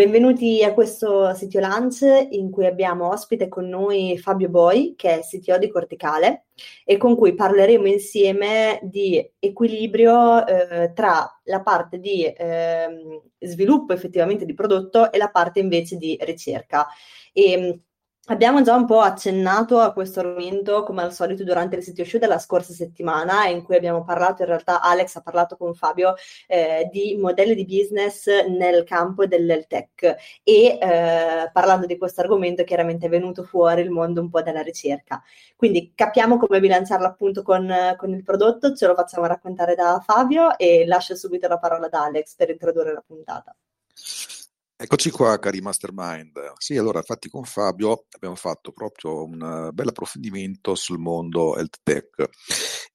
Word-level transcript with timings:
Benvenuti 0.00 0.64
a 0.64 0.72
questo 0.72 1.34
sito 1.34 1.60
Lunch 1.60 2.00
in 2.30 2.50
cui 2.50 2.64
abbiamo 2.64 3.08
ospite 3.08 3.48
con 3.48 3.68
noi 3.68 4.16
Fabio 4.16 4.48
Boi, 4.48 4.94
che 4.96 5.18
è 5.18 5.20
CTO 5.20 5.58
di 5.58 5.68
Corticale, 5.68 6.46
e 6.86 6.96
con 6.96 7.14
cui 7.14 7.34
parleremo 7.34 7.86
insieme 7.86 8.80
di 8.82 9.22
equilibrio 9.38 10.46
eh, 10.46 10.92
tra 10.94 11.38
la 11.44 11.60
parte 11.60 11.98
di 11.98 12.24
eh, 12.24 13.20
sviluppo 13.40 13.92
effettivamente 13.92 14.46
di 14.46 14.54
prodotto 14.54 15.12
e 15.12 15.18
la 15.18 15.28
parte 15.28 15.60
invece 15.60 15.98
di 15.98 16.16
ricerca. 16.22 16.86
E, 17.34 17.82
Abbiamo 18.30 18.62
già 18.62 18.76
un 18.76 18.86
po' 18.86 19.00
accennato 19.00 19.80
a 19.80 19.92
questo 19.92 20.20
argomento, 20.20 20.84
come 20.84 21.02
al 21.02 21.12
solito, 21.12 21.42
durante 21.42 21.74
il 21.74 21.82
sito 21.82 22.04
show 22.04 22.20
della 22.20 22.38
scorsa 22.38 22.72
settimana, 22.72 23.46
in 23.48 23.64
cui 23.64 23.74
abbiamo 23.74 24.04
parlato, 24.04 24.42
in 24.42 24.48
realtà 24.48 24.80
Alex 24.80 25.16
ha 25.16 25.20
parlato 25.20 25.56
con 25.56 25.74
Fabio 25.74 26.14
eh, 26.46 26.88
di 26.92 27.16
modelli 27.16 27.56
di 27.56 27.64
business 27.64 28.28
nel 28.46 28.84
campo 28.84 29.26
del 29.26 29.64
tech 29.66 30.16
e 30.44 30.78
eh, 30.80 31.50
parlando 31.52 31.86
di 31.86 31.98
questo 31.98 32.20
argomento 32.20 32.62
chiaramente 32.62 33.06
è 33.06 33.08
venuto 33.08 33.42
fuori 33.42 33.80
il 33.80 33.90
mondo 33.90 34.20
un 34.20 34.30
po' 34.30 34.42
della 34.42 34.62
ricerca. 34.62 35.20
Quindi 35.56 35.90
capiamo 35.92 36.38
come 36.38 36.60
bilanciarlo 36.60 37.06
appunto 37.06 37.42
con, 37.42 37.68
con 37.96 38.10
il 38.10 38.22
prodotto, 38.22 38.76
ce 38.76 38.86
lo 38.86 38.94
facciamo 38.94 39.26
raccontare 39.26 39.74
da 39.74 40.00
Fabio 40.06 40.56
e 40.56 40.86
lascio 40.86 41.16
subito 41.16 41.48
la 41.48 41.58
parola 41.58 41.86
ad 41.86 41.94
Alex 41.94 42.36
per 42.36 42.50
introdurre 42.50 42.92
la 42.92 43.02
puntata. 43.04 43.52
Eccoci 44.82 45.10
qua, 45.10 45.38
cari 45.38 45.60
mastermind. 45.60 46.52
Sì, 46.56 46.78
allora, 46.78 47.00
infatti 47.00 47.28
con 47.28 47.44
Fabio 47.44 48.06
abbiamo 48.12 48.34
fatto 48.34 48.72
proprio 48.72 49.24
un 49.24 49.68
bel 49.74 49.88
approfondimento 49.88 50.74
sul 50.74 50.98
mondo 50.98 51.54
health 51.58 51.80
tech 51.82 52.30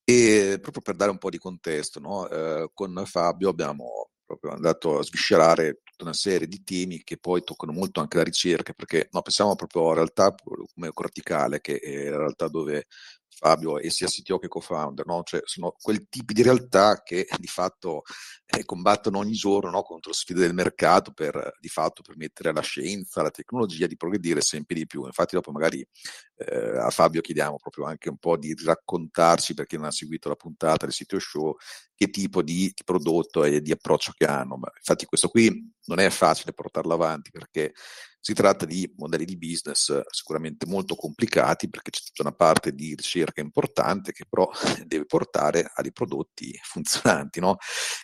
e 0.04 0.58
proprio 0.60 0.82
per 0.82 0.96
dare 0.96 1.12
un 1.12 1.20
po' 1.20 1.30
di 1.30 1.38
contesto, 1.38 2.00
no? 2.00 2.28
eh, 2.28 2.72
con 2.74 3.04
Fabio 3.06 3.50
abbiamo 3.50 4.10
proprio 4.26 4.54
andato 4.54 4.98
a 4.98 5.04
sviscerare 5.04 5.82
tutta 5.84 6.06
una 6.06 6.14
serie 6.14 6.48
di 6.48 6.64
temi 6.64 7.04
che 7.04 7.18
poi 7.20 7.44
toccano 7.44 7.72
molto 7.72 8.00
anche 8.00 8.18
la 8.18 8.24
ricerca, 8.24 8.74
perché 8.74 9.08
no, 9.12 9.22
pensiamo 9.22 9.54
proprio 9.56 9.90
in 9.90 9.94
realtà 9.94 10.34
come 10.74 10.90
corticale, 10.92 11.62
che 11.62 11.78
è 11.78 12.06
in 12.08 12.18
realtà 12.18 12.48
dove 12.48 12.88
Fabio 13.38 13.78
e 13.78 13.90
sia 13.90 14.08
CTO 14.08 14.40
che 14.40 14.48
co-founder, 14.48 15.06
no? 15.06 15.22
cioè 15.24 15.42
sono 15.44 15.76
quel 15.80 16.08
tipo 16.10 16.34
di 16.34 16.42
realtà 16.42 17.04
che 17.04 17.28
di 17.38 17.48
fatto 17.48 18.04
eh, 18.48 18.64
combattono 18.64 19.18
ogni 19.18 19.34
giorno 19.34 19.72
no? 19.72 19.82
contro 19.82 20.14
sfide 20.14 20.40
del 20.40 20.54
mercato 20.54 21.12
per 21.12 21.56
di 21.60 21.68
fatto 21.68 22.02
permettere 22.04 22.50
alla 22.50 22.62
scienza, 22.62 23.20
alla 23.20 23.32
tecnologia 23.32 23.88
di 23.88 23.98
progredire 23.98 24.42
sempre 24.42 24.76
di 24.76 24.86
più. 24.86 25.06
Infatti 25.06 25.36
dopo 25.36 25.52
magari 25.52 25.86
eh, 26.38 26.78
a 26.78 26.90
Fabio 26.90 27.22
chiediamo 27.22 27.56
proprio 27.58 27.86
anche 27.86 28.10
un 28.10 28.18
po' 28.18 28.38
di 28.38 28.56
raccontarci, 28.64 29.54
perché 29.54 29.78
non 29.78 29.88
ha 29.88 29.92
seguito 29.92 30.30
la 30.30 30.36
puntata 30.36 30.86
del 30.86 30.94
sito 30.94 31.18
show, 31.20 31.56
che 31.96 32.10
tipo 32.10 32.42
di, 32.42 32.72
di 32.74 32.84
prodotto 32.84 33.44
e 33.44 33.62
di 33.62 33.72
approccio 33.72 34.14
che 34.16 34.26
hanno. 34.26 34.58
Ma 34.58 34.70
infatti 34.76 35.06
questo 35.06 35.30
qui 35.30 35.74
non 35.86 36.00
è 36.00 36.10
facile 36.10 36.54
portarlo 36.54 36.94
avanti 36.94 37.32
perché 37.32 37.74
si 38.26 38.34
tratta 38.34 38.66
di 38.66 38.92
modelli 38.98 39.24
di 39.24 39.38
business 39.38 40.02
sicuramente 40.10 40.66
molto 40.66 40.96
complicati 40.96 41.70
perché 41.70 41.92
c'è 41.92 42.02
tutta 42.06 42.24
una 42.24 42.34
parte 42.34 42.74
di 42.74 42.96
ricerca 42.96 43.40
importante 43.40 44.14
che 44.14 44.26
però 44.28 44.50
deve 44.84 45.06
portare 45.06 45.72
a 45.72 45.82
dei 45.84 45.92
prodotti 45.92 46.60
funzionanti. 46.64 47.40
No? 47.40 47.58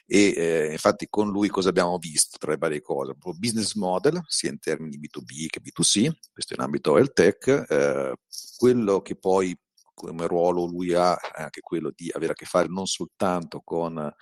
E 0.05 0.30
eh, 0.31 0.71
infatti 0.71 1.07
con 1.09 1.29
lui 1.29 1.49
cosa 1.49 1.69
abbiamo 1.69 1.97
visto 1.97 2.37
tra 2.37 2.51
le 2.51 2.57
varie 2.57 2.81
cose? 2.81 3.15
Business 3.37 3.73
model, 3.75 4.21
sia 4.27 4.49
in 4.49 4.59
termini 4.59 4.99
B2B 4.99 5.47
che 5.47 5.61
B2C, 5.61 6.11
questo 6.31 6.53
in 6.53 6.61
ambito 6.61 6.97
health 6.97 7.13
tech, 7.13 7.47
eh, 7.69 8.13
quello 8.57 9.01
che 9.01 9.15
poi 9.15 9.57
come 9.93 10.27
ruolo 10.27 10.65
lui 10.65 10.93
ha 10.93 11.17
è 11.19 11.43
anche 11.43 11.61
quello 11.61 11.91
di 11.95 12.09
avere 12.13 12.31
a 12.31 12.35
che 12.35 12.45
fare 12.45 12.67
non 12.67 12.87
soltanto 12.87 13.61
con 13.63 14.13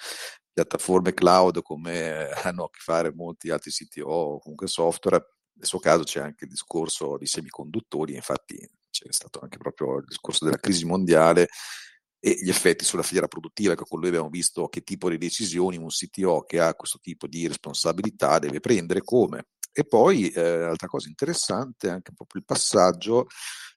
piattaforme 0.52 1.14
cloud 1.14 1.62
come 1.62 2.30
hanno 2.30 2.66
a 2.66 2.70
che 2.70 2.80
fare 2.82 3.14
molti 3.14 3.50
altri 3.50 3.72
siti 3.72 4.02
o 4.02 4.40
comunque 4.40 4.68
software, 4.68 5.36
nel 5.54 5.66
suo 5.66 5.80
caso 5.80 6.04
c'è 6.04 6.20
anche 6.20 6.46
il 6.46 6.50
discorso 6.50 7.18
di 7.18 7.26
semiconduttori, 7.26 8.16
infatti 8.16 8.58
c'è 8.90 9.12
stato 9.12 9.40
anche 9.40 9.58
proprio 9.58 9.98
il 10.00 10.06
discorso 10.06 10.46
della 10.46 10.58
crisi 10.58 10.86
mondiale 10.86 11.48
e 12.20 12.38
gli 12.42 12.50
effetti 12.50 12.84
sulla 12.84 13.04
filiera 13.04 13.28
produttiva, 13.28 13.74
ecco, 13.74 13.86
con 13.86 14.00
lui 14.00 14.10
abbiamo 14.10 14.30
visto 14.30 14.68
che 14.68 14.82
tipo 14.82 15.10
di 15.10 15.18
decisioni 15.18 15.78
un 15.78 15.88
CTO 15.88 16.42
che 16.42 16.60
ha 16.60 16.76
questo 16.76 17.00
tipo 17.02 17.28
di 17.28 17.48
responsabilità 17.48 18.40
deve 18.40 18.60
prendere, 18.60 19.02
come. 19.02 19.48
E 19.72 19.86
poi, 19.86 20.30
eh, 20.30 20.42
altra 20.42 20.88
cosa 20.88 21.08
interessante, 21.08 21.90
anche 21.90 22.12
proprio 22.14 22.42
il 22.42 22.46
passaggio 22.46 23.28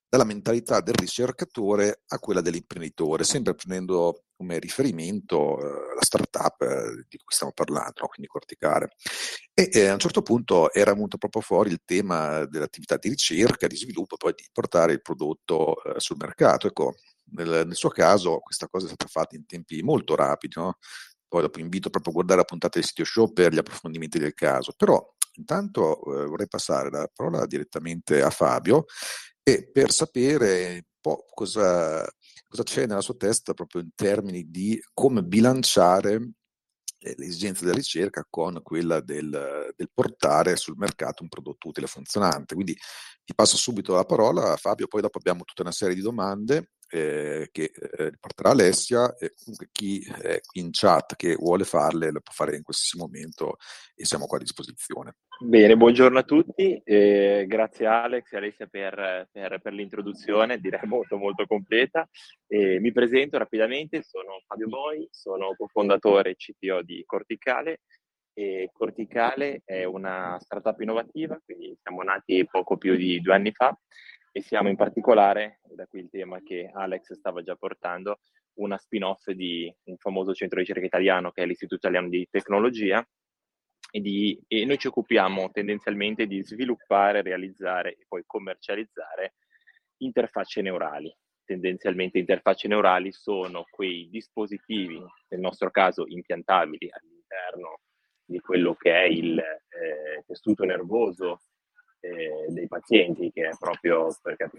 dalla 0.08 0.24
mentalità 0.24 0.80
del 0.80 0.94
ricercatore 0.94 2.02
a 2.08 2.18
quella 2.18 2.42
dell'imprenditore, 2.42 3.24
sempre 3.24 3.54
prendendo 3.54 4.24
come 4.36 4.58
riferimento 4.58 5.58
eh, 5.58 5.94
la 5.94 6.02
startup 6.02 6.60
eh, 6.60 7.06
di 7.08 7.16
cui 7.16 7.32
stiamo 7.32 7.52
parlando, 7.54 8.06
quindi 8.08 8.26
Corticare. 8.26 8.90
E 9.54 9.70
eh, 9.72 9.86
a 9.86 9.92
un 9.94 9.98
certo 9.98 10.20
punto 10.20 10.70
era 10.70 10.92
venuto 10.92 11.16
proprio 11.16 11.40
fuori 11.40 11.70
il 11.70 11.80
tema 11.84 12.44
dell'attività 12.44 12.98
di 12.98 13.08
ricerca, 13.08 13.66
di 13.66 13.76
sviluppo, 13.76 14.16
poi 14.16 14.34
di 14.36 14.44
portare 14.52 14.92
il 14.92 15.00
prodotto 15.00 15.82
eh, 15.82 15.98
sul 15.98 16.16
mercato. 16.18 16.66
Ecco, 16.66 16.96
nel, 17.30 17.66
nel, 17.66 17.74
suo 17.74 17.88
caso 17.88 18.38
questa 18.40 18.68
cosa 18.68 18.86
è 18.86 18.88
stata 18.88 19.06
fatta 19.06 19.36
in 19.36 19.46
tempi 19.46 19.82
molto 19.82 20.14
rapidi, 20.14 20.54
no? 20.56 20.78
poi 21.32 21.40
dopo 21.40 21.60
invito 21.60 21.88
proprio 21.88 22.12
a 22.12 22.14
guardare 22.16 22.40
la 22.40 22.44
puntata 22.44 22.78
del 22.78 22.86
sito 22.86 23.04
show 23.04 23.32
per 23.32 23.54
gli 23.54 23.58
approfondimenti 23.58 24.18
del 24.18 24.34
caso, 24.34 24.74
però 24.76 25.02
intanto 25.36 26.02
eh, 26.04 26.26
vorrei 26.26 26.46
passare 26.46 26.90
la 26.90 27.08
parola 27.10 27.46
direttamente 27.46 28.20
a 28.20 28.28
Fabio 28.28 28.84
e 29.42 29.70
per 29.70 29.92
sapere 29.92 30.72
un 30.74 30.82
po' 31.00 31.24
cosa, 31.32 32.06
cosa 32.46 32.62
c'è 32.64 32.86
nella 32.86 33.00
sua 33.00 33.16
testa 33.16 33.54
proprio 33.54 33.80
in 33.80 33.90
termini 33.94 34.50
di 34.50 34.78
come 34.92 35.22
bilanciare 35.22 36.32
eh, 36.98 37.14
le 37.16 37.24
esigenze 37.24 37.64
della 37.64 37.76
ricerca 37.76 38.26
con 38.28 38.60
quella 38.62 39.00
del, 39.00 39.72
del, 39.74 39.90
portare 39.92 40.56
sul 40.56 40.76
mercato 40.76 41.22
un 41.22 41.28
prodotto 41.28 41.68
utile 41.68 41.86
e 41.86 41.88
funzionante. 41.88 42.54
Quindi 42.54 42.76
ti 43.24 43.34
passo 43.34 43.56
subito 43.56 43.94
la 43.94 44.04
parola, 44.04 44.56
Fabio, 44.56 44.86
poi 44.86 45.00
dopo 45.00 45.16
abbiamo 45.16 45.44
tutta 45.44 45.62
una 45.62 45.72
serie 45.72 45.94
di 45.94 46.02
domande 46.02 46.72
eh, 46.92 47.48
che 47.50 47.72
eh, 47.72 48.12
porterà 48.20 48.50
Alessia 48.50 49.16
e 49.16 49.32
comunque 49.34 49.68
chi 49.72 50.04
è 50.04 50.40
qui 50.44 50.60
in 50.60 50.68
chat 50.72 51.16
che 51.16 51.34
vuole 51.36 51.64
farle 51.64 52.10
lo 52.10 52.20
può 52.20 52.34
fare 52.34 52.54
in 52.54 52.62
qualsiasi 52.62 52.98
momento 52.98 53.56
e 53.94 54.04
siamo 54.04 54.26
qua 54.26 54.36
a 54.36 54.40
disposizione. 54.40 55.16
Bene, 55.40 55.74
buongiorno 55.76 56.18
a 56.18 56.22
tutti, 56.22 56.80
eh, 56.84 57.46
grazie 57.48 57.86
Alex 57.86 58.30
e 58.32 58.36
Alessia 58.36 58.66
per, 58.66 59.28
per, 59.32 59.60
per, 59.60 59.72
l'introduzione, 59.72 60.58
direi 60.58 60.86
molto 60.86 61.16
molto 61.16 61.46
completa. 61.46 62.06
Eh, 62.46 62.78
mi 62.78 62.92
presento 62.92 63.38
rapidamente, 63.38 64.02
sono 64.02 64.42
Fabio 64.46 64.68
Boi, 64.68 65.08
sono 65.10 65.54
cofondatore 65.56 66.36
CTO 66.36 66.82
di 66.82 67.02
Corticale 67.06 67.80
e 68.34 68.70
Corticale 68.72 69.62
è 69.64 69.84
una 69.84 70.38
startup 70.40 70.78
innovativa, 70.80 71.40
quindi 71.42 71.76
siamo 71.80 72.02
nati 72.02 72.46
poco 72.46 72.76
più 72.76 72.94
di 72.96 73.20
due 73.20 73.34
anni 73.34 73.52
fa 73.52 73.76
e 74.32 74.40
siamo 74.40 74.70
in 74.70 74.76
particolare, 74.76 75.60
da 75.62 75.86
qui 75.86 76.00
il 76.00 76.08
tema 76.08 76.40
che 76.42 76.70
Alex 76.72 77.12
stava 77.12 77.42
già 77.42 77.54
portando, 77.54 78.20
una 78.54 78.78
spin-off 78.78 79.30
di 79.30 79.72
un 79.84 79.96
famoso 79.98 80.32
centro 80.32 80.58
di 80.58 80.64
ricerca 80.64 80.86
italiano 80.86 81.30
che 81.30 81.42
è 81.42 81.46
l'Istituto 81.46 81.76
Italiano 81.76 82.08
di 82.08 82.26
Tecnologia 82.30 83.06
e, 83.90 84.00
di, 84.00 84.42
e 84.48 84.64
noi 84.64 84.78
ci 84.78 84.86
occupiamo 84.86 85.50
tendenzialmente 85.50 86.26
di 86.26 86.42
sviluppare, 86.42 87.20
realizzare 87.20 87.92
e 87.92 88.04
poi 88.08 88.22
commercializzare 88.26 89.34
interfacce 89.98 90.62
neurali. 90.62 91.14
Tendenzialmente 91.44 92.18
interfacce 92.18 92.68
neurali 92.68 93.12
sono 93.12 93.66
quei 93.70 94.08
dispositivi, 94.10 94.98
nel 95.28 95.40
nostro 95.40 95.70
caso 95.70 96.04
impiantabili 96.06 96.88
all'interno 96.90 97.80
di 98.24 98.38
quello 98.40 98.74
che 98.74 98.94
è 98.94 99.04
il 99.04 99.38
eh, 99.38 100.24
tessuto 100.26 100.64
nervoso 100.64 101.42
eh, 102.02 102.46
dei 102.48 102.66
pazienti, 102.66 103.30
che 103.30 103.48
è 103.48 103.56
proprio 103.58 104.14
perché 104.20 104.50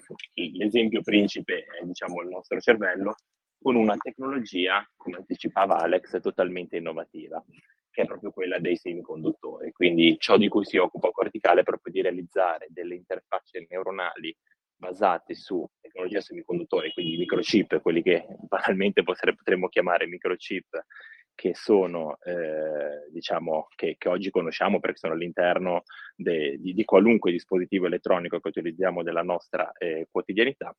l'esempio 0.53 1.01
principe 1.01 1.65
è 1.65 1.83
diciamo, 1.83 2.21
il 2.21 2.29
nostro 2.29 2.59
cervello, 2.59 3.15
con 3.61 3.75
una 3.75 3.95
tecnologia, 3.97 4.85
come 4.95 5.17
anticipava 5.17 5.77
Alex, 5.77 6.19
totalmente 6.21 6.77
innovativa, 6.77 7.43
che 7.89 8.01
è 8.01 8.05
proprio 8.05 8.31
quella 8.31 8.59
dei 8.59 8.77
semiconduttori. 8.77 9.71
Quindi 9.71 10.17
ciò 10.19 10.37
di 10.37 10.47
cui 10.47 10.65
si 10.65 10.77
occupa 10.77 11.11
Corticale 11.11 11.61
è 11.61 11.63
proprio 11.63 11.93
di 11.93 12.01
realizzare 12.01 12.67
delle 12.69 12.95
interfacce 12.95 13.65
neuronali 13.69 14.35
basate 14.75 15.33
su 15.33 15.65
tecnologia 15.79 16.19
semiconduttori, 16.19 16.91
quindi 16.91 17.17
microchip, 17.17 17.81
quelli 17.81 18.01
che 18.01 18.25
banalmente 18.47 19.03
potremmo 19.03 19.69
chiamare 19.69 20.07
microchip 20.07 20.85
che 21.35 21.55
sono, 21.55 22.17
eh, 22.23 23.09
diciamo, 23.11 23.67
che, 23.75 23.95
che, 23.97 24.09
oggi 24.09 24.29
conosciamo 24.29 24.79
perché 24.79 24.97
sono 24.97 25.13
all'interno 25.13 25.83
de, 26.15 26.57
di, 26.59 26.73
di, 26.73 26.85
qualunque 26.85 27.31
dispositivo 27.31 27.87
elettronico 27.87 28.39
che 28.39 28.47
utilizziamo 28.47 29.01
nella 29.01 29.23
nostra 29.23 29.71
eh, 29.73 30.07
quotidianità, 30.09 30.75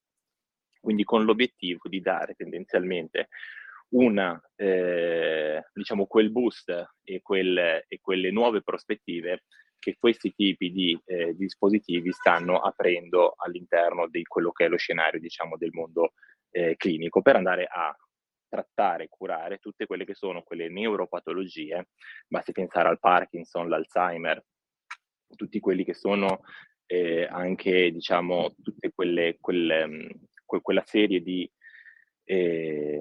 quindi 0.80 1.04
con 1.04 1.24
l'obiettivo 1.24 1.88
di 1.88 2.00
dare 2.00 2.34
tendenzialmente 2.34 3.28
una, 3.90 4.40
eh, 4.56 5.62
diciamo, 5.72 6.06
quel 6.06 6.30
boost 6.30 6.94
e, 7.02 7.20
quel, 7.22 7.84
e, 7.86 7.98
quelle 8.00 8.30
nuove 8.30 8.62
prospettive 8.62 9.44
che 9.78 9.96
questi 9.98 10.32
tipi 10.34 10.72
di 10.72 10.98
eh, 11.04 11.34
dispositivi 11.36 12.10
stanno 12.10 12.58
aprendo 12.58 13.34
all'interno 13.36 14.08
di 14.08 14.22
quello 14.24 14.50
che 14.50 14.64
è 14.64 14.68
lo 14.68 14.78
scenario, 14.78 15.20
diciamo, 15.20 15.56
del 15.56 15.72
mondo 15.72 16.14
eh, 16.50 16.76
clinico 16.76 17.20
per 17.20 17.36
andare 17.36 17.66
a 17.70 17.94
trattare, 18.54 19.08
curare 19.08 19.58
tutte 19.58 19.86
quelle 19.86 20.04
che 20.04 20.14
sono 20.14 20.42
quelle 20.42 20.68
neuropatologie, 20.68 21.88
basti 22.28 22.52
pensare 22.52 22.88
al 22.88 23.00
Parkinson, 23.00 23.68
l'Alzheimer, 23.68 24.44
tutti 25.34 25.58
quelli 25.58 25.84
che 25.84 25.94
sono 25.94 26.42
eh, 26.86 27.26
anche, 27.28 27.90
diciamo, 27.90 28.54
tutte 28.62 28.92
quelle, 28.94 29.38
quelle, 29.40 29.86
mm, 29.86 30.08
que- 30.44 30.60
quella 30.60 30.84
serie 30.86 31.20
di, 31.20 31.50
eh, 32.24 33.00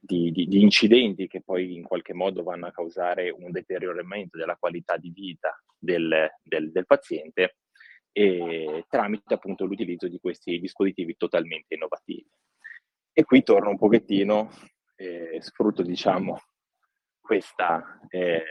di, 0.00 0.30
di, 0.32 0.46
di, 0.46 0.62
incidenti 0.62 1.26
che 1.26 1.42
poi 1.42 1.74
in 1.74 1.82
qualche 1.82 2.14
modo 2.14 2.42
vanno 2.42 2.66
a 2.66 2.72
causare 2.72 3.28
un 3.30 3.50
deterioramento 3.50 4.38
della 4.38 4.56
qualità 4.56 4.96
di 4.96 5.10
vita 5.10 5.62
del, 5.78 6.30
del, 6.42 6.72
del 6.72 6.86
paziente 6.86 7.56
e 8.12 8.84
tramite 8.88 9.34
appunto 9.34 9.66
l'utilizzo 9.66 10.08
di 10.08 10.20
questi 10.20 10.58
dispositivi 10.58 11.16
totalmente 11.16 11.74
innovativi. 11.74 12.30
E 13.16 13.22
qui 13.22 13.44
torno 13.44 13.70
un 13.70 13.78
pochettino, 13.78 14.50
eh, 14.96 15.38
sfrutto 15.40 15.82
diciamo 15.82 16.36
questa, 17.20 18.00
eh, 18.08 18.42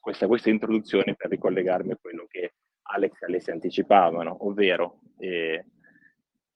questa, 0.00 0.26
questa, 0.26 0.48
introduzione 0.48 1.14
per 1.14 1.28
ricollegarmi 1.28 1.92
a 1.92 1.98
quello 2.00 2.24
che 2.26 2.54
Alex 2.80 3.20
e 3.20 3.26
Alessia 3.26 3.52
anticipavano, 3.52 4.46
ovvero 4.46 5.00
eh, 5.18 5.66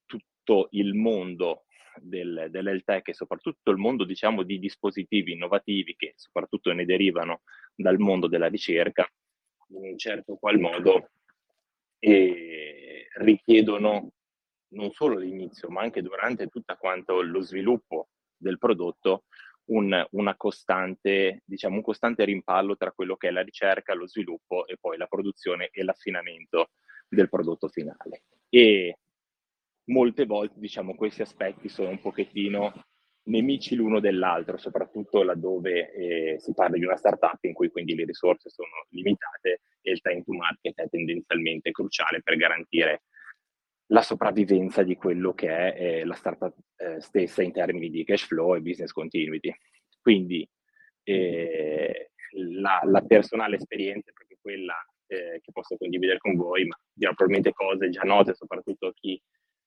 tutto 0.07 0.69
il 0.71 0.95
mondo 0.95 1.67
del, 1.97 2.47
dell'health 2.49 2.85
tech 2.85 3.09
e 3.09 3.15
soprattutto 3.15 3.71
il 3.71 3.77
mondo 3.77 4.05
diciamo 4.05 4.43
di 4.43 4.59
dispositivi 4.59 5.33
innovativi 5.33 5.95
che 5.97 6.15
soprattutto 6.17 6.73
ne 6.73 6.87
derivano 6.87 7.43
dal 7.75 7.99
mondo 7.99 8.27
della 8.27 8.49
ricerca, 8.49 9.07
in 9.69 9.85
un 9.91 9.99
certo 9.99 10.37
qual 10.37 10.59
modo 10.59 11.11
eh, 11.99 13.09
richiedono 13.19 14.13
non 14.69 14.91
solo 14.93 15.17
all'inizio, 15.17 15.69
ma 15.69 15.83
anche 15.83 16.03
durante 16.03 16.49
tutto 16.49 16.77
quanto 16.79 17.23
lo 17.23 17.41
sviluppo 17.41 18.09
del 18.37 18.59
prodotto, 18.59 19.25
un, 19.67 20.07
una 20.13 20.37
costante, 20.37 21.43
diciamo, 21.45 21.77
un 21.77 21.83
costante 21.83 22.25
rimpallo 22.25 22.77
tra 22.77 22.93
quello 22.93 23.17
che 23.17 23.29
è 23.29 23.31
la 23.31 23.43
ricerca, 23.43 23.95
lo 23.95 24.07
sviluppo 24.07 24.67
e 24.67 24.77
poi 24.79 24.97
la 24.97 25.07
produzione 25.07 25.71
e 25.73 25.83
l'affinamento 25.83 26.71
del 27.09 27.29
prodotto 27.29 27.69
finale. 27.69 28.23
E 28.49 28.99
molte 29.85 30.25
volte, 30.27 30.59
diciamo, 30.59 30.95
questi 30.95 31.23
aspetti 31.23 31.69
sono 31.69 31.91
un 31.91 32.01
pochettino 32.01 32.73
nemici 33.27 33.75
l'uno 33.75 34.01
dell'altro, 34.01 34.57
soprattutto 34.57 35.23
laddove 35.23 35.93
eh, 35.93 36.39
si 36.39 36.53
parla 36.55 36.77
di 36.77 36.85
una 36.85 36.97
startup 36.97 37.43
in 37.43 37.55
cui 37.55 37.71
quindi 37.71 37.95
le 37.95 38.05
risorse 38.05 38.51
sono 38.51 38.87
limitate 38.91 39.63
e 39.81 39.91
il 39.91 40.01
time 40.01 40.23
to 40.23 40.33
market 40.33 40.81
è 40.81 40.89
tendenzialmente 40.89 41.71
cruciale 41.73 42.23
per 42.23 42.37
garantire 42.37 43.03
la 43.89 44.03
sopravvivenza 44.03 44.83
di 44.83 44.97
quello 44.97 45.33
che 45.33 45.49
è 45.49 45.81
eh, 45.81 46.05
la 46.05 46.15
startup 46.15 46.55
eh, 46.77 47.01
stessa 47.01 47.43
in 47.43 47.53
termini 47.53 47.89
di 47.89 48.05
cash 48.05 48.27
flow 48.27 48.55
e 48.55 48.61
business 48.61 48.93
continuity. 48.93 49.55
Quindi 50.01 50.49
eh, 51.03 52.11
la, 52.59 52.81
la, 52.85 53.01
personale 53.03 53.57
esperienza 53.57 54.11
è 54.11 54.13
proprio 54.13 54.39
quella 54.41 54.75
eh, 55.07 55.41
che 55.41 55.53
posso 55.53 55.77
condividere 55.77 56.19
con 56.19 56.35
voi, 56.37 56.67
ma 56.67 56.77
dirò 56.93 57.15
probabilmente 57.15 57.53
cose 57.53 57.89
già 57.91 58.03
note, 58.03 58.35
soprattutto 58.35 58.89
a 58.89 58.93
chi 58.93 59.21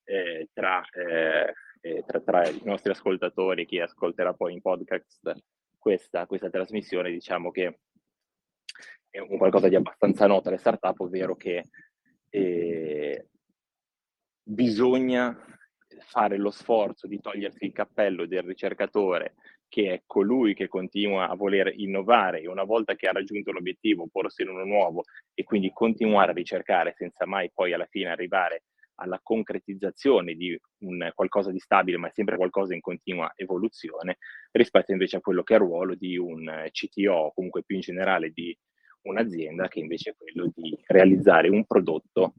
eh, 0.04 0.50
tra, 0.54 0.82
eh, 0.90 2.04
tra, 2.06 2.20
tra, 2.20 2.50
i 2.50 2.62
nostri 2.64 2.92
ascoltatori, 2.92 3.66
chi 3.66 3.80
ascolterà 3.80 4.34
poi 4.34 4.54
in 4.54 4.62
podcast 4.62 5.34
questa, 5.78 6.26
questa 6.26 6.50
trasmissione, 6.50 7.12
diciamo 7.12 7.52
che 7.52 7.80
è 9.10 9.20
un 9.20 9.38
qualcosa 9.38 9.70
di 9.70 9.76
abbastanza 9.76 10.28
noto 10.28 10.50
alle 10.50 10.58
startup, 10.58 11.00
ovvero 11.00 11.36
che 11.36 11.70
eh, 12.30 13.28
bisogna 14.50 15.38
fare 16.08 16.38
lo 16.38 16.50
sforzo 16.50 17.06
di 17.06 17.20
togliersi 17.20 17.66
il 17.66 17.72
cappello 17.72 18.26
del 18.26 18.42
ricercatore 18.42 19.36
che 19.68 19.94
è 19.94 20.04
colui 20.08 20.56
che 20.56 20.68
continua 20.68 21.30
a 21.30 21.36
voler 21.36 21.72
innovare 21.76 22.42
e 22.42 22.48
una 22.48 22.64
volta 22.64 22.96
che 22.96 23.08
ha 23.08 23.12
raggiunto 23.12 23.52
l'obiettivo 23.52 24.08
porsi 24.12 24.42
in 24.42 24.50
uno 24.50 24.64
nuovo 24.64 25.04
e 25.36 25.44
quindi 25.44 25.70
continuare 25.72 26.32
a 26.32 26.34
ricercare 26.34 26.96
senza 26.98 27.28
mai 27.28 27.52
poi 27.54 27.74
alla 27.74 27.86
fine 27.86 28.10
arrivare 28.10 28.64
alla 28.96 29.20
concretizzazione 29.22 30.34
di 30.34 30.60
un 30.80 31.12
qualcosa 31.14 31.52
di 31.52 31.60
stabile 31.60 31.98
ma 31.98 32.08
è 32.08 32.12
sempre 32.12 32.36
qualcosa 32.36 32.74
in 32.74 32.82
continua 32.82 33.32
evoluzione 33.36 34.18
rispetto 34.52 34.92
invece 34.92 35.18
a 35.18 35.22
quello 35.22 35.44
che 35.44 35.54
è 35.54 35.58
il 35.58 35.64
ruolo 35.64 35.94
di 35.94 36.18
un 36.18 36.66
CTO 36.72 37.14
o 37.14 37.34
comunque 37.34 37.62
più 37.64 37.76
in 37.76 37.82
generale 37.82 38.32
di 38.32 38.58
un'azienda 39.04 39.68
che 39.68 39.80
invece 39.80 40.10
è 40.10 40.16
quello 40.16 40.52
di 40.56 40.76
realizzare 40.88 41.50
un 41.50 41.66
prodotto 41.66 42.34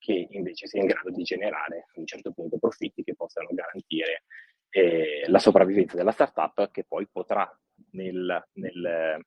che 0.00 0.26
invece 0.30 0.66
sia 0.66 0.80
in 0.80 0.86
grado 0.86 1.10
di 1.10 1.22
generare 1.22 1.86
a 1.94 2.00
un 2.00 2.06
certo 2.06 2.32
punto 2.32 2.58
profitti 2.58 3.04
che 3.04 3.14
possano 3.14 3.48
garantire 3.52 4.24
eh, 4.70 5.24
la 5.26 5.38
sopravvivenza 5.38 5.96
della 5.96 6.10
startup 6.10 6.70
che 6.70 6.84
poi 6.88 7.06
potrà 7.06 7.46
nel, 7.92 8.48
nel, 8.54 9.24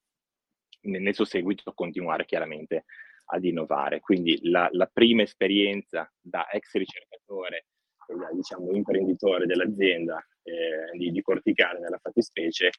nel, 0.81 1.14
suo 1.14 1.25
seguito 1.25 1.74
continuare 1.74 2.25
chiaramente 2.25 2.86
ad 3.25 3.44
innovare. 3.46 4.00
Quindi 4.00 4.40
la, 4.50 4.68
la 4.72 4.90
prima 4.92 5.22
esperienza 5.22 6.12
da 6.20 6.50
ex 6.50 6.74
ricercatore 6.74 7.66
e 8.08 8.16
da 8.16 8.30
diciamo, 8.34 8.72
imprenditore 8.72 9.46
dell'azienda 9.46 10.26
eh, 10.42 10.98
di, 10.98 11.12
di 11.12 11.22
Corticare 11.22 11.80
nella 11.80 12.00
fattispecie, 12.02 12.72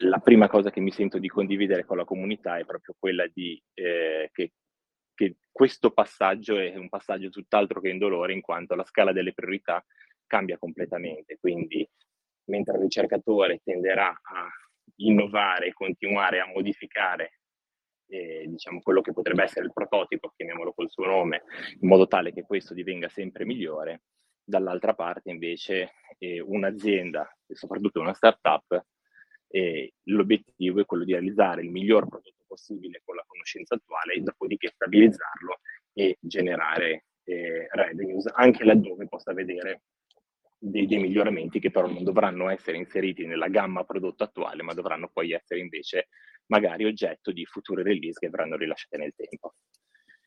la 0.00 0.18
prima 0.18 0.46
cosa 0.46 0.70
che 0.70 0.80
mi 0.80 0.90
sento 0.92 1.18
di 1.18 1.28
condividere 1.28 1.84
con 1.84 1.96
la 1.96 2.04
comunità 2.04 2.58
è 2.58 2.64
proprio 2.64 2.94
quella 2.98 3.26
di, 3.32 3.60
eh, 3.74 4.28
che 4.32 4.52
che 5.16 5.36
questo 5.50 5.90
passaggio 5.90 6.58
è 6.58 6.76
un 6.76 6.88
passaggio 6.88 7.30
tutt'altro 7.30 7.80
che 7.80 7.88
indolore 7.88 8.34
in 8.34 8.42
quanto 8.42 8.76
la 8.76 8.84
scala 8.84 9.12
delle 9.12 9.32
priorità 9.32 9.84
cambia 10.26 10.58
completamente. 10.58 11.38
Quindi 11.40 11.88
mentre 12.44 12.76
il 12.76 12.82
ricercatore 12.82 13.60
tenderà 13.64 14.08
a 14.08 14.48
innovare 14.96 15.68
e 15.68 15.72
continuare 15.72 16.40
a 16.40 16.46
modificare 16.46 17.40
eh, 18.08 18.44
diciamo, 18.46 18.80
quello 18.80 19.00
che 19.00 19.12
potrebbe 19.12 19.42
essere 19.42 19.64
il 19.64 19.72
prototipo, 19.72 20.32
chiamiamolo 20.36 20.72
col 20.72 20.90
suo 20.90 21.06
nome, 21.06 21.42
in 21.80 21.88
modo 21.88 22.06
tale 22.06 22.32
che 22.32 22.42
questo 22.42 22.74
divenga 22.74 23.08
sempre 23.08 23.44
migliore, 23.44 24.02
dall'altra 24.44 24.94
parte 24.94 25.30
invece 25.30 25.94
eh, 26.18 26.40
un'azienda 26.40 27.28
e 27.46 27.56
soprattutto 27.56 28.00
una 28.00 28.14
startup, 28.14 28.84
eh, 29.48 29.94
l'obiettivo 30.04 30.80
è 30.80 30.84
quello 30.84 31.04
di 31.04 31.12
realizzare 31.12 31.62
il 31.62 31.70
miglior 31.70 32.06
prodotto 32.06 32.35
possibile 32.46 33.02
con 33.04 33.16
la 33.16 33.24
conoscenza 33.26 33.74
attuale 33.74 34.20
dopodiché 34.22 34.70
stabilizzarlo 34.70 35.60
e 35.92 36.16
generare 36.20 37.06
eh, 37.24 37.66
revenues 37.70 38.26
anche 38.34 38.64
laddove 38.64 39.06
possa 39.08 39.32
vedere 39.32 39.82
dei, 40.58 40.86
dei, 40.86 40.98
miglioramenti 40.98 41.60
che 41.60 41.70
però 41.70 41.86
non 41.86 42.04
dovranno 42.04 42.48
essere 42.48 42.76
inseriti 42.76 43.26
nella 43.26 43.48
gamma 43.48 43.84
prodotto 43.84 44.24
attuale 44.24 44.62
ma 44.62 44.74
dovranno 44.74 45.10
poi 45.12 45.32
essere 45.32 45.60
invece 45.60 46.08
magari 46.46 46.84
oggetto 46.84 47.32
di 47.32 47.44
future 47.44 47.82
release 47.82 48.18
che 48.18 48.28
verranno 48.28 48.56
rilasciate 48.56 48.96
nel 48.96 49.12
tempo. 49.14 49.54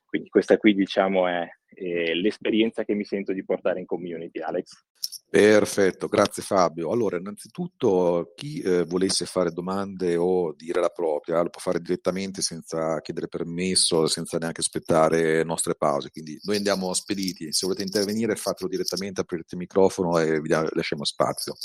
Quindi 0.06 0.30
questa 0.30 0.58
qui 0.58 0.74
diciamo 0.74 1.28
è 1.28 1.48
eh, 1.76 2.16
l'esperienza 2.16 2.84
che 2.84 2.96
mi 2.96 3.06
sento 3.06 3.32
di 3.32 3.46
portare 3.46 3.80
in 3.80 3.86
community, 3.86 4.40
Alex. 4.40 4.86
Perfetto, 5.32 6.08
grazie 6.08 6.42
Fabio. 6.42 6.90
Allora, 6.90 7.18
innanzitutto 7.18 8.34
chi 8.36 8.62
eh, 8.62 8.84
volesse 8.86 9.26
fare 9.28 9.52
domande 9.52 10.16
o 10.16 10.54
dire 10.58 10.82
la 10.82 10.90
propria 10.90 11.44
lo 11.44 11.52
può 11.52 11.62
fare 11.62 11.80
direttamente 11.80 12.42
senza 12.42 13.00
chiedere 13.02 13.28
permesso, 13.28 14.08
senza 14.08 14.40
neanche 14.40 14.62
aspettare 14.62 15.44
nostre 15.44 15.76
pause. 15.76 16.10
Quindi 16.10 16.40
noi 16.46 16.56
andiamo 16.56 16.92
spediti. 16.96 17.54
Se 17.54 17.68
volete 17.68 17.84
intervenire 17.84 18.36
fatelo 18.36 18.68
direttamente, 18.68 19.22
aprite 19.22 19.50
il 19.52 19.60
microfono 19.60 20.18
e 20.18 20.42
vi 20.42 20.50
lasciamo 20.50 21.06
spazio. 21.06 21.56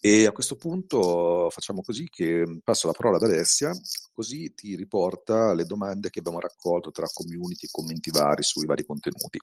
E 0.00 0.24
a 0.26 0.32
questo 0.32 0.56
punto 0.56 1.50
facciamo 1.50 1.82
così 1.82 2.08
che 2.08 2.60
passo 2.64 2.86
la 2.86 2.94
parola 2.94 3.16
ad 3.16 3.24
Alessia, 3.24 3.70
così 4.14 4.54
ti 4.54 4.76
riporta 4.76 5.52
le 5.52 5.66
domande 5.66 6.08
che 6.08 6.20
abbiamo 6.20 6.40
raccolto 6.40 6.90
tra 6.90 7.06
community 7.12 7.66
e 7.66 7.70
commenti 7.70 8.10
vari 8.10 8.42
sui 8.42 8.64
vari 8.64 8.84
contenuti. 8.86 9.38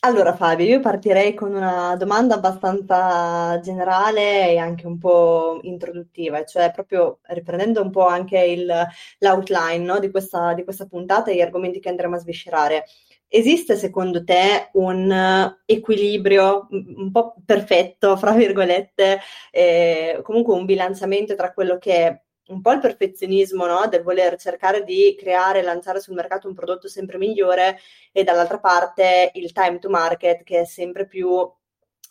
Allora 0.00 0.32
Fabio, 0.36 0.64
io 0.64 0.78
partirei 0.78 1.34
con 1.34 1.52
una 1.54 1.96
domanda 1.96 2.36
abbastanza 2.36 3.58
generale 3.58 4.48
e 4.50 4.56
anche 4.56 4.86
un 4.86 4.96
po' 4.96 5.58
introduttiva, 5.62 6.44
cioè 6.44 6.70
proprio 6.70 7.18
riprendendo 7.22 7.82
un 7.82 7.90
po' 7.90 8.06
anche 8.06 8.38
il, 8.38 8.72
l'outline 9.18 9.84
no, 9.84 9.98
di, 9.98 10.08
questa, 10.12 10.54
di 10.54 10.62
questa 10.62 10.86
puntata 10.86 11.32
e 11.32 11.34
gli 11.34 11.40
argomenti 11.40 11.80
che 11.80 11.88
andremo 11.88 12.14
a 12.14 12.20
sviscerare. 12.20 12.84
Esiste 13.26 13.74
secondo 13.74 14.22
te 14.22 14.70
un 14.74 15.56
equilibrio 15.66 16.68
un 16.70 17.10
po' 17.10 17.34
perfetto, 17.44 18.16
fra 18.16 18.30
virgolette, 18.32 19.18
eh, 19.50 20.20
comunque 20.22 20.54
un 20.54 20.64
bilanciamento 20.64 21.34
tra 21.34 21.52
quello 21.52 21.76
che 21.78 22.22
un 22.48 22.60
po' 22.60 22.72
il 22.72 22.80
perfezionismo, 22.80 23.66
no? 23.66 23.86
Del 23.88 24.02
voler 24.02 24.36
cercare 24.36 24.84
di 24.84 25.14
creare 25.18 25.60
e 25.60 25.62
lanciare 25.62 26.00
sul 26.00 26.14
mercato 26.14 26.48
un 26.48 26.54
prodotto 26.54 26.88
sempre 26.88 27.18
migliore 27.18 27.78
e 28.12 28.24
dall'altra 28.24 28.58
parte 28.58 29.30
il 29.34 29.52
time 29.52 29.78
to 29.78 29.88
market 29.88 30.42
che 30.42 30.60
è 30.60 30.64
sempre 30.64 31.06
più 31.06 31.50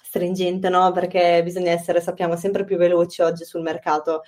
stringente, 0.01 0.69
no? 0.69 0.91
Perché 0.91 1.41
bisogna 1.43 1.71
essere, 1.71 2.01
sappiamo, 2.01 2.35
sempre 2.35 2.63
più 2.63 2.77
veloci 2.77 3.21
oggi 3.21 3.43
sul 3.45 3.61
mercato. 3.61 4.23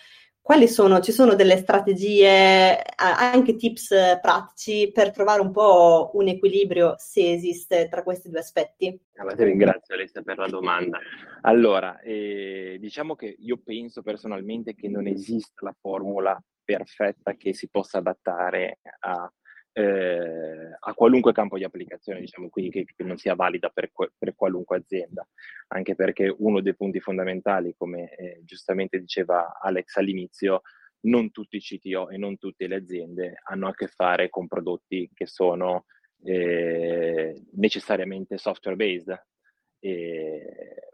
Quali 0.49 0.67
sono, 0.67 0.99
ci 0.99 1.11
sono 1.11 1.35
delle 1.35 1.57
strategie, 1.57 2.81
anche 2.95 3.55
tips 3.55 4.17
pratici 4.19 4.89
per 4.91 5.11
trovare 5.11 5.41
un 5.41 5.51
po' 5.51 6.09
un 6.15 6.27
equilibrio, 6.27 6.95
se 6.97 7.33
esiste, 7.33 7.87
tra 7.87 8.01
questi 8.01 8.31
due 8.31 8.39
aspetti? 8.39 8.99
Allora, 9.17 9.35
ti 9.35 9.43
ringrazio 9.43 9.93
Alessia 9.93 10.23
per 10.23 10.39
la 10.39 10.47
domanda. 10.47 10.97
Allora, 11.41 11.99
eh, 11.99 12.77
diciamo 12.79 13.15
che 13.15 13.35
io 13.37 13.61
penso 13.63 14.01
personalmente 14.01 14.73
che 14.73 14.87
non 14.89 15.05
esista 15.05 15.65
la 15.65 15.75
formula 15.79 16.43
perfetta 16.63 17.35
che 17.35 17.53
si 17.53 17.69
possa 17.69 17.99
adattare 17.99 18.79
a 19.01 19.31
eh, 19.79 20.77
a 20.77 20.93
qualunque 20.93 21.31
campo 21.31 21.57
di 21.57 21.63
applicazione, 21.63 22.19
diciamo, 22.19 22.49
quindi 22.49 22.71
che, 22.71 22.85
che 22.93 23.03
non 23.03 23.17
sia 23.17 23.33
valida 23.33 23.69
per, 23.69 23.91
per, 24.17 24.35
qualunque 24.35 24.77
azienda, 24.77 25.25
anche 25.67 25.95
perché 25.95 26.33
uno 26.39 26.59
dei 26.61 26.75
punti 26.75 26.99
fondamentali, 26.99 27.73
come 27.77 28.13
eh, 28.15 28.41
giustamente 28.43 28.99
diceva 28.99 29.57
Alex 29.61 29.95
all'inizio, 29.95 30.61
non 31.01 31.31
tutti 31.31 31.55
i 31.55 31.61
CTO 31.61 32.09
e 32.09 32.17
non 32.17 32.37
tutte 32.37 32.67
le 32.67 32.75
aziende 32.75 33.39
hanno 33.43 33.69
a 33.69 33.73
che 33.73 33.87
fare 33.87 34.29
con 34.29 34.47
prodotti 34.47 35.09
che 35.13 35.27
sono 35.27 35.85
eh, 36.23 37.41
necessariamente 37.53 38.37
software 38.37 38.75
based, 38.75 39.17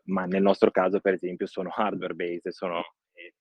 ma 0.03 0.25
nel 0.25 0.43
nostro 0.43 0.69
caso 0.69 0.99
per 0.99 1.13
esempio 1.13 1.47
sono 1.47 1.71
hardware 1.75 2.13
based, 2.13 2.51
sono 2.51 2.83
eh, 3.13 3.33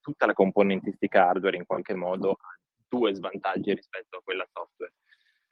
tutta 0.00 0.26
la 0.26 0.32
componentistica 0.32 1.26
hardware 1.26 1.56
in 1.56 1.66
qualche 1.66 1.94
modo 1.94 2.36
due 2.92 3.14
svantaggi 3.14 3.72
rispetto 3.72 4.18
a 4.18 4.22
quella 4.22 4.46
software. 4.52 4.92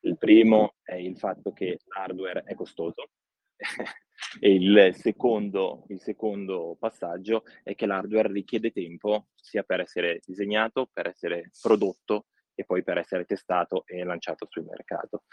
Il 0.01 0.19
primo 0.19 0.75
è 0.83 0.95
il 0.95 1.17
fatto 1.17 1.53
che 1.53 1.79
l'hardware 1.95 2.43
è 2.45 2.55
costoso 2.55 3.11
e 4.41 4.55
il 4.55 4.95
secondo, 4.95 5.85
il 5.89 6.01
secondo 6.01 6.77
passaggio 6.79 7.45
è 7.63 7.75
che 7.75 7.87
l'hardware 7.87 8.31
richiede 8.31 8.73
tempo 8.73 9.29
sia 9.35 9.63
per 9.63 9.81
essere 9.81 10.21
disegnato, 10.25 10.89
per 10.93 11.07
essere 11.07 11.51
prodotto 11.61 12.27
e 12.55 12.65
poi 12.65 12.83
per 12.83 12.99
essere 12.99 13.25
testato 13.25 13.85
e 13.87 14.05
lanciato 14.05 14.47
sul 14.51 14.65
mercato. 14.65 15.25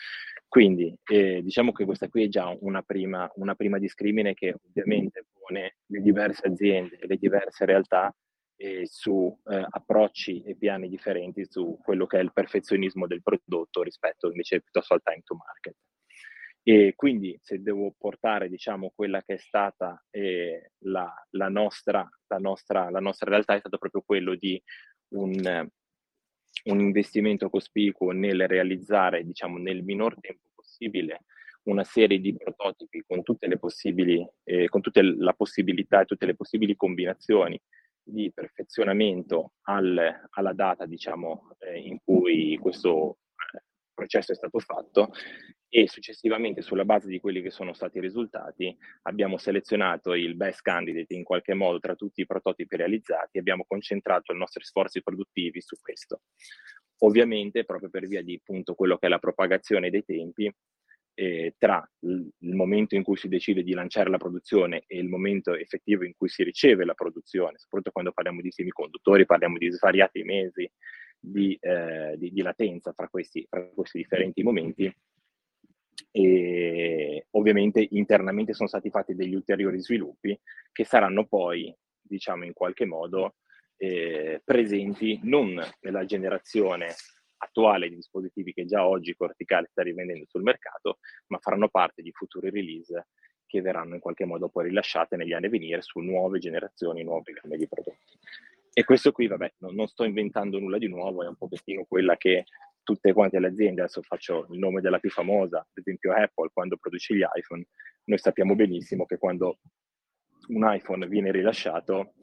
Quindi 0.47 0.97
eh, 1.11 1.41
diciamo 1.43 1.73
che 1.73 1.83
questa 1.83 2.07
qui 2.07 2.23
è 2.23 2.27
già 2.29 2.55
una 2.61 2.81
prima, 2.83 3.29
una 3.35 3.53
prima 3.55 3.79
discrimine 3.79 4.33
che 4.33 4.55
ovviamente 4.65 5.25
pone 5.37 5.77
le 5.87 5.99
diverse 5.99 6.47
aziende 6.47 6.99
e 6.99 7.07
le 7.07 7.17
diverse 7.17 7.65
realtà 7.65 8.13
eh, 8.57 8.87
su 8.87 9.35
eh, 9.45 9.65
approcci 9.69 10.41
e 10.43 10.55
piani 10.55 10.89
differenti 10.89 11.45
su 11.45 11.79
quello 11.83 12.05
che 12.05 12.19
è 12.19 12.21
il 12.21 12.33
perfezionismo 12.33 13.07
del 13.07 13.21
prodotto 13.21 13.83
rispetto 13.83 14.27
invece 14.27 14.61
piuttosto 14.61 14.93
al 14.93 15.01
time 15.03 15.21
to 15.23 15.35
market. 15.35 15.75
E 16.63 16.93
quindi 16.95 17.37
se 17.41 17.61
devo 17.61 17.93
portare 17.97 18.49
diciamo 18.49 18.91
quella 18.93 19.21
che 19.21 19.35
è 19.35 19.37
stata 19.37 20.03
eh, 20.09 20.71
la, 20.79 21.09
la, 21.31 21.47
nostra, 21.47 22.05
la, 22.27 22.37
nostra, 22.39 22.89
la 22.89 22.99
nostra 22.99 23.29
realtà 23.29 23.55
è 23.55 23.59
stato 23.59 23.77
proprio 23.77 24.01
quello 24.05 24.35
di 24.35 24.61
un, 25.13 25.69
un 26.65 26.79
investimento 26.81 27.49
cospicuo 27.49 28.11
nel 28.11 28.47
realizzare 28.47 29.23
diciamo 29.23 29.57
nel 29.57 29.81
minor 29.83 30.19
tempo 30.19 30.49
possibile 30.55 31.21
una 31.63 31.85
serie 31.85 32.19
di 32.19 32.35
prototipi 32.35 33.03
con 33.07 33.23
tutte 33.23 33.47
le 33.47 33.57
possibili, 33.57 34.25
eh, 34.43 34.67
con 34.67 34.81
tutta 34.81 35.01
la 35.01 35.33
possibilità 35.33 36.01
e 36.01 36.05
tutte 36.05 36.25
le 36.25 36.35
possibili 36.35 36.75
combinazioni 36.75 37.59
di 38.07 38.31
perfezionamento 38.33 39.53
al, 39.63 40.27
alla 40.31 40.53
data 40.53 40.85
diciamo, 40.85 41.55
eh, 41.59 41.79
in 41.79 41.99
cui 42.03 42.57
questo 42.61 43.19
eh, 43.53 43.63
processo 43.93 44.31
è 44.31 44.35
stato 44.35 44.59
fatto 44.59 45.11
e 45.69 45.87
successivamente 45.87 46.61
sulla 46.61 46.85
base 46.85 47.07
di 47.09 47.19
quelli 47.19 47.41
che 47.41 47.51
sono 47.51 47.73
stati 47.73 47.97
i 47.97 48.01
risultati 48.01 48.75
abbiamo 49.03 49.37
selezionato 49.37 50.13
il 50.13 50.35
best 50.35 50.61
candidate 50.61 51.13
in 51.13 51.23
qualche 51.23 51.53
modo 51.53 51.79
tra 51.79 51.95
tutti 51.95 52.21
i 52.21 52.25
prototipi 52.25 52.77
realizzati 52.77 53.37
e 53.37 53.39
abbiamo 53.39 53.65
concentrato 53.67 54.33
i 54.33 54.37
nostri 54.37 54.63
sforzi 54.63 55.03
produttivi 55.03 55.61
su 55.61 55.75
questo. 55.81 56.21
Ovviamente 56.99 57.65
proprio 57.65 57.89
per 57.89 58.07
via 58.07 58.23
di 58.23 58.35
appunto 58.35 58.73
quello 58.73 58.97
che 58.97 59.07
è 59.07 59.09
la 59.09 59.19
propagazione 59.19 59.89
dei 59.89 60.03
tempi 60.05 60.51
eh, 61.19 61.55
tra 61.57 61.83
il, 62.01 62.31
momento 62.53 62.93
in 62.93 63.01
cui 63.01 63.17
si 63.17 63.27
decide 63.27 63.63
di 63.63 63.73
lanciare 63.73 64.11
la 64.11 64.19
produzione 64.19 64.83
e 64.85 64.99
il 64.99 65.07
momento 65.07 65.55
effettivo 65.55 66.03
in 66.03 66.13
cui 66.15 66.29
si 66.29 66.43
riceve 66.43 66.85
la 66.85 66.93
produzione, 66.93 67.57
soprattutto 67.57 67.91
quando 67.91 68.11
parliamo 68.11 68.39
di 68.39 68.51
semiconduttori, 68.51 69.25
parliamo 69.25 69.57
di 69.57 69.71
svariati 69.71 70.21
mesi 70.21 70.69
di, 71.19 71.57
eh, 71.59 72.13
di, 72.17 72.31
di 72.31 72.41
latenza 72.43 72.93
fra 72.93 73.07
questi, 73.07 73.43
fra 73.49 73.67
questi 73.73 73.97
differenti 73.97 74.43
momenti, 74.43 74.95
e 76.11 77.25
ovviamente 77.31 77.87
internamente 77.91 78.53
sono 78.53 78.69
stati 78.69 78.91
fatti 78.91 79.15
degli 79.15 79.33
ulteriori 79.33 79.81
sviluppi 79.81 80.39
che 80.71 80.85
saranno 80.85 81.25
poi, 81.25 81.75
diciamo 81.99 82.45
in 82.45 82.53
qualche 82.53 82.85
modo, 82.85 83.37
eh, 83.75 84.39
presenti 84.43 85.19
non 85.23 85.59
nella 85.81 86.05
generazione 86.05 86.93
attuale 87.37 87.89
di 87.89 87.95
dispositivi 87.95 88.53
che 88.53 88.65
già 88.65 88.87
oggi 88.87 89.15
Corticale 89.15 89.67
sta 89.69 89.83
rivendendo 89.83 90.25
sul 90.27 90.43
mercato, 90.43 90.99
ma 91.27 91.37
faranno 91.39 91.69
parte 91.69 92.01
di 92.01 92.11
futuri 92.11 92.49
release 92.49 93.07
che 93.45 93.61
verranno 93.61 93.95
in 93.95 94.01
qualche 94.01 94.25
modo 94.25 94.49
poi 94.49 94.65
rilasciate 94.65 95.15
negli 95.15 95.33
anni 95.33 95.45
a 95.45 95.49
venire 95.49 95.81
su 95.81 95.99
nuove 95.99 96.39
generazioni, 96.39 97.03
nuove 97.03 97.31
gambe 97.31 97.57
di 97.57 97.67
prodotti. 97.67 98.17
E 98.73 98.83
questo 98.83 99.11
qui, 99.11 99.27
vabbè, 99.27 99.53
non, 99.59 99.73
non 99.73 99.87
sto 99.87 100.03
inventando 100.03 100.59
nulla 100.59 100.77
di 100.77 100.87
nuovo, 100.87 101.23
è 101.23 101.27
un 101.27 101.35
pochettino 101.35 101.85
quella 101.85 102.15
che 102.17 102.45
tutte 102.83 103.11
quante 103.11 103.39
le 103.39 103.47
aziende, 103.47 103.81
adesso 103.81 104.01
faccio 104.01 104.47
il 104.51 104.59
nome 104.59 104.81
della 104.81 104.99
più 104.99 105.09
famosa, 105.09 105.59
ad 105.59 105.65
esempio 105.73 106.13
Apple, 106.13 106.51
quando 106.53 106.77
produce 106.77 107.15
gli 107.15 107.23
iPhone, 107.33 107.65
noi 108.05 108.17
sappiamo 108.19 108.55
benissimo 108.55 109.05
che 109.05 109.17
quando 109.17 109.59
un 110.49 110.65
iPhone 110.71 111.07
viene 111.07 111.31
rilasciato, 111.31 112.13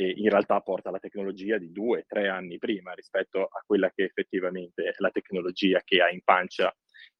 e 0.00 0.14
in 0.16 0.30
realtà 0.30 0.58
porta 0.62 0.90
la 0.90 0.98
tecnologia 0.98 1.58
di 1.58 1.72
due, 1.72 2.06
tre 2.08 2.28
anni 2.28 2.56
prima 2.56 2.94
rispetto 2.94 3.42
a 3.42 3.62
quella 3.66 3.90
che 3.90 4.04
effettivamente 4.04 4.84
è 4.84 4.94
la 4.96 5.10
tecnologia 5.10 5.82
che 5.84 6.00
ha 6.00 6.08
in 6.08 6.22
pancia 6.24 6.74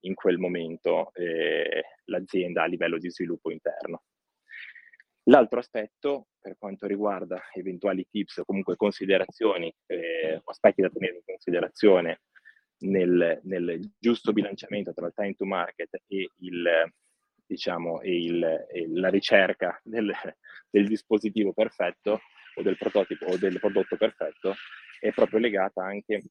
in 0.05 0.15
quel 0.15 0.39
momento 0.39 1.13
eh, 1.13 1.85
l'azienda 2.05 2.63
a 2.63 2.67
livello 2.67 2.97
di 2.97 3.11
sviluppo 3.11 3.51
interno. 3.51 4.05
L'altro 5.25 5.59
aspetto, 5.59 6.29
per 6.41 6.57
quanto 6.57 6.87
riguarda 6.87 7.43
eventuali 7.53 8.07
tips 8.11 8.39
o 8.39 8.45
comunque 8.47 8.77
considerazioni 8.77 9.71
eh, 9.85 10.41
aspetti 10.43 10.81
da 10.81 10.89
tenere 10.89 11.17
in 11.17 11.23
considerazione 11.23 12.23
nel, 12.79 13.41
nel, 13.43 13.93
giusto 13.99 14.33
bilanciamento 14.33 14.95
tra 14.95 15.07
il 15.07 15.13
time 15.15 15.35
to 15.35 15.45
market 15.45 16.01
e, 16.07 16.31
il, 16.39 16.91
diciamo, 17.45 18.01
e, 18.01 18.23
il, 18.23 18.43
e 18.73 18.89
la 18.89 19.11
ricerca 19.11 19.79
del, 19.85 20.11
del 20.71 20.89
dispositivo 20.89 21.53
perfetto, 21.53 22.21
o 22.55 22.63
del 22.63 22.77
prototipo 22.77 23.27
o 23.27 23.37
del 23.37 23.59
prodotto 23.59 23.97
perfetto 23.97 24.55
è 25.01 25.13
proprio 25.13 25.41
legata 25.41 25.83
anche 25.83 26.23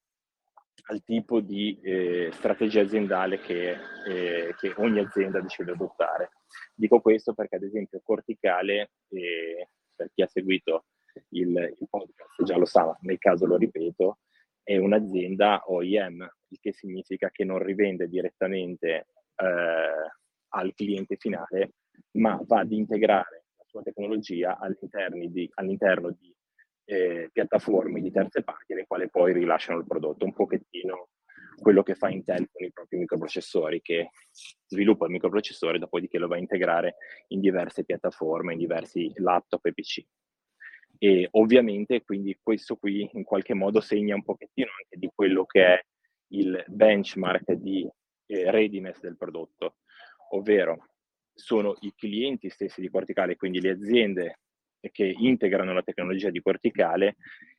al 0.86 1.02
tipo 1.04 1.40
di 1.40 1.78
eh, 1.82 2.30
strategia 2.32 2.82
aziendale 2.82 3.38
che, 3.40 3.76
eh, 4.06 4.54
che, 4.58 4.72
ogni 4.76 5.00
azienda 5.00 5.40
decide 5.40 5.72
adottare. 5.72 6.30
Dico 6.74 7.00
questo 7.00 7.34
perché 7.34 7.56
ad 7.56 7.64
esempio 7.64 8.00
Corticale, 8.02 8.92
eh, 9.10 9.68
per 9.94 10.10
chi 10.14 10.22
ha 10.22 10.26
seguito 10.26 10.86
il, 11.30 11.76
il, 11.78 11.88
podcast 11.88 12.42
già 12.44 12.56
lo 12.56 12.64
sa, 12.64 12.96
nel 13.02 13.18
caso 13.18 13.46
lo 13.46 13.56
ripeto, 13.56 14.18
è 14.62 14.76
un'azienda 14.76 15.62
OEM, 15.66 16.28
il 16.48 16.58
che 16.60 16.72
significa 16.72 17.30
che 17.30 17.44
non 17.44 17.58
rivende 17.58 18.08
direttamente 18.08 19.06
eh, 19.36 20.10
al 20.48 20.74
cliente 20.74 21.16
finale, 21.16 21.74
ma 22.12 22.40
va 22.46 22.60
ad 22.60 22.72
integrare 22.72 23.39
sua 23.70 23.82
tecnologia 23.82 24.58
di, 25.28 25.48
all'interno 25.54 26.10
di 26.10 26.34
eh, 26.84 27.30
piattaforme 27.32 28.00
di 28.00 28.10
terze 28.10 28.42
parti, 28.42 28.74
le 28.74 28.86
quali 28.86 29.08
poi 29.08 29.32
rilasciano 29.32 29.78
il 29.78 29.86
prodotto. 29.86 30.24
Un 30.24 30.34
pochettino 30.34 31.10
quello 31.60 31.82
che 31.82 31.94
fa 31.94 32.08
Intel 32.08 32.48
con 32.50 32.66
i 32.66 32.72
propri 32.72 32.98
microprocessori, 32.98 33.80
che 33.80 34.10
sviluppa 34.66 35.04
il 35.06 35.12
microprocessore, 35.12 35.78
dopodiché 35.78 36.18
lo 36.18 36.26
va 36.26 36.34
a 36.34 36.40
integrare 36.40 36.96
in 37.28 37.40
diverse 37.40 37.84
piattaforme, 37.84 38.54
in 38.54 38.58
diversi 38.58 39.12
laptop 39.16 39.64
e 39.66 39.72
PC. 39.72 40.04
E 40.98 41.28
ovviamente 41.32 42.02
quindi 42.02 42.38
questo 42.42 42.76
qui 42.76 43.08
in 43.12 43.22
qualche 43.22 43.54
modo 43.54 43.80
segna 43.80 44.16
un 44.16 44.24
pochettino 44.24 44.68
anche 44.76 44.98
di 44.98 45.10
quello 45.14 45.46
che 45.46 45.64
è 45.64 45.80
il 46.32 46.62
benchmark 46.66 47.52
di 47.52 47.88
eh, 48.26 48.50
readiness 48.50 49.00
del 49.00 49.16
prodotto, 49.16 49.76
ovvero 50.30 50.88
sono 51.40 51.76
i 51.80 51.92
clienti 51.96 52.50
stessi 52.50 52.80
di 52.80 52.90
Corticale, 52.90 53.36
quindi 53.36 53.60
le 53.60 53.70
aziende 53.70 54.38
che 54.92 55.14
integrano 55.16 55.72
la 55.72 55.82
tecnologia 55.82 56.30
di 56.30 56.40
Corticale, 56.40 57.16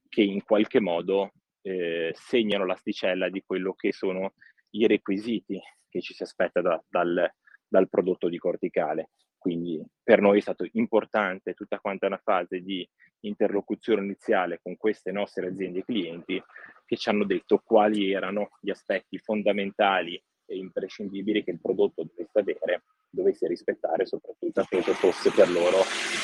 che 0.08 0.22
in 0.22 0.44
qualche 0.44 0.80
modo 0.80 1.32
eh, 1.62 2.12
segnano 2.16 2.66
l'asticella 2.66 3.30
di 3.30 3.44
quello 3.46 3.74
che 3.74 3.92
sono 3.92 4.34
i 4.72 4.88
requisiti 4.88 5.60
che 5.90 6.02
ci 6.02 6.14
si 6.14 6.24
aspetta 6.24 6.62
da, 6.62 6.82
dal, 6.88 7.30
dal, 7.68 7.90
prodotto 7.90 8.30
di 8.30 8.38
Corticale. 8.38 9.10
quindi 9.38 9.84
per 10.02 10.22
noi 10.22 10.38
è 10.38 10.42
stato 10.42 10.68
importante 10.74 11.54
tutta 11.54 11.80
quanta 11.80 12.08
una 12.08 12.22
fase 12.24 12.62
di 12.62 12.88
interlocuzione 13.22 14.04
iniziale 14.04 14.60
con 14.62 14.78
queste 14.78 15.12
nostre 15.12 15.48
aziende 15.48 15.80
e 15.80 15.84
clienti 15.84 16.42
che 16.86 16.98
ci 16.98 17.10
hanno 17.10 17.26
detto 17.26 17.62
quali 17.64 18.12
erano 18.12 18.50
gli 18.60 18.70
aspetti 18.70 19.18
fondamentali 19.18 20.22
imprescindibili 20.56 21.44
che 21.44 21.52
il 21.52 21.60
prodotto 21.60 22.04
dovesse 22.04 22.40
avere, 22.40 22.84
dovesse 23.10 23.48
rispettare, 23.48 24.06
soprattutto 24.06 24.60
affinché 24.60 24.94
fosse 24.94 25.32
per 25.32 25.50
loro 25.50 25.78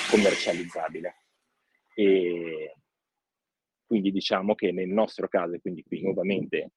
commercializzabile. 0.10 1.16
E 1.96 2.76
quindi 3.86 4.12
diciamo 4.12 4.54
che 4.54 4.72
nel 4.72 4.90
nostro 4.90 5.28
caso, 5.28 5.56
e 5.56 5.62
quindi 5.62 5.84
qui 5.84 6.02
nuovamente 6.02 6.72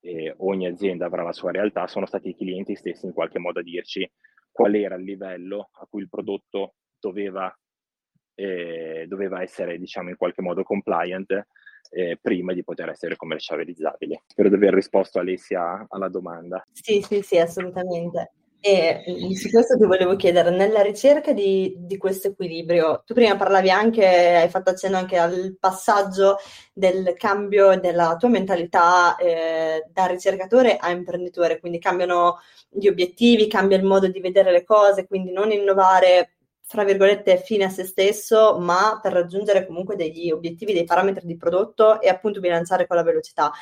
eh, 0.00 0.34
ogni 0.38 0.66
azienda 0.66 1.06
avrà 1.06 1.22
la 1.22 1.32
sua 1.32 1.50
realtà, 1.50 1.86
sono 1.86 2.06
stati 2.06 2.30
i 2.30 2.36
clienti 2.36 2.74
stessi 2.74 3.06
in 3.06 3.12
qualche 3.12 3.38
modo 3.38 3.60
a 3.60 3.62
dirci 3.62 4.10
qual 4.50 4.74
era 4.74 4.94
il 4.94 5.04
livello 5.04 5.70
a 5.72 5.86
cui 5.86 6.02
il 6.02 6.08
prodotto 6.08 6.76
doveva, 6.98 7.52
eh, 8.34 9.04
doveva 9.08 9.42
essere, 9.42 9.78
diciamo, 9.78 10.10
in 10.10 10.16
qualche 10.16 10.42
modo 10.42 10.62
compliant 10.62 11.46
eh, 11.90 12.18
prima 12.20 12.52
di 12.52 12.64
poter 12.64 12.90
essere 12.90 13.16
commercializzabile. 13.16 14.22
Spero 14.26 14.48
di 14.48 14.54
aver 14.54 14.74
risposto 14.74 15.18
Alessia 15.18 15.86
alla 15.88 16.08
domanda. 16.08 16.64
Sì, 16.72 17.02
sì, 17.02 17.22
sì, 17.22 17.38
assolutamente. 17.38 18.32
E 18.66 19.04
mm, 19.06 19.32
su 19.32 19.50
questo 19.50 19.76
ti 19.76 19.84
volevo 19.84 20.16
chiedere, 20.16 20.48
nella 20.48 20.80
ricerca 20.80 21.34
di, 21.34 21.74
di, 21.80 21.98
questo 21.98 22.28
equilibrio, 22.28 23.02
tu 23.04 23.12
prima 23.12 23.36
parlavi 23.36 23.68
anche, 23.68 24.06
hai 24.06 24.48
fatto 24.48 24.70
accenno 24.70 24.96
anche 24.96 25.18
al 25.18 25.54
passaggio 25.60 26.38
del 26.72 27.12
cambio 27.14 27.78
della 27.78 28.16
tua 28.16 28.30
mentalità 28.30 29.16
eh, 29.16 29.84
da 29.92 30.06
ricercatore 30.06 30.78
a 30.78 30.90
imprenditore, 30.90 31.60
quindi 31.60 31.78
cambiano 31.78 32.38
gli 32.70 32.88
obiettivi, 32.88 33.48
cambia 33.48 33.76
il 33.76 33.84
modo 33.84 34.08
di 34.08 34.20
vedere 34.20 34.50
le 34.50 34.64
cose, 34.64 35.06
quindi 35.06 35.30
non 35.30 35.50
innovare 35.50 36.33
fra 36.66 36.84
virgolette, 36.84 37.36
fine 37.38 37.64
a 37.64 37.68
se 37.68 37.84
stesso, 37.84 38.58
ma 38.58 38.98
per 39.02 39.12
raggiungere 39.12 39.66
comunque 39.66 39.96
degli 39.96 40.30
obiettivi, 40.30 40.72
dei 40.72 40.84
parametri 40.84 41.26
di 41.26 41.36
prodotto 41.36 42.00
e 42.00 42.08
appunto 42.08 42.40
bilanciare 42.40 42.86
con 42.86 42.96
la 42.96 43.02
velocità. 43.02 43.52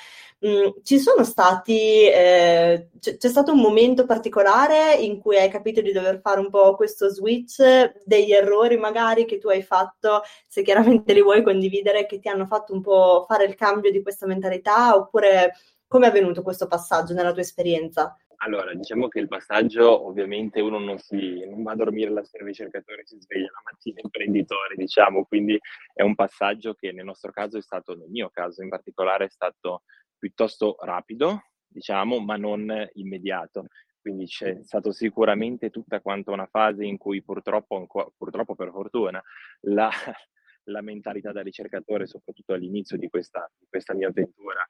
Mm, 0.47 0.69
ci 0.83 0.99
sono 0.99 1.23
stati, 1.25 2.07
eh, 2.09 2.89
c- 2.99 3.17
c'è 3.17 3.29
stato 3.29 3.53
un 3.53 3.61
momento 3.61 4.05
particolare 4.07 4.95
in 4.95 5.19
cui 5.21 5.37
hai 5.37 5.49
capito 5.49 5.81
di 5.81 5.93
dover 5.93 6.21
fare 6.21 6.41
un 6.41 6.51
po' 6.51 6.75
questo 6.75 7.09
switch, 7.11 7.63
degli 8.05 8.33
errori 8.33 8.77
magari 8.77 9.25
che 9.25 9.39
tu 9.39 9.49
hai 9.49 9.63
fatto, 9.63 10.23
se 10.49 10.63
chiaramente 10.63 11.13
li 11.13 11.23
vuoi 11.23 11.43
condividere, 11.43 12.07
che 12.07 12.19
ti 12.19 12.29
hanno 12.29 12.47
fatto 12.47 12.73
un 12.73 12.81
po' 12.83 13.25
fare 13.29 13.45
il 13.45 13.55
cambio 13.55 13.91
di 13.93 14.03
questa 14.03 14.27
mentalità, 14.27 14.95
oppure 14.97 15.53
come 15.87 16.07
è 16.07 16.09
avvenuto 16.09 16.43
questo 16.43 16.67
passaggio 16.67 17.15
nella 17.15 17.33
tua 17.33 17.43
esperienza? 17.43 18.17
Allora, 18.45 18.75
diciamo 18.75 19.07
che 19.07 19.21
il 19.21 19.29
passaggio, 19.29 20.05
ovviamente 20.05 20.61
uno 20.61 20.81
non, 20.81 20.99
si, 20.99 21.47
non 21.49 21.63
va 21.63 21.73
a 21.73 21.77
dormire 21.77 22.11
la 22.11 22.25
sera 22.25 22.45
ricercatore, 22.45 23.07
si 23.07 23.17
sveglia 23.21 23.47
la 23.53 23.63
mattina 23.71 24.01
imprenditore, 24.03 24.75
diciamo, 24.75 25.25
quindi 25.27 25.57
è 25.95 26.03
un 26.03 26.17
passaggio 26.17 26.75
che 26.75 26.91
nel 26.91 27.05
nostro 27.05 27.31
caso 27.31 27.59
è 27.59 27.63
stato, 27.63 27.95
nel 27.95 28.09
mio 28.09 28.31
caso 28.31 28.63
in 28.63 28.69
particolare, 28.69 29.27
è 29.27 29.29
stato 29.29 29.83
piuttosto 30.19 30.75
rapido, 30.81 31.51
diciamo, 31.69 32.19
ma 32.19 32.37
non 32.37 32.89
immediato. 32.95 33.67
Quindi 34.01 34.27
c'è 34.27 34.59
stata 34.65 34.91
sicuramente 34.91 35.71
tutta 35.71 36.01
quanta 36.01 36.33
una 36.33 36.47
fase 36.47 36.85
in 36.85 36.99
cui 36.99 37.23
purtroppo, 37.23 37.87
purtroppo 38.17 38.57
per 38.57 38.71
fortuna, 38.73 39.23
la, 39.67 39.89
la 40.65 40.81
mentalità 40.81 41.31
da 41.31 41.43
ricercatore, 41.43 42.09
soprattutto 42.09 42.55
all'inizio 42.55 42.97
di 42.99 43.09
questa, 43.09 43.49
di 43.57 43.67
questa 43.69 43.95
mia 43.95 44.09
avventura, 44.09 44.69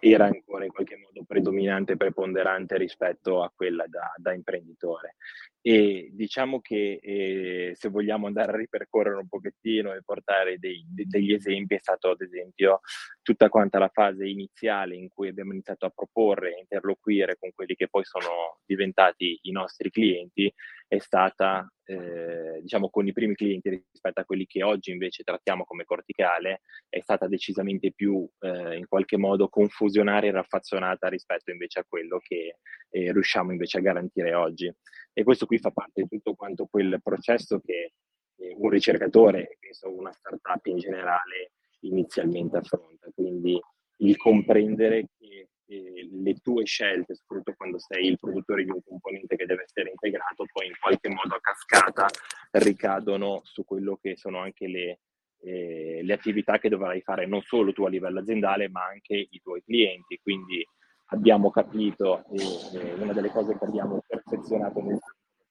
era 0.00 0.26
ancora 0.26 0.64
in 0.64 0.70
qualche 0.70 0.96
modo 0.96 1.24
predominante, 1.26 1.96
preponderante 1.96 2.76
rispetto 2.76 3.42
a 3.42 3.50
quella 3.54 3.86
da, 3.86 4.12
da 4.16 4.32
imprenditore. 4.34 5.16
E 5.64 6.10
diciamo 6.12 6.60
che 6.60 6.98
eh, 7.00 7.72
se 7.76 7.88
vogliamo 7.88 8.26
andare 8.26 8.52
a 8.52 8.56
ripercorrere 8.56 9.16
un 9.16 9.28
pochettino 9.28 9.94
e 9.94 10.02
portare 10.04 10.58
dei, 10.58 10.84
de, 10.88 11.04
degli 11.06 11.32
esempi, 11.32 11.76
è 11.76 11.78
stato 11.78 12.10
ad 12.10 12.20
esempio 12.20 12.80
tutta 13.22 13.48
quanta 13.48 13.78
la 13.78 13.88
fase 13.88 14.26
iniziale 14.26 14.96
in 14.96 15.08
cui 15.08 15.28
abbiamo 15.28 15.52
iniziato 15.52 15.86
a 15.86 15.92
proporre, 15.94 16.54
a 16.54 16.58
interloquire 16.58 17.36
con 17.38 17.52
quelli 17.54 17.76
che 17.76 17.88
poi 17.88 18.04
sono 18.04 18.58
diventati 18.66 19.38
i 19.42 19.52
nostri 19.52 19.90
clienti, 19.90 20.52
è 20.92 20.98
stata, 20.98 21.66
eh, 21.84 22.60
diciamo, 22.60 22.90
con 22.90 23.06
i 23.06 23.14
primi 23.14 23.34
clienti 23.34 23.70
rispetto 23.70 24.20
a 24.20 24.24
quelli 24.26 24.44
che 24.44 24.62
oggi 24.62 24.90
invece 24.90 25.22
trattiamo 25.22 25.64
come 25.64 25.84
corticale, 25.84 26.60
è 26.86 27.00
stata 27.00 27.28
decisamente 27.28 27.92
più, 27.92 28.28
eh, 28.40 28.76
in 28.76 28.86
qualche 28.86 29.16
modo, 29.16 29.48
confusionaria 29.48 30.28
e 30.28 30.32
raffazzonata 30.32 31.08
rispetto 31.08 31.50
invece 31.50 31.80
a 31.80 31.86
quello 31.88 32.18
che 32.18 32.58
eh, 32.90 33.10
riusciamo 33.10 33.52
invece 33.52 33.78
a 33.78 33.80
garantire 33.80 34.34
oggi. 34.34 34.70
E 35.14 35.24
questo 35.24 35.46
qui 35.46 35.56
fa 35.56 35.70
parte 35.70 36.02
di 36.02 36.08
tutto 36.08 36.34
quanto 36.34 36.66
quel 36.66 37.00
processo 37.02 37.58
che 37.60 37.94
eh, 38.36 38.54
un 38.54 38.68
ricercatore, 38.68 39.56
penso 39.58 39.90
una 39.96 40.12
startup 40.12 40.66
in 40.66 40.76
generale, 40.76 41.52
inizialmente 41.84 42.58
affronta. 42.58 43.08
Quindi 43.14 43.58
il 44.00 44.16
comprendere 44.18 45.06
che 45.18 45.48
eh, 45.72 46.08
le 46.12 46.34
tue 46.42 46.66
scelte, 46.66 47.14
soprattutto 47.14 47.54
quando 47.56 47.78
sei 47.78 48.06
il 48.06 48.18
produttore 48.18 48.64
di 48.64 48.70
un 48.70 48.82
componente 48.84 49.36
che 49.36 49.46
deve 49.46 49.62
essere 49.62 49.90
integrato, 49.90 50.44
poi 50.52 50.66
in 50.66 50.74
qualche 50.78 51.08
modo 51.08 51.34
a 51.34 51.40
cascata 51.40 52.06
ricadono 52.52 53.40
su 53.44 53.64
quello 53.64 53.98
che 54.00 54.16
sono 54.16 54.38
anche 54.38 54.68
le, 54.68 55.00
eh, 55.40 56.00
le 56.02 56.12
attività 56.12 56.58
che 56.58 56.68
dovrai 56.68 57.00
fare 57.00 57.26
non 57.26 57.40
solo 57.40 57.72
tu 57.72 57.84
a 57.84 57.88
livello 57.88 58.20
aziendale, 58.20 58.68
ma 58.68 58.84
anche 58.84 59.14
i 59.14 59.40
tuoi 59.42 59.62
clienti. 59.62 60.20
Quindi 60.22 60.66
abbiamo 61.06 61.50
capito, 61.50 62.24
e 62.30 62.92
una 62.94 63.12
delle 63.12 63.30
cose 63.30 63.56
che 63.56 63.64
abbiamo 63.64 64.02
perfezionato 64.06 64.82
nel 64.82 64.98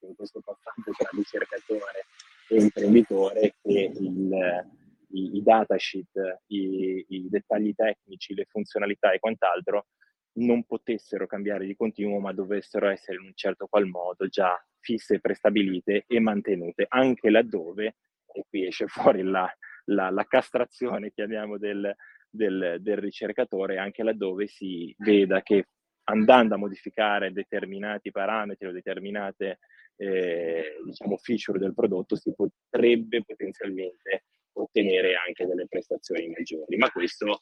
in 0.03 0.15
questo 0.15 0.41
passaggio 0.43 0.91
tra 0.97 1.09
ricercatore 1.11 2.05
e 2.49 2.59
imprenditore, 2.59 3.55
che 3.61 3.91
il, 3.99 4.65
i, 5.09 5.37
i 5.37 5.43
datasheet, 5.43 6.41
i, 6.47 7.05
i 7.07 7.27
dettagli 7.29 7.73
tecnici, 7.75 8.33
le 8.33 8.45
funzionalità 8.49 9.11
e 9.11 9.19
quant'altro 9.19 9.85
non 10.33 10.63
potessero 10.63 11.27
cambiare 11.27 11.65
di 11.65 11.75
continuo, 11.75 12.19
ma 12.19 12.33
dovessero 12.33 12.89
essere 12.89 13.17
in 13.17 13.25
un 13.25 13.33
certo 13.35 13.67
qual 13.67 13.85
modo 13.87 14.27
già 14.27 14.55
fisse, 14.79 15.19
prestabilite 15.19 16.05
e 16.07 16.19
mantenute, 16.19 16.85
anche 16.87 17.29
laddove, 17.29 17.95
e 18.33 18.45
qui 18.47 18.65
esce 18.65 18.87
fuori 19.15 19.23
la, 19.23 19.49
la, 19.85 20.09
la 20.09 20.25
castrazione, 20.25 21.11
chiamiamo, 21.11 21.57
del, 21.57 21.93
del, 22.29 22.77
del 22.79 22.97
ricercatore 22.97 23.77
anche 23.77 24.03
laddove 24.03 24.47
si 24.47 24.95
veda 24.97 25.41
che 25.41 25.67
andando 26.05 26.55
a 26.55 26.57
modificare 26.57 27.31
determinati 27.31 28.09
parametri 28.09 28.67
o 28.67 28.71
determinate 28.71 29.59
eh, 29.97 30.77
diciamo 30.83 31.17
feature 31.17 31.59
del 31.59 31.75
prodotto 31.75 32.15
si 32.15 32.33
potrebbe 32.33 33.23
potenzialmente 33.23 34.23
ottenere 34.53 35.15
anche 35.15 35.45
delle 35.45 35.67
prestazioni 35.67 36.27
maggiori, 36.29 36.77
ma 36.77 36.89
questo 36.89 37.41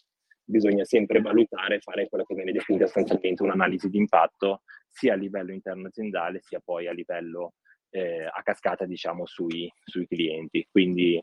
bisogna 0.49 0.83
sempre 0.83 1.21
valutare 1.21 1.75
e 1.75 1.79
fare 1.79 2.07
quello 2.09 2.23
che 2.23 2.33
viene 2.33 2.51
definita 2.51 2.85
sostanzialmente 2.85 3.43
un'analisi 3.43 3.89
di 3.89 3.97
impatto 3.97 4.63
sia 4.87 5.13
a 5.13 5.17
livello 5.17 5.51
interno 5.51 5.87
aziendale 5.87 6.39
sia 6.41 6.59
poi 6.59 6.87
a 6.87 6.91
livello 6.91 7.53
eh, 7.91 8.25
a 8.25 8.41
cascata 8.43 8.85
diciamo 8.85 9.25
sui, 9.25 9.71
sui 9.83 10.07
clienti. 10.07 10.67
Quindi 10.69 11.21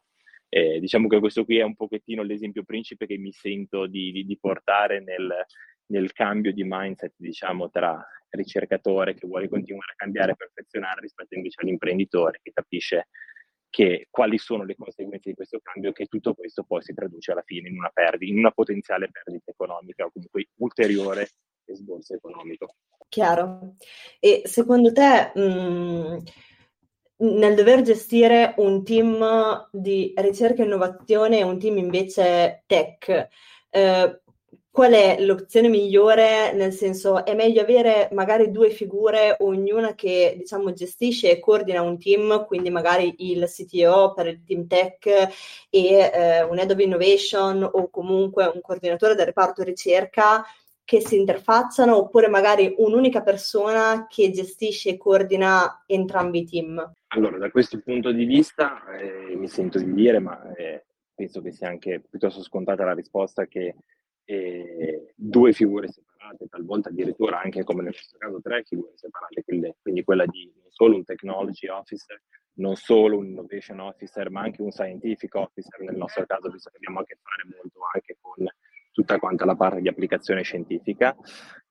eh, 0.48 0.78
diciamo 0.78 1.08
che 1.08 1.18
questo 1.18 1.44
qui 1.44 1.58
è 1.58 1.62
un 1.62 1.74
pochettino 1.74 2.22
l'esempio 2.22 2.62
principe 2.62 3.06
che 3.06 3.18
mi 3.18 3.32
sento 3.32 3.86
di, 3.86 4.12
di, 4.12 4.24
di 4.24 4.38
portare 4.38 5.00
nel, 5.00 5.44
nel, 5.86 6.12
cambio 6.12 6.52
di 6.52 6.62
mindset, 6.64 7.14
diciamo, 7.16 7.68
tra 7.70 8.00
ricercatore 8.30 9.14
che 9.14 9.26
vuole 9.26 9.48
continuare 9.48 9.92
a 9.92 9.96
cambiare 9.96 10.32
e 10.32 10.36
perfezionare 10.36 11.00
rispetto 11.00 11.34
invece 11.34 11.60
all'imprenditore 11.62 12.40
che 12.42 12.52
capisce 12.52 13.08
che 13.68 14.08
quali 14.10 14.38
sono 14.38 14.64
le 14.64 14.74
conseguenze 14.74 15.30
di 15.30 15.36
questo 15.36 15.60
cambio, 15.62 15.92
che 15.92 16.06
tutto 16.06 16.34
questo 16.34 16.64
poi 16.64 16.82
si 16.82 16.94
traduce 16.94 17.32
alla 17.32 17.42
fine 17.44 17.68
in 17.68 17.76
una 17.76 17.90
perdita, 17.92 18.32
in 18.32 18.38
una 18.38 18.50
potenziale 18.50 19.10
perdita 19.10 19.50
economica 19.50 20.04
o 20.04 20.10
comunque 20.12 20.48
ulteriore 20.56 21.30
sborso 21.74 22.14
economico. 22.14 22.74
Chiaro. 23.08 23.74
E 24.20 24.42
secondo 24.44 24.92
te 24.92 25.32
mh, 25.34 25.40
mm, 25.40 26.18
nel 27.18 27.54
dover 27.54 27.82
gestire 27.82 28.54
un 28.58 28.84
team 28.84 29.68
di 29.72 30.12
ricerca 30.16 30.62
e 30.62 30.66
innovazione 30.66 31.38
e 31.38 31.42
un 31.42 31.58
team 31.58 31.78
invece 31.78 32.64
tech, 32.66 33.28
eh, 33.70 34.20
qual 34.76 34.92
è 34.92 35.16
l'opzione 35.24 35.70
migliore? 35.70 36.52
Nel 36.52 36.70
senso, 36.70 37.24
è 37.24 37.34
meglio 37.34 37.62
avere 37.62 38.10
magari 38.12 38.50
due 38.50 38.68
figure, 38.68 39.34
ognuna 39.38 39.94
che 39.94 40.34
diciamo 40.36 40.74
gestisce 40.74 41.30
e 41.30 41.40
coordina 41.40 41.80
un 41.80 41.98
team, 41.98 42.44
quindi 42.44 42.68
magari 42.68 43.14
il 43.20 43.46
CTO 43.46 44.12
per 44.12 44.26
il 44.26 44.42
team 44.44 44.66
tech 44.66 45.06
e 45.06 45.30
eh, 45.70 46.42
un 46.42 46.58
head 46.58 46.70
of 46.72 46.78
innovation 46.78 47.62
o 47.62 47.88
comunque 47.88 48.44
un 48.52 48.60
coordinatore 48.60 49.14
del 49.14 49.24
reparto 49.24 49.62
ricerca 49.62 50.44
che 50.84 51.00
si 51.00 51.16
interfacciano 51.16 51.96
oppure 51.96 52.28
magari 52.28 52.74
un'unica 52.76 53.22
persona 53.22 54.04
che 54.06 54.30
gestisce 54.30 54.90
e 54.90 54.98
coordina 54.98 55.84
entrambi 55.86 56.40
i 56.40 56.44
team? 56.44 56.92
Allora, 57.14 57.38
da 57.38 57.50
questo 57.50 57.80
punto 57.80 58.12
di 58.12 58.26
vista 58.26 58.84
eh, 58.94 59.34
mi 59.36 59.48
sento 59.48 59.78
di 59.78 59.94
dire, 59.94 60.18
ma 60.18 60.52
eh, 60.54 60.84
penso 61.14 61.40
che 61.40 61.50
sia 61.50 61.68
anche 61.68 62.02
piuttosto 62.06 62.42
scontata 62.42 62.84
la 62.84 62.92
risposta 62.92 63.46
che 63.46 63.74
eh, 64.26 65.12
due 65.14 65.52
figure 65.52 65.88
separate, 65.88 66.46
talvolta 66.48 66.90
addirittura 66.90 67.40
anche 67.40 67.64
come 67.64 67.82
nel 67.82 67.94
nostro 67.94 68.18
caso 68.18 68.40
tre 68.40 68.62
figure 68.64 68.92
separate, 68.94 69.42
quindi, 69.44 69.74
quindi 69.80 70.04
quella 70.04 70.26
di 70.26 70.52
non 70.60 70.70
solo 70.70 70.96
un 70.96 71.04
technology 71.04 71.68
officer, 71.68 72.20
non 72.54 72.76
solo 72.76 73.18
un 73.18 73.26
innovation 73.26 73.80
officer, 73.80 74.30
ma 74.30 74.42
anche 74.42 74.62
un 74.62 74.70
scientific 74.70 75.34
officer, 75.34 75.80
nel 75.80 75.96
nostro 75.96 76.26
caso, 76.26 76.50
visto 76.50 76.70
che 76.70 76.76
abbiamo 76.76 77.00
a 77.00 77.04
che 77.04 77.16
fare 77.22 77.48
molto 77.56 77.80
anche 77.94 78.16
con 78.20 78.46
tutta 78.92 79.18
quanta 79.18 79.44
la 79.44 79.56
parte 79.56 79.80
di 79.80 79.88
applicazione 79.88 80.42
scientifica, 80.42 81.16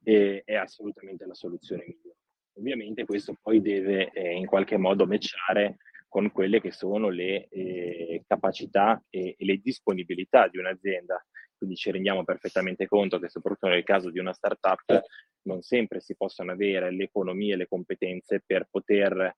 e 0.04 0.44
è 0.46 0.56
assolutamente 0.56 1.26
la 1.26 1.34
soluzione 1.34 1.84
migliore. 1.88 2.20
Ovviamente 2.58 3.06
questo 3.06 3.36
poi 3.42 3.62
deve 3.62 4.12
eh, 4.12 4.34
in 4.34 4.46
qualche 4.46 4.78
modo 4.78 5.06
matchare 5.06 5.78
con 6.08 6.32
quelle 6.32 6.62
che 6.62 6.72
sono 6.72 7.10
le 7.10 7.48
eh, 7.50 8.24
capacità 8.26 9.04
e, 9.10 9.36
e, 9.38 9.46
le 9.46 9.58
disponibilità 9.58 10.48
di 10.48 10.58
un'azienda. 10.60 11.26
Quindi 11.58 11.76
ci 11.76 11.92
rendiamo 11.92 12.24
perfettamente 12.24 12.86
conto 12.86 13.20
che 13.20 13.30
soprattutto 13.30 13.68
nel 13.68 13.84
caso 13.84 14.10
di 14.10 14.20
una 14.20 14.34
startup 14.34 15.02
non 15.44 15.62
sempre 15.62 16.00
si 16.00 16.16
possono 16.16 16.52
avere 16.52 16.92
le 16.92 17.04
economie 17.06 17.54
e 17.54 17.58
le 17.58 17.68
competenze 17.68 18.42
per 18.46 18.68
poter 18.70 19.36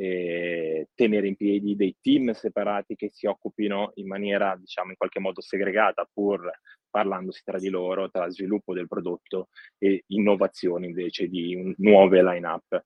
eh, 0.00 0.88
tenere 0.94 1.26
in 1.26 1.36
piedi 1.36 1.74
dei 1.74 1.96
team 2.00 2.30
separati 2.30 2.94
che 2.94 3.10
si 3.12 3.26
occupino 3.26 3.90
in 3.94 4.06
maniera, 4.06 4.56
diciamo, 4.56 4.90
in 4.90 4.96
qualche 4.96 5.18
modo 5.18 5.40
segregata, 5.40 6.08
pur 6.10 6.48
parlandosi 6.88 7.42
tra 7.44 7.58
di 7.58 7.68
loro, 7.68 8.08
tra 8.08 8.30
sviluppo 8.30 8.72
del 8.72 8.86
prodotto 8.86 9.48
e 9.76 10.04
innovazione 10.08 10.86
invece 10.86 11.28
di 11.28 11.74
nuove 11.78 12.22
line-up. 12.22 12.82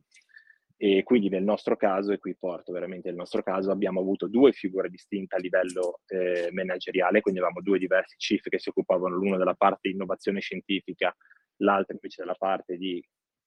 E 0.85 1.05
quindi 1.05 1.29
nel 1.29 1.45
nostro 1.45 1.77
caso, 1.77 2.11
e 2.11 2.18
qui 2.18 2.35
porto 2.35 2.73
veramente 2.73 3.09
il 3.09 3.14
nostro 3.14 3.40
caso, 3.40 3.71
abbiamo 3.71 4.01
avuto 4.01 4.27
due 4.27 4.51
figure 4.51 4.88
distinte 4.88 5.37
a 5.37 5.38
livello 5.38 6.01
eh, 6.09 6.49
manageriale, 6.51 7.21
quindi 7.21 7.38
avevamo 7.38 7.62
due 7.62 7.79
diversi 7.79 8.16
chief 8.16 8.49
che 8.49 8.59
si 8.59 8.71
occupavano 8.71 9.14
l'uno 9.14 9.37
della 9.37 9.55
parte 9.55 9.79
di 9.83 9.95
innovazione 9.95 10.40
scientifica, 10.40 11.16
l'altro 11.59 11.95
invece 11.95 12.23
della 12.23 12.35
parte 12.35 12.77
di, 12.77 13.01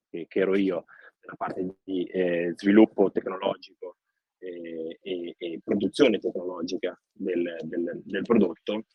che, 0.10 0.28
che 0.30 0.40
ero 0.40 0.56
io, 0.56 0.86
della 1.20 1.36
parte 1.36 1.76
di 1.84 2.06
eh, 2.06 2.54
sviluppo 2.56 3.12
tecnologico 3.12 3.98
e, 4.38 4.98
e, 5.02 5.60
produzione 5.62 6.20
tecnologica 6.20 6.98
del, 7.12 7.58
del, 7.64 8.02
del 8.02 8.22
prodotto, 8.22 8.86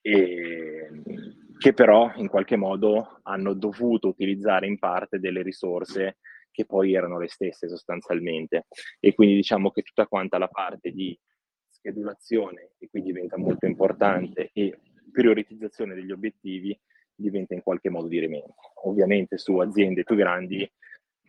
e, 0.00 0.90
che 1.58 1.72
però 1.72 2.12
in 2.14 2.28
qualche 2.28 2.54
modo 2.54 3.18
hanno 3.24 3.52
dovuto 3.52 4.06
utilizzare 4.06 4.68
in 4.68 4.78
parte 4.78 5.18
delle 5.18 5.42
risorse 5.42 6.18
che 6.60 6.66
poi 6.66 6.94
erano 6.94 7.18
le 7.18 7.28
stesse 7.28 7.68
sostanzialmente. 7.68 8.66
E 8.98 9.14
quindi 9.14 9.34
diciamo 9.34 9.70
che 9.70 9.82
tutta 9.82 10.06
quanta 10.06 10.38
la 10.38 10.48
parte 10.48 10.90
di 10.90 11.18
schedulazione, 11.68 12.72
che 12.78 12.88
qui 12.90 13.02
diventa 13.02 13.38
molto 13.38 13.66
importante, 13.66 14.50
e 14.52 14.78
prioritizzazione 15.10 15.94
degli 15.94 16.12
obiettivi 16.12 16.78
diventa 17.14 17.54
in 17.54 17.62
qualche 17.62 17.90
modo 17.90 18.08
di 18.08 18.18
rimeno. 18.18 18.54
Ovviamente 18.84 19.38
su 19.38 19.58
aziende 19.58 20.04
più 20.04 20.16
grandi 20.16 20.70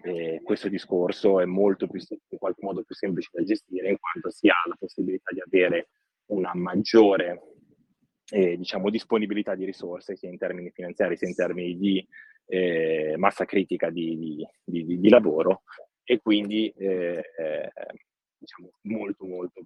eh, 0.03 0.41
questo 0.43 0.67
discorso 0.67 1.39
è 1.39 1.45
molto 1.45 1.87
più, 1.87 1.99
in 2.29 2.37
qualche 2.37 2.63
modo 2.63 2.83
più 2.83 2.95
semplice 2.95 3.29
da 3.33 3.43
gestire 3.43 3.89
in 3.89 3.97
quanto 3.99 4.31
si 4.31 4.47
ha 4.47 4.55
la 4.67 4.75
possibilità 4.77 5.31
di 5.31 5.41
avere 5.41 5.89
una 6.27 6.51
maggiore 6.55 7.41
eh, 8.31 8.57
diciamo, 8.57 8.89
disponibilità 8.89 9.53
di 9.55 9.65
risorse 9.65 10.15
sia 10.15 10.29
in 10.29 10.37
termini 10.37 10.71
finanziari 10.71 11.17
sia 11.17 11.27
in 11.27 11.35
termini 11.35 11.77
di 11.77 12.07
eh, 12.51 13.15
massa 13.15 13.45
critica 13.45 13.89
di, 13.89 14.45
di, 14.65 14.83
di, 14.83 14.99
di, 14.99 15.09
lavoro 15.09 15.61
e 16.03 16.19
quindi 16.19 16.67
eh, 16.67 17.23
eh, 17.37 17.71
diciamo 18.37 18.71
molto 18.81 19.25
molto 19.25 19.61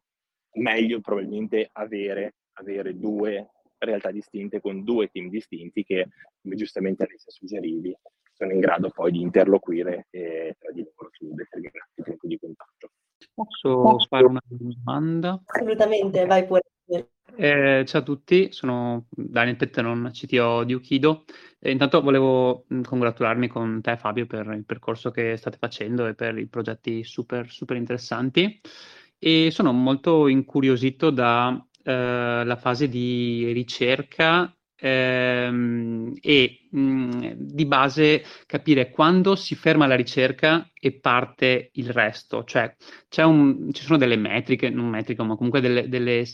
meglio 0.58 1.02
probabilmente 1.02 1.69
avere, 1.71 2.36
avere 2.60 2.95
due 2.95 3.50
realtà 3.80 4.12
distinte 4.12 4.62
con 4.62 4.84
due 4.84 5.08
team 5.08 5.30
distinti 5.30 5.84
che 5.84 6.10
come 6.39 6.56
giustamente 6.56 7.04
Alessia 7.04 7.32
suggerivi 7.32 7.98
sono 8.34 8.52
in 8.52 8.60
grado 8.60 8.89
poi 8.89 9.12
di 9.12 9.21
interloquire 9.21 10.06
eh, 10.12 10.56
tra 10.60 10.71
di 10.71 10.84
loro 10.84 11.10
su 11.12 11.34
determinati 11.34 12.04
tempi 12.04 12.28
di 12.28 12.38
contatto. 12.38 12.91
Posso 13.34 13.98
fare 14.08 14.26
una 14.26 14.41
domanda? 14.45 15.41
Assolutamente, 15.43 16.26
vai 16.26 16.45
pure. 16.45 16.62
Eh, 16.88 17.84
ciao 17.86 18.02
a 18.02 18.04
tutti, 18.04 18.52
sono 18.52 19.08
Daniel 19.10 19.58
Pettenon, 19.58 20.12
CTO 20.13 20.63
di 20.63 20.74
Ukido. 20.74 21.26
E 21.60 21.71
intanto 21.71 22.02
volevo 22.02 22.65
congratularmi 22.84 23.48
con 23.48 23.82
te 23.82 23.98
Fabio 23.98 24.26
per 24.28 24.48
il 24.54 24.65
percorso 24.65 25.12
che 25.12 25.36
state 25.36 25.58
facendo 25.58 26.06
e 26.06 26.13
per 26.13 26.38
i 26.38 26.48
progetti 26.48 27.04
super, 27.04 27.50
super 27.50 27.76
interessanti. 27.78 28.60
E 29.17 29.50
sono 29.52 29.71
molto 29.74 30.28
incuriosito 30.28 31.10
dalla 31.10 31.65
eh, 31.84 32.58
fase 32.58 32.88
di 32.88 33.52
ricerca 33.52 34.54
ehm, 34.77 36.13
e 36.21 36.67
mh, 36.69 37.33
di 37.38 37.65
base 37.65 38.23
capire 38.45 38.89
quando 38.89 39.35
si 39.35 39.55
ferma 39.55 39.88
la 39.88 39.95
ricerca 39.95 40.69
e 40.73 40.99
parte 40.99 41.69
il 41.73 41.89
resto. 41.89 42.43
Cioè, 42.43 42.75
un, 43.23 43.71
ci 43.71 43.83
sono 43.83 43.97
delle 43.97 44.17
metriche, 44.17 44.69
non 44.69 44.88
metriche, 44.89 45.23
ma 45.23 45.35
comunque 45.35 45.61
delle, 45.61 45.88
delle, 45.88 46.25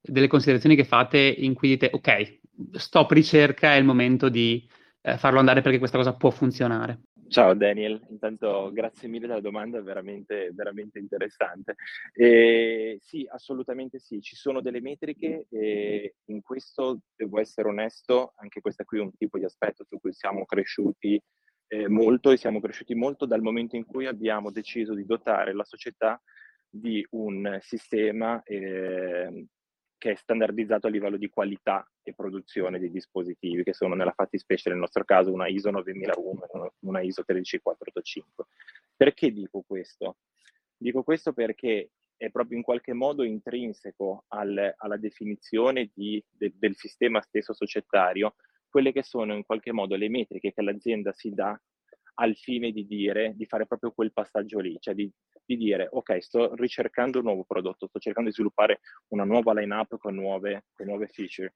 delle, 0.00 0.26
considerazioni 0.26 0.76
che 0.76 0.84
fate 0.84 1.18
in 1.18 1.54
cui 1.54 1.68
dite, 1.68 1.90
ok, 1.92 2.38
stop 2.72 3.10
ricerca, 3.12 3.74
è 3.74 3.78
il 3.78 3.84
momento 3.84 4.28
di 4.28 4.68
eh, 5.02 5.16
farlo 5.16 5.38
andare 5.38 5.62
perché 5.62 5.78
questa 5.78 5.96
cosa 5.98 6.14
può 6.14 6.30
funzionare. 6.30 7.00
Ciao 7.30 7.54
Daniel, 7.54 8.04
intanto 8.08 8.72
grazie 8.72 9.06
mille 9.06 9.28
della 9.28 9.40
domanda, 9.40 9.80
veramente, 9.80 10.50
veramente 10.52 10.98
interessante. 10.98 11.76
Eh, 12.12 12.98
sì, 13.00 13.24
assolutamente 13.30 14.00
sì, 14.00 14.20
ci 14.20 14.34
sono 14.34 14.60
delle 14.60 14.80
metriche 14.80 15.46
e 15.48 16.16
in 16.24 16.40
questo 16.42 17.02
devo 17.14 17.38
essere 17.38 17.68
onesto, 17.68 18.32
anche 18.34 18.60
questo 18.60 18.82
qui 18.82 18.98
è 18.98 19.02
un 19.02 19.14
tipo 19.16 19.38
di 19.38 19.44
aspetto 19.44 19.84
su 19.84 20.00
cui 20.00 20.12
siamo 20.12 20.44
cresciuti 20.44 21.22
eh, 21.68 21.88
molto 21.88 22.32
e 22.32 22.36
siamo 22.36 22.58
cresciuti 22.58 22.96
molto 22.96 23.26
dal 23.26 23.42
momento 23.42 23.76
in 23.76 23.84
cui 23.84 24.06
abbiamo 24.06 24.50
deciso 24.50 24.92
di 24.92 25.06
dotare 25.06 25.54
la 25.54 25.62
società 25.64 26.20
di 26.68 27.06
un 27.10 27.58
sistema 27.60 28.42
eh, 28.42 29.46
che 30.00 30.12
è 30.12 30.14
standardizzato 30.14 30.86
a 30.86 30.90
livello 30.90 31.18
di 31.18 31.28
qualità 31.28 31.86
e 32.02 32.14
produzione 32.14 32.78
dei 32.78 32.90
dispositivi, 32.90 33.62
che 33.62 33.74
sono 33.74 33.94
nella 33.94 34.14
fattispecie 34.14 34.70
nel 34.70 34.78
nostro 34.78 35.04
caso 35.04 35.30
una 35.30 35.46
ISO 35.46 35.70
9001 35.70 36.44
e 36.46 36.72
una 36.80 37.02
ISO 37.02 37.22
13485. 37.22 38.46
Perché 38.96 39.30
dico 39.30 39.62
questo? 39.66 40.16
Dico 40.74 41.02
questo 41.02 41.34
perché 41.34 41.90
è 42.16 42.30
proprio 42.30 42.56
in 42.56 42.64
qualche 42.64 42.94
modo 42.94 43.24
intrinseco 43.24 44.24
al, 44.28 44.74
alla 44.78 44.96
definizione 44.96 45.90
di, 45.92 46.22
de, 46.30 46.54
del 46.56 46.76
sistema 46.76 47.20
stesso 47.20 47.52
societario, 47.52 48.36
quelle 48.70 48.92
che 48.92 49.02
sono 49.02 49.34
in 49.34 49.44
qualche 49.44 49.70
modo 49.70 49.96
le 49.96 50.08
metriche 50.08 50.54
che 50.54 50.62
l'azienda 50.62 51.12
si 51.12 51.34
dà 51.34 51.60
al 52.20 52.36
fine 52.36 52.70
di 52.70 52.86
dire, 52.86 53.32
di 53.34 53.46
fare 53.46 53.66
proprio 53.66 53.92
quel 53.92 54.12
passaggio 54.12 54.60
lì, 54.60 54.76
cioè 54.78 54.94
di, 54.94 55.10
di 55.44 55.56
dire 55.56 55.88
ok, 55.90 56.22
sto 56.22 56.54
ricercando 56.54 57.18
un 57.18 57.24
nuovo 57.24 57.44
prodotto, 57.44 57.86
sto 57.86 57.98
cercando 57.98 58.28
di 58.28 58.34
sviluppare 58.34 58.80
una 59.08 59.24
nuova 59.24 59.54
line-up 59.54 59.96
con 59.98 60.14
nuove, 60.14 60.66
con 60.72 60.86
nuove 60.86 61.08
feature. 61.08 61.54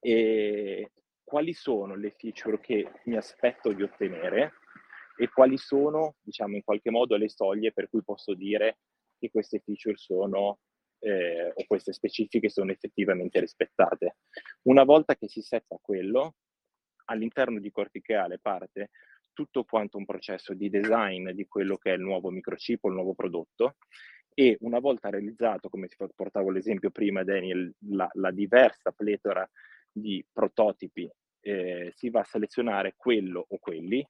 E 0.00 0.92
quali 1.24 1.52
sono 1.52 1.96
le 1.96 2.14
feature 2.16 2.60
che 2.60 2.90
mi 3.04 3.16
aspetto 3.16 3.72
di 3.72 3.82
ottenere 3.82 4.52
e 5.16 5.28
quali 5.28 5.56
sono, 5.56 6.14
diciamo, 6.22 6.54
in 6.54 6.62
qualche 6.62 6.90
modo 6.90 7.16
le 7.16 7.28
soglie 7.28 7.72
per 7.72 7.88
cui 7.88 8.02
posso 8.04 8.34
dire 8.34 8.78
che 9.18 9.30
queste 9.30 9.58
feature 9.58 9.96
sono 9.96 10.60
eh, 11.00 11.52
o 11.52 11.64
queste 11.66 11.92
specifiche 11.92 12.48
sono 12.48 12.70
effettivamente 12.70 13.40
rispettate. 13.40 14.18
Una 14.62 14.84
volta 14.84 15.16
che 15.16 15.28
si 15.28 15.42
setta 15.42 15.76
quello, 15.82 16.36
all'interno 17.06 17.58
di 17.58 17.70
Corticale 17.70 18.38
parte 18.38 18.90
tutto 19.38 19.62
quanto 19.62 19.98
un 19.98 20.04
processo 20.04 20.52
di 20.52 20.68
design 20.68 21.30
di 21.30 21.46
quello 21.46 21.76
che 21.76 21.92
è 21.92 21.94
il 21.94 22.00
nuovo 22.00 22.28
microchip 22.28 22.82
o 22.82 22.88
il 22.88 22.94
nuovo 22.94 23.14
prodotto 23.14 23.76
e 24.34 24.56
una 24.62 24.80
volta 24.80 25.10
realizzato, 25.10 25.68
come 25.68 25.86
ti 25.86 25.94
portavo 26.12 26.50
l'esempio 26.50 26.90
prima 26.90 27.22
Daniel, 27.22 27.72
la, 27.90 28.08
la 28.14 28.32
diversa 28.32 28.90
pletora 28.90 29.48
di 29.92 30.24
prototipi, 30.32 31.08
eh, 31.40 31.92
si 31.94 32.10
va 32.10 32.18
a 32.20 32.24
selezionare 32.24 32.94
quello 32.96 33.46
o 33.48 33.58
quelli 33.58 34.04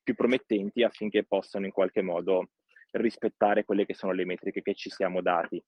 più 0.00 0.14
promettenti 0.14 0.84
affinché 0.84 1.24
possano 1.24 1.66
in 1.66 1.72
qualche 1.72 2.02
modo 2.02 2.50
rispettare 2.92 3.64
quelle 3.64 3.84
che 3.84 3.94
sono 3.94 4.12
le 4.12 4.24
metriche 4.24 4.62
che 4.62 4.74
ci 4.74 4.90
siamo 4.90 5.22
dati. 5.22 5.60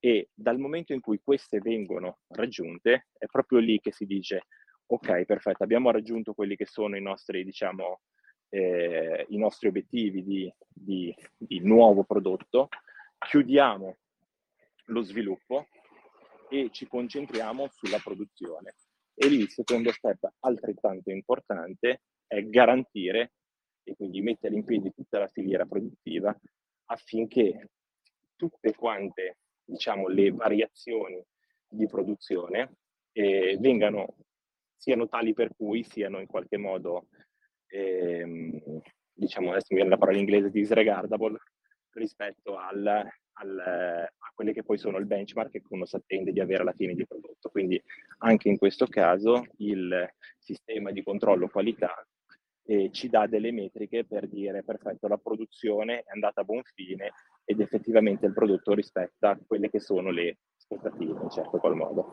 E 0.00 0.30
dal 0.34 0.58
momento 0.58 0.92
in 0.92 1.00
cui 1.00 1.20
queste 1.22 1.60
vengono 1.60 2.18
raggiunte, 2.34 3.06
è 3.16 3.26
proprio 3.26 3.60
lì 3.60 3.78
che 3.78 3.92
si 3.92 4.04
dice, 4.04 4.46
ok, 4.86 5.24
perfetto, 5.26 5.62
abbiamo 5.62 5.92
raggiunto 5.92 6.34
quelli 6.34 6.56
che 6.56 6.66
sono 6.66 6.96
i 6.96 7.02
nostri, 7.02 7.44
diciamo, 7.44 8.00
eh, 8.48 9.26
i 9.28 9.36
nostri 9.36 9.68
obiettivi 9.68 10.22
di, 10.22 10.52
di, 10.68 11.14
di 11.36 11.60
nuovo 11.60 12.04
prodotto, 12.04 12.68
chiudiamo 13.18 13.96
lo 14.86 15.02
sviluppo 15.02 15.66
e 16.48 16.70
ci 16.70 16.86
concentriamo 16.86 17.68
sulla 17.70 17.98
produzione. 17.98 18.74
E 19.14 19.28
lì 19.28 19.40
il 19.40 19.50
secondo 19.50 19.92
step 19.92 20.28
altrettanto 20.40 21.10
importante 21.10 22.02
è 22.26 22.42
garantire 22.44 23.32
e 23.82 23.94
quindi 23.96 24.20
mettere 24.20 24.54
in 24.54 24.64
piedi 24.64 24.92
tutta 24.94 25.18
la 25.18 25.28
filiera 25.28 25.66
produttiva 25.66 26.36
affinché 26.86 27.70
tutte 28.36 28.74
quante 28.74 29.38
diciamo, 29.64 30.08
le 30.08 30.30
variazioni 30.30 31.22
di 31.68 31.86
produzione 31.86 32.76
eh, 33.12 33.56
vengano, 33.60 34.16
siano 34.76 35.08
tali 35.08 35.34
per 35.34 35.54
cui 35.54 35.82
siano 35.82 36.20
in 36.20 36.26
qualche 36.26 36.56
modo 36.56 37.08
ehm, 37.68 38.80
diciamo 39.12 39.50
adesso 39.50 39.66
mi 39.70 39.76
viene 39.76 39.90
la 39.90 39.98
parola 39.98 40.16
in 40.16 40.24
inglese 40.24 40.50
disregardable 40.50 41.38
rispetto 41.92 42.56
al, 42.56 42.86
al, 42.86 43.58
a 43.58 44.32
quelle 44.34 44.52
che 44.52 44.62
poi 44.62 44.78
sono 44.78 44.98
il 44.98 45.06
benchmark 45.06 45.50
che 45.50 45.62
uno 45.70 45.84
si 45.84 45.96
attende 45.96 46.32
di 46.32 46.40
avere 46.40 46.62
alla 46.62 46.72
fine 46.72 46.94
di 46.94 47.06
prodotto. 47.06 47.48
Quindi 47.50 47.80
anche 48.18 48.48
in 48.48 48.56
questo 48.56 48.86
caso 48.86 49.44
il 49.58 50.08
sistema 50.38 50.90
di 50.92 51.02
controllo 51.02 51.48
qualità 51.48 51.92
eh, 52.64 52.90
ci 52.92 53.08
dà 53.08 53.26
delle 53.26 53.50
metriche 53.50 54.04
per 54.04 54.28
dire 54.28 54.62
perfetto, 54.62 55.08
la 55.08 55.16
produzione 55.16 56.00
è 56.00 56.10
andata 56.12 56.42
a 56.42 56.44
buon 56.44 56.62
fine 56.74 57.12
ed 57.44 57.60
effettivamente 57.60 58.26
il 58.26 58.34
prodotto 58.34 58.74
rispetta 58.74 59.38
quelle 59.46 59.70
che 59.70 59.80
sono 59.80 60.10
le 60.10 60.38
aspettative 60.56 61.22
in 61.22 61.30
certo 61.30 61.58
qual 61.58 61.74
modo. 61.74 62.12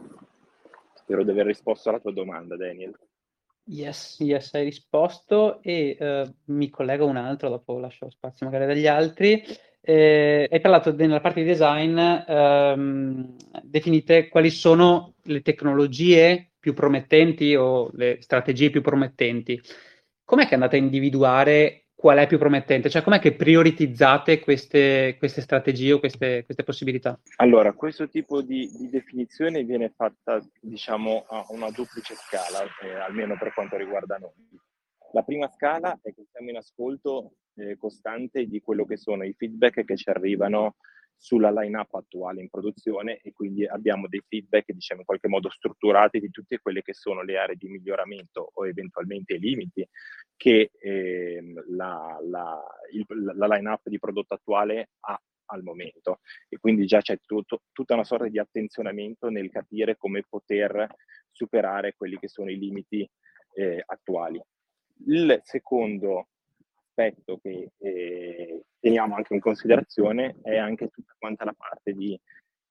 Spero 0.93 1.23
di 1.23 1.29
aver 1.29 1.45
risposto 1.47 1.89
alla 1.89 1.99
tua 1.99 2.13
domanda, 2.13 2.55
Daniel. 2.55 2.97
Yes, 3.67 4.17
yes, 4.19 4.53
hai 4.53 4.63
risposto 4.63 5.59
e 5.63 5.97
uh, 5.99 6.31
mi 6.53 6.69
collego 6.69 7.07
un 7.07 7.17
altro, 7.17 7.49
dopo 7.49 7.79
lascio 7.79 8.09
spazio 8.11 8.45
magari 8.45 8.71
agli 8.71 8.85
altri. 8.85 9.41
Eh, 9.81 10.47
hai 10.51 10.59
parlato 10.61 10.91
de- 10.91 11.07
nella 11.07 11.19
parte 11.19 11.41
di 11.41 11.47
design, 11.47 11.97
ehm, 11.97 13.35
definite 13.63 14.27
quali 14.29 14.51
sono 14.51 15.15
le 15.23 15.41
tecnologie 15.41 16.51
più 16.59 16.73
promettenti 16.75 17.55
o 17.55 17.89
le 17.93 18.17
strategie 18.21 18.69
più 18.69 18.81
promettenti. 18.81 19.59
Com'è 20.23 20.47
che 20.47 20.53
andate 20.53 20.75
a 20.75 20.79
individuare 20.79 21.84
qual 22.05 22.19
è 22.19 22.27
più 22.27 22.37
promettente? 22.37 22.87
Cioè, 22.87 23.01
com'è 23.01 23.17
che 23.17 23.33
prioritizzate 23.33 24.39
queste, 24.39 25.15
queste 25.17 25.41
strategie 25.41 25.93
o 25.93 25.97
queste, 25.97 26.45
queste, 26.45 26.63
possibilità? 26.63 27.19
Allora, 27.37 27.73
questo 27.73 28.07
tipo 28.07 28.43
di, 28.43 28.69
di, 28.77 28.91
definizione 28.91 29.63
viene 29.63 29.89
fatta, 29.89 30.39
diciamo, 30.61 31.25
a 31.27 31.47
una 31.49 31.71
duplice 31.71 32.13
scala, 32.13 32.63
eh, 32.83 32.93
almeno 32.93 33.35
per 33.39 33.55
quanto 33.55 33.75
riguarda 33.75 34.17
noi. 34.17 34.29
La 35.13 35.23
prima 35.23 35.47
scala 35.47 35.97
è 36.03 36.13
che 36.13 36.27
siamo 36.31 36.51
in 36.51 36.57
ascolto 36.57 37.37
eh, 37.55 37.75
costante 37.75 38.45
di 38.45 38.61
quello 38.61 38.85
che 38.85 38.97
sono 38.97 39.23
i 39.23 39.33
feedback 39.35 39.83
che 39.83 39.97
ci 39.97 40.07
arrivano 40.07 40.75
sulla 41.17 41.51
line-up 41.51 41.93
attuale 41.95 42.41
in 42.41 42.49
produzione 42.49 43.19
e 43.21 43.31
quindi 43.31 43.65
abbiamo 43.65 44.07
dei 44.07 44.21
feedback, 44.27 44.71
diciamo, 44.71 45.01
in 45.01 45.05
qualche 45.05 45.27
modo 45.27 45.49
strutturati 45.49 46.19
di 46.19 46.29
tutte 46.29 46.59
quelle 46.59 46.81
che 46.81 46.93
sono 46.93 47.23
le 47.23 47.37
aree 47.37 47.55
di 47.55 47.67
miglioramento 47.67 48.51
o 48.53 48.67
eventualmente 48.67 49.35
i 49.35 49.39
limiti 49.39 49.87
che 50.35 50.71
eh, 50.77 51.53
la, 51.69 52.19
la, 52.21 52.61
il, 52.91 53.05
la 53.35 53.47
line-up 53.47 53.87
di 53.87 53.99
prodotto 53.99 54.33
attuale 54.33 54.89
ha 55.01 55.19
al 55.47 55.63
momento 55.63 56.21
e 56.49 56.57
quindi 56.57 56.85
già 56.85 57.01
c'è 57.01 57.19
tutto, 57.23 57.61
tutta 57.71 57.93
una 57.93 58.03
sorta 58.03 58.27
di 58.27 58.39
attenzionamento 58.39 59.29
nel 59.29 59.51
capire 59.51 59.95
come 59.95 60.23
poter 60.27 60.87
superare 61.31 61.93
quelli 61.95 62.17
che 62.17 62.27
sono 62.27 62.49
i 62.49 62.57
limiti 62.57 63.07
eh, 63.53 63.83
attuali. 63.85 64.41
Il 65.07 65.39
secondo 65.43 66.29
aspetto 66.95 67.37
che 67.41 67.71
eh, 67.77 68.63
teniamo 68.79 69.15
anche 69.15 69.33
in 69.33 69.41
considerazione 69.41 70.37
è 70.41 70.55
anche 70.57 70.87
tutta 70.87 71.13
quanta 71.17 71.43
la 71.43 71.53
parte 71.55 71.93
di 71.93 72.19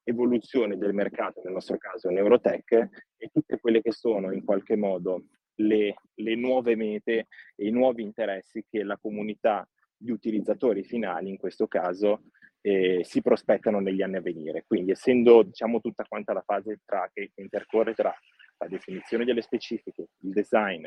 evoluzione 0.02 0.76
del 0.78 0.94
mercato, 0.94 1.42
nel 1.44 1.52
nostro 1.52 1.76
caso 1.76 2.08
Neurotech, 2.08 2.72
e 3.16 3.28
tutte 3.32 3.60
quelle 3.60 3.82
che 3.82 3.92
sono 3.92 4.32
in 4.32 4.44
qualche 4.44 4.76
modo 4.76 5.26
le, 5.56 5.94
le 6.14 6.34
nuove 6.34 6.74
mete 6.74 7.26
e 7.54 7.66
i 7.66 7.70
nuovi 7.70 8.02
interessi 8.02 8.64
che 8.68 8.82
la 8.82 8.98
comunità 8.98 9.68
di 9.96 10.10
utilizzatori 10.10 10.82
finali, 10.82 11.28
in 11.28 11.36
questo 11.36 11.66
caso, 11.66 12.24
eh, 12.60 13.02
si 13.04 13.20
prospettano 13.20 13.80
negli 13.80 14.02
anni 14.02 14.16
a 14.16 14.22
venire. 14.22 14.64
Quindi 14.66 14.90
essendo 14.90 15.42
diciamo, 15.42 15.80
tutta 15.80 16.04
quanta 16.04 16.32
la 16.32 16.42
fase 16.42 16.80
tra, 16.84 17.08
che 17.12 17.30
intercorre 17.36 17.94
tra 17.94 18.12
la 18.58 18.68
definizione 18.68 19.24
delle 19.24 19.42
specifiche, 19.42 20.08
il 20.20 20.32
design, 20.32 20.84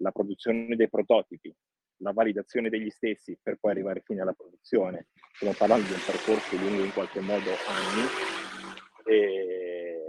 la 0.00 0.10
produzione 0.10 0.74
dei 0.76 0.88
prototipi, 0.88 1.54
la 1.98 2.12
validazione 2.12 2.68
degli 2.68 2.90
stessi 2.90 3.36
per 3.42 3.58
poi 3.58 3.72
arrivare 3.72 4.02
fino 4.04 4.22
alla 4.22 4.32
produzione. 4.32 5.06
Stiamo 5.34 5.54
parlando 5.56 5.86
di 5.86 5.92
un 5.92 6.02
percorso 6.04 6.56
lungo 6.56 6.82
in 6.82 6.92
qualche 6.92 7.20
modo 7.20 7.50
anni 7.66 8.02
e 9.04 10.00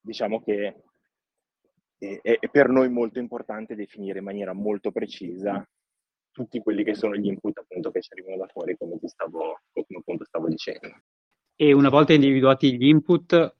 diciamo 0.00 0.42
che 0.42 0.82
è, 1.98 2.20
è 2.22 2.48
per 2.50 2.68
noi 2.68 2.88
molto 2.88 3.18
importante 3.18 3.74
definire 3.74 4.18
in 4.18 4.24
maniera 4.24 4.52
molto 4.52 4.90
precisa 4.90 5.66
tutti 6.30 6.60
quelli 6.60 6.84
che 6.84 6.94
sono 6.94 7.14
gli 7.16 7.26
input 7.26 7.58
appunto 7.58 7.90
che 7.90 8.00
ci 8.00 8.12
arrivano 8.12 8.36
da 8.36 8.46
fuori 8.46 8.76
come 8.76 8.98
ti 8.98 9.08
stavo, 9.08 9.60
come 9.72 9.98
appunto 9.98 10.24
stavo 10.24 10.48
dicendo. 10.48 11.02
E 11.54 11.72
una 11.72 11.90
volta 11.90 12.12
individuati 12.12 12.76
gli 12.76 12.86
input, 12.86 13.56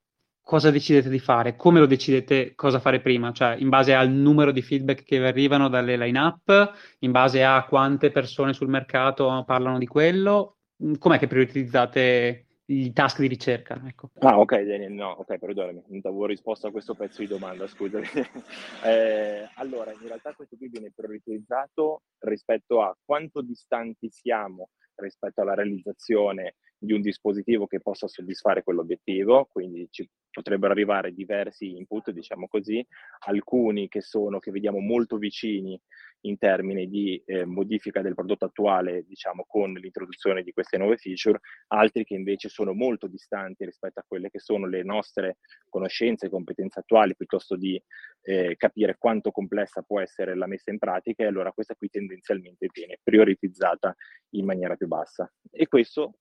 cosa 0.51 0.73
decidete 0.73 1.09
di 1.09 1.21
fare? 1.21 1.55
Come 1.55 1.79
lo 1.79 1.87
decidete 1.87 2.57
cosa 2.57 2.81
fare 2.81 2.99
prima? 2.99 3.31
Cioè, 3.31 3.55
in 3.61 3.69
base 3.69 3.95
al 3.95 4.11
numero 4.11 4.51
di 4.51 4.63
feedback 4.63 5.05
che 5.05 5.21
vi 5.21 5.27
arrivano 5.27 5.69
dalle 5.69 5.97
line-up, 5.97 6.73
in 6.99 7.13
base 7.13 7.45
a 7.45 7.65
quante 7.67 8.11
persone 8.11 8.53
sul 8.53 8.67
mercato 8.67 9.45
parlano 9.47 9.79
di 9.79 9.87
quello? 9.87 10.57
Com'è 10.99 11.21
che 11.21 11.29
prioritizzate 11.29 12.47
i 12.65 12.93
task 12.93 13.21
di 13.21 13.29
ricerca? 13.29 13.81
Ecco. 13.87 14.11
Ah, 14.19 14.41
ok, 14.41 14.63
Daniel, 14.63 14.91
no, 14.91 15.11
ok, 15.21 15.39
perdonami, 15.39 15.85
non 15.87 16.01
avevo 16.03 16.27
risposto 16.27 16.67
a 16.67 16.73
questo 16.73 16.97
pezzo 16.97 17.21
di 17.21 17.29
domanda, 17.29 17.69
scusami. 17.69 18.09
eh, 18.85 19.49
allora, 19.55 19.93
in 19.93 20.05
realtà 20.09 20.35
questo 20.35 20.57
qui 20.57 20.69
viene 20.69 20.91
prioritizzato 20.93 22.03
rispetto 22.25 22.83
a 22.83 22.93
quanto 23.05 23.41
distanti 23.41 24.11
siamo 24.11 24.71
rispetto 24.97 25.43
alla 25.43 25.55
realizzazione 25.55 26.57
di 26.83 26.95
un 26.95 27.03
dispositivo 27.03 27.67
che 27.67 27.81
possa 27.81 28.09
soddisfare 28.09 28.63
quell'obiettivo, 28.63 29.47
quindi 29.53 29.87
ci 29.91 30.09
potrebbero 30.31 30.73
arrivare 30.73 31.13
diversi 31.13 31.77
input, 31.77 32.11
diciamo 32.11 32.49
così, 32.49 32.85
alcuni 33.27 33.89
che 33.89 34.01
sono, 34.01 34.39
che 34.39 34.51
vediamo 34.51 34.79
molto 34.79 35.19
vicini 35.19 35.79
in 36.23 36.39
termini 36.39 36.89
di 36.89 37.21
eh, 37.27 37.45
modifica 37.45 38.01
del 38.01 38.15
prodotto 38.15 38.47
attuale, 38.47 39.05
diciamo, 39.07 39.45
con 39.47 39.73
l'introduzione 39.75 40.43
di 40.43 40.53
queste 40.53 40.79
nuove 40.79 40.97
feature, 40.97 41.41
altri 41.69 42.05
che 42.05 42.15
invece 42.15 42.49
sono 42.49 42.73
molto 42.73 43.09
distanti 43.09 43.65
rispetto 43.67 44.01
a 44.01 44.05
quelle 44.07 44.31
che 44.31 44.39
sono 44.39 44.67
le 44.67 44.83
nostre 44.83 45.39
conoscenze 45.69 46.27
e 46.27 46.31
competenze 46.31 46.81
attuali, 46.81 47.15
piuttosto 47.15 47.57
di 47.57 47.83
eh, 48.23 48.55
capire 48.57 48.97
quanto 48.99 49.31
complessa 49.31 49.83
può 49.83 50.01
essere 50.01 50.35
la 50.35 50.47
messa 50.47 50.71
in 50.71 50.79
pratica, 50.79 51.25
e 51.25 51.27
allora 51.27 51.53
questa 51.53 51.75
qui 51.75 51.89
tendenzialmente 51.89 52.69
viene 52.73 52.99
prioritizzata 53.03 53.95
in 54.31 54.47
maniera 54.47 54.77
più 54.77 54.87
bassa. 54.87 55.31
E 55.51 55.67
questo 55.67 56.15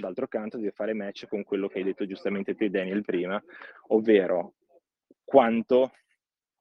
d'altro 0.00 0.26
canto 0.28 0.56
deve 0.56 0.72
fare 0.72 0.94
match 0.94 1.26
con 1.26 1.44
quello 1.44 1.68
che 1.68 1.78
hai 1.78 1.84
detto 1.84 2.06
giustamente 2.06 2.54
te 2.54 2.70
Daniel 2.70 3.02
prima, 3.02 3.42
ovvero 3.88 4.54
quanto, 5.24 5.92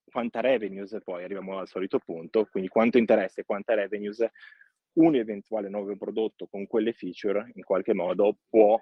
quanta 0.04 0.41
revenues, 0.41 0.97
poi 1.04 1.23
arriviamo 1.23 1.58
al 1.58 1.67
solito 1.67 1.99
punto, 1.99 2.47
quindi 2.52 2.69
quanto 2.69 2.97
interesse 2.97 3.41
e 3.41 3.45
quanta 3.45 3.73
revenues 3.73 4.25
un 4.93 5.15
eventuale 5.15 5.69
nuovo 5.69 5.95
prodotto 5.95 6.47
con 6.47 6.67
quelle 6.67 6.93
feature 6.93 7.52
in 7.56 7.63
qualche 7.63 7.93
modo 7.93 8.38
può, 8.49 8.80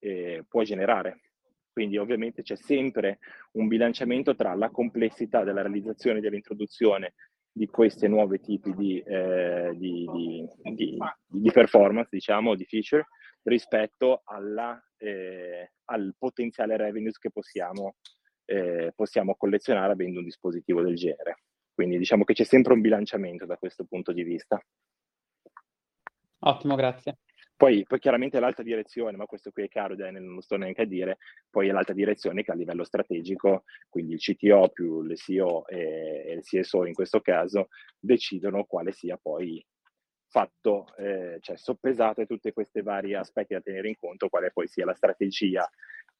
eh, 0.00 0.44
può 0.48 0.62
generare. 0.62 1.20
Quindi 1.72 1.96
ovviamente 1.96 2.42
c'è 2.42 2.56
sempre 2.56 3.18
un 3.52 3.68
bilanciamento 3.68 4.34
tra 4.34 4.54
la 4.54 4.68
complessità 4.70 5.44
della 5.44 5.62
realizzazione 5.62 6.20
dell'introduzione 6.20 7.14
di 7.52 7.66
questi 7.66 8.08
nuovi 8.08 8.40
tipi 8.40 8.74
di, 8.74 9.00
eh, 9.00 9.72
di, 9.76 10.08
di, 10.62 10.98
di, 11.26 11.50
performance, 11.50 12.08
diciamo, 12.10 12.54
di 12.54 12.64
feature, 12.64 13.06
rispetto 13.42 14.22
alla, 14.24 14.80
eh, 14.96 15.72
al 15.86 16.14
potenziale 16.16 16.76
revenues 16.76 17.18
che 17.18 17.30
possiamo, 17.30 17.96
eh, 18.44 18.92
possiamo 18.94 19.34
collezionare 19.36 19.92
avendo 19.92 20.18
un 20.18 20.24
dispositivo 20.24 20.82
del 20.82 20.94
genere. 20.94 21.42
Quindi 21.74 21.98
diciamo 21.98 22.24
che 22.24 22.34
c'è 22.34 22.44
sempre 22.44 22.72
un 22.72 22.80
bilanciamento 22.80 23.46
da 23.46 23.56
questo 23.56 23.84
punto 23.84 24.12
di 24.12 24.22
vista. 24.22 24.60
Ottimo, 26.40 26.74
grazie. 26.74 27.18
Poi, 27.58 27.84
poi, 27.88 27.98
chiaramente 27.98 28.38
l'alta 28.38 28.62
direzione, 28.62 29.16
ma 29.16 29.26
questo 29.26 29.50
qui 29.50 29.64
è 29.64 29.68
Daniel, 29.96 30.22
non 30.22 30.36
lo 30.36 30.40
sto 30.40 30.56
neanche 30.56 30.82
a 30.82 30.86
dire, 30.86 31.18
poi 31.50 31.66
è 31.66 31.72
l'alta 31.72 31.92
direzione 31.92 32.44
che 32.44 32.52
a 32.52 32.54
livello 32.54 32.84
strategico, 32.84 33.64
quindi 33.88 34.12
il 34.12 34.20
CTO 34.20 34.68
più 34.68 35.02
il 35.02 35.16
CEO 35.16 35.66
e 35.66 36.34
il 36.36 36.42
CSO 36.42 36.86
in 36.86 36.94
questo 36.94 37.20
caso, 37.20 37.66
decidono 37.98 38.62
quale 38.62 38.92
sia 38.92 39.18
poi 39.20 39.60
fatto, 40.28 40.94
eh, 40.98 41.38
cioè 41.40 41.56
soppesate 41.56 42.26
tutti 42.26 42.52
questi 42.52 42.80
vari 42.80 43.14
aspetti 43.14 43.54
da 43.54 43.60
tenere 43.60 43.88
in 43.88 43.96
conto, 43.98 44.28
quale 44.28 44.52
poi 44.52 44.68
sia 44.68 44.84
la 44.84 44.94
strategia 44.94 45.68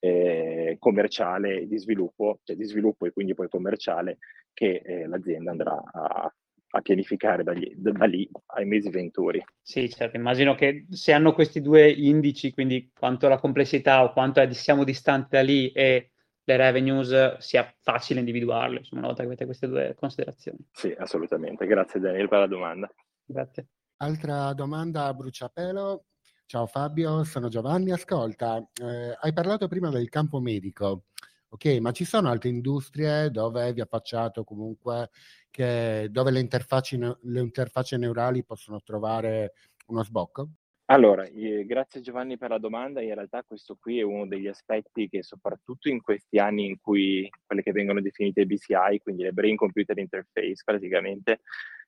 eh, 0.01 0.75
commerciale 0.81 1.69
di 1.69 1.79
sviluppo, 1.79 2.41
cioè 2.43 2.57
di 2.57 2.65
sviluppo 2.65 3.07
e 3.07 3.13
quindi 3.13 3.35
poi 3.35 3.49
commerciale 3.49 4.19
che 4.53 4.83
eh, 4.85 5.07
l'azienda 5.07 5.53
andrà 5.53 5.81
a, 5.93 6.35
a 6.71 6.81
pianificare 6.81 7.43
da 7.43 7.53
lì, 7.53 7.73
da 7.77 8.05
lì, 8.05 8.29
ai 8.47 8.67
mesi 8.67 8.91
venturi. 8.91 9.43
Sì, 9.63 9.89
certo, 9.89 10.17
immagino 10.17 10.55
che 10.55 10.87
se 10.91 11.13
hanno 11.13 11.33
questi 11.33 11.61
due 11.61 11.91
indici, 11.91 12.53
quindi 12.53 12.91
quanto 12.97 13.29
la 13.29 13.39
complessità 13.39 14.03
o 14.05 14.13
quanto 14.13 14.41
è, 14.41 14.53
siamo 14.53 14.85
distanti 14.85 15.29
da 15.31 15.41
lì 15.41 15.71
e 15.73 16.11
le 16.45 16.57
revenues, 16.57 17.37
sia 17.39 17.75
facile 17.83 18.21
individuarle, 18.21 18.79
insomma, 18.79 19.01
una 19.01 19.09
volta 19.09 19.23
che 19.23 19.29
avete 19.29 19.45
queste 19.45 19.69
due 19.69 19.95
considerazioni. 19.95 20.59
Sì, 20.73 20.95
assolutamente. 20.97 21.67
Grazie 21.67 22.01
Daniel 22.01 22.29
per 22.29 22.39
la 22.39 22.47
domanda. 22.47 22.91
Grazie. 23.25 23.67
Altra 23.99 24.53
domanda 24.55 25.05
a 25.05 25.15
bruciapelo. 25.15 26.05
Ciao 26.47 26.67
Fabio, 26.67 27.25
sono 27.25 27.49
Giovanni. 27.49 27.91
Ascolta, 27.91 28.57
eh, 28.57 29.15
hai 29.21 29.33
parlato 29.35 29.69
prima 29.69 29.91
del 29.91 30.09
campo 30.09 30.41
medico, 30.41 31.05
ok? 31.49 31.79
Ma 31.81 31.93
ci 31.93 32.05
sono 32.05 32.29
altre 32.29 32.49
industrie 32.49 33.31
dove 33.31 33.73
vi 33.73 33.81
affacciato 33.81 34.45
comunque 34.45 35.11
che, 35.51 36.09
dove 36.11 36.31
le 36.31 36.41
interfacce, 36.41 37.19
le 37.21 37.41
interfacce 37.41 37.97
neurali 37.97 38.45
possono 38.45 38.81
trovare 38.83 39.53
uno 39.87 40.05
sbocco? 40.05 40.51
Allora, 40.91 41.25
eh, 41.25 41.67
grazie 41.67 42.01
Giovanni 42.01 42.39
per 42.39 42.49
la 42.49 42.59
domanda. 42.59 43.03
In 43.03 43.13
realtà 43.13 43.43
questo 43.47 43.77
qui 43.79 43.99
è 43.99 44.03
uno 44.03 44.27
degli 44.27 44.47
aspetti 44.47 45.07
che 45.09 45.23
soprattutto 45.23 45.91
in 45.91 46.01
questi 46.01 46.39
anni 46.39 46.65
in 46.65 46.79
cui 46.81 47.29
quelle 47.45 47.63
che 47.63 47.73
vengono 47.73 48.01
definite 48.01 48.47
BCI, 48.47 49.01
quindi 49.03 49.23
le 49.23 49.33
Brain 49.33 49.57
Computer 49.57 49.99
Interface, 49.99 50.63
praticamente 50.65 51.41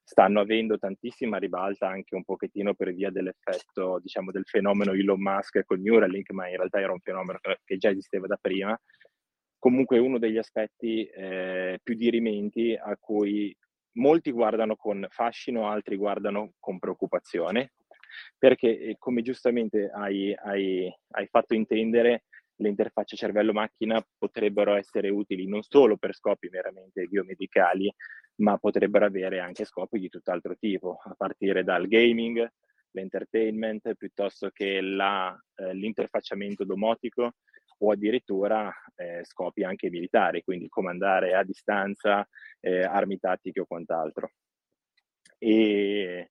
stanno 0.03 0.41
avendo 0.41 0.77
tantissima 0.79 1.39
ribalta 1.39 1.89
anche 1.89 2.15
un 2.15 2.25
pochettino 2.25 2.75
per 2.75 2.93
via 2.93 3.11
dell'effetto, 3.11 4.01
diciamo, 4.03 4.33
del 4.33 4.45
fenomeno 4.45 4.93
Elon 4.93 5.21
Musk 5.21 5.65
con 5.65 5.81
Neuralink, 5.81 6.33
ma 6.33 6.49
in 6.49 6.57
realtà 6.57 6.81
era 6.81 6.93
un 6.93 7.01
fenomeno 7.01 7.39
che 7.65 7.77
già 7.79 7.89
esisteva 7.91 8.27
da 8.27 8.37
prima. 8.39 8.79
Comunque 9.61 9.99
uno 9.99 10.19
degli 10.19 10.39
aspetti 10.39 11.05
eh, 11.05 11.79
più 11.83 11.95
dirimenti 11.95 12.75
a 12.75 12.97
cui 12.99 13.55
molti 13.99 14.31
guardano 14.31 14.75
con 14.75 15.07
fascino, 15.11 15.69
altri 15.69 15.97
guardano 15.97 16.55
con 16.59 16.79
preoccupazione, 16.79 17.73
perché 18.39 18.81
eh, 18.81 18.97
come 18.99 19.21
giustamente 19.21 19.91
hai, 19.91 20.35
hai, 20.35 20.91
hai 21.11 21.27
fatto 21.27 21.53
intendere, 21.53 22.25
le 22.57 22.69
interfacce 22.71 23.17
cervello-macchina 23.17 24.03
potrebbero 24.17 24.77
essere 24.77 25.11
utili 25.11 25.47
non 25.47 25.61
solo 25.63 25.99
per 25.99 26.15
scopi 26.15 26.49
meramente 26.49 27.05
biomedicali, 27.05 27.95
ma 28.37 28.57
potrebbero 28.57 29.05
avere 29.05 29.41
anche 29.41 29.67
scopi 29.67 29.99
di 29.99 30.09
tutt'altro 30.09 30.57
tipo, 30.57 30.97
a 31.05 31.15
partire 31.15 31.65
dal 31.65 31.87
gaming, 31.87 32.51
l'entertainment, 32.93 33.95
piuttosto 33.95 34.49
che 34.49 34.81
la, 34.81 35.39
eh, 35.57 35.75
l'interfacciamento 35.75 36.65
domotico 36.65 37.35
o 37.83 37.93
addirittura 37.93 38.73
eh, 38.97 39.25
scopi 39.25 39.65
anche 39.65 39.91
militari, 39.91 40.43
quindi 40.43 40.69
comandare 40.69 41.35
a 41.35 41.45
distanza 41.45 42.27
eh, 42.61 42.83
armi 42.83 43.19
tattiche 43.19 43.61
o 43.61 43.67
quant'altro. 43.67 44.33
E 45.39 46.31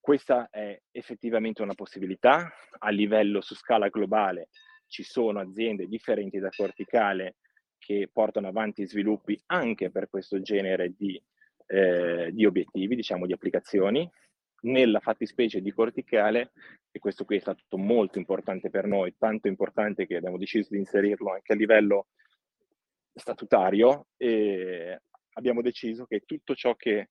questa 0.00 0.48
è 0.50 0.80
effettivamente 0.90 1.62
una 1.62 1.74
possibilità. 1.74 2.52
A 2.78 2.90
livello 2.90 3.40
su 3.40 3.54
scala 3.54 3.88
globale 3.88 4.48
ci 4.86 5.02
sono 5.02 5.40
aziende 5.40 5.86
differenti 5.86 6.38
da 6.38 6.50
Corticale 6.50 7.36
che 7.78 8.08
portano 8.12 8.48
avanti 8.48 8.86
sviluppi 8.86 9.40
anche 9.46 9.90
per 9.90 10.08
questo 10.08 10.40
genere 10.40 10.94
di, 10.96 11.20
eh, 11.66 12.30
di 12.32 12.44
obiettivi, 12.46 12.94
diciamo 12.96 13.26
di 13.26 13.32
applicazioni. 13.32 14.08
Nella 14.64 15.00
fattispecie 15.00 15.60
di 15.60 15.72
Corticale, 15.72 16.52
e 16.90 16.98
questo 16.98 17.24
qui 17.24 17.36
è 17.36 17.40
stato 17.40 17.76
molto 17.76 18.18
importante 18.18 18.70
per 18.70 18.86
noi, 18.86 19.14
tanto 19.18 19.48
importante 19.48 20.06
che 20.06 20.16
abbiamo 20.16 20.38
deciso 20.38 20.68
di 20.70 20.78
inserirlo 20.78 21.32
anche 21.32 21.52
a 21.52 21.56
livello 21.56 22.08
statutario, 23.12 24.06
e 24.16 25.00
abbiamo 25.32 25.62
deciso 25.62 26.06
che 26.06 26.20
tutto 26.20 26.54
ciò 26.54 26.74
che 26.76 27.10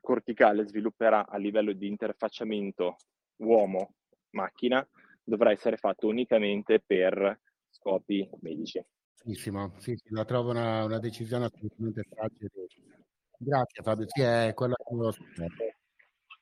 corticale 0.00 0.66
svilupperà 0.66 1.26
a 1.26 1.36
livello 1.38 1.72
di 1.72 1.86
interfacciamento 1.86 2.96
uomo-macchina 3.36 4.86
dovrà 5.22 5.50
essere 5.50 5.76
fatto 5.76 6.06
unicamente 6.06 6.80
per 6.80 7.40
scopi 7.70 8.28
medici. 8.40 8.84
Benissimo, 9.22 9.74
sì, 9.78 9.96
sì, 9.96 10.12
la 10.14 10.24
trovo 10.24 10.50
una, 10.50 10.84
una 10.84 10.98
decisione 10.98 11.46
assolutamente 11.46 12.02
saggia. 12.08 12.46
Grazie 13.36 13.82
Fabio, 13.82 14.06
sì, 14.08 14.20
è 14.20 14.52
quella 14.54 14.74
che 14.76 14.94
volevo 14.94 15.12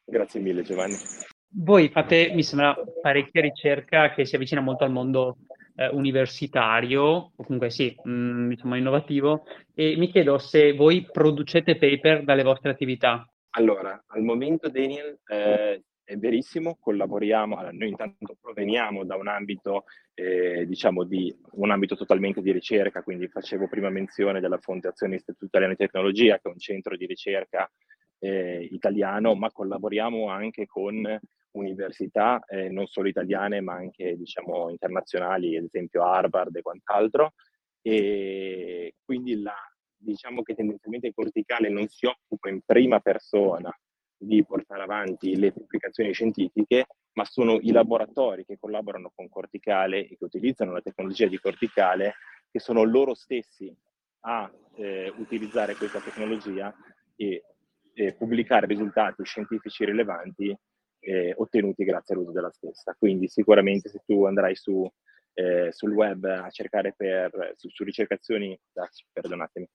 Grazie 0.05 0.41
mille 0.41 0.63
Giovanni. 0.63 0.97
Voi 1.55 1.89
fate, 1.91 2.33
mi 2.35 2.43
sembra, 2.43 2.75
parecchia 3.01 3.43
ricerca 3.43 4.15
che 4.15 4.25
si 4.25 4.37
avvicina 4.37 4.61
molto 4.61 4.85
al 4.85 4.91
mondo 4.91 5.37
eh, 5.77 5.89
universitario, 5.89 7.03
o 7.03 7.33
comunque 7.37 7.71
sì, 7.71 7.95
mh, 8.03 8.11
mm, 8.11 8.49
diciamo 8.49 8.77
innovativo, 8.77 9.45
e 9.75 9.97
mi 9.97 10.11
chiedo 10.11 10.39
se 10.39 10.73
voi 10.73 11.07
producete 11.11 11.77
paper 11.77 12.25
dalle 12.25 12.43
vostre 12.43 12.71
attività. 12.71 13.27
Allora, 13.51 14.03
al 14.07 14.23
momento 14.23 14.71
Daniel 14.71 15.19
eh, 15.27 15.83
è 16.05 16.17
verissimo, 16.17 16.79
collaboriamo, 16.81 17.57
allora, 17.57 17.73
noi 17.73 17.89
intanto 17.89 18.37
proveniamo 18.41 19.05
da 19.05 19.17
un 19.17 19.29
ambito, 19.29 19.85
eh, 20.15 20.65
diciamo, 20.67 21.05
di 21.05 21.35
un 21.53 21.71
ambito 21.71 21.97
totalmente 21.97 22.41
di 22.41 22.51
ricerca, 22.51 23.03
quindi 23.03 23.29
facevo 23.29 23.69
prima 23.69 23.91
menzione 23.91 24.41
della 24.41 24.59
Fondazione 24.59 25.17
Istituto 25.17 25.45
Italiano 25.45 25.75
di 25.75 25.85
Tecnologia, 25.85 26.37
che 26.37 26.49
è 26.49 26.53
un 26.53 26.59
centro 26.59 26.97
di 26.97 27.05
ricerca 27.05 27.71
eh, 28.23 28.69
italiano, 28.71 29.35
ma 29.35 29.51
collaboriamo 29.51 30.29
anche 30.29 30.67
con 30.67 31.21
università 31.53 32.43
eh, 32.47 32.69
non 32.69 32.87
solo 32.87 33.09
italiane, 33.09 33.61
ma 33.61 33.75
anche, 33.75 34.17
diciamo, 34.17 34.71
internazionali, 34.71 35.57
ad 35.57 35.65
esempio 35.65 36.05
Harvard 36.05 36.55
e 36.55 36.63
quant'altro, 36.63 37.33
e 37.83 38.95
quindi 39.05 39.43
la 39.43 39.55
diciamo 40.03 40.43
che 40.43 40.55
tendenzialmente 40.55 41.09
il 41.09 41.15
corticale 41.15 41.69
non 41.69 41.87
si 41.87 42.07
occupa 42.07 42.49
in 42.49 42.61
prima 42.65 42.99
persona 42.99 43.73
di 44.17 44.45
portare 44.45 44.83
avanti 44.83 45.37
le 45.37 45.53
pubblicazioni 45.53 46.13
scientifiche, 46.13 46.87
ma 47.15 47.25
sono 47.25 47.59
i 47.61 47.71
laboratori 47.71 48.45
che 48.45 48.57
collaborano 48.59 49.13
con 49.15 49.29
Corticale 49.29 50.09
e 50.09 50.17
che 50.17 50.25
utilizzano 50.25 50.73
la 50.73 50.81
tecnologia 50.81 51.27
di 51.27 51.39
Corticale 51.39 52.15
che 52.51 52.59
sono 52.61 52.83
loro 52.85 53.15
stessi 53.15 53.75
a 54.21 54.51
eh, 54.77 55.13
utilizzare 55.17 55.75
questa 55.75 56.01
tecnologia 56.01 56.75
e 57.17 57.43
eh, 57.95 58.15
pubblicare 58.15 58.67
risultati 58.67 59.25
scientifici 59.25 59.85
rilevanti 59.85 60.57
eh, 61.01 61.35
ottenuti 61.37 61.85
grazie 61.85 62.15
all'uso 62.15 62.33
della 62.33 62.51
stessa. 62.51 62.95
Quindi 62.99 63.29
sicuramente 63.29 63.89
se 63.89 64.03
tu 64.07 64.25
andrai 64.25 64.55
su, 64.55 64.89
eh, 65.35 65.73
sul 65.73 65.93
web 65.93 66.25
a 66.25 66.49
cercare 66.51 66.95
per, 66.97 67.53
su, 67.57 67.69
su 67.69 67.85
ricercazioni, 67.85 68.59
ah, 68.75 68.89
perdonatemi, 69.13 69.69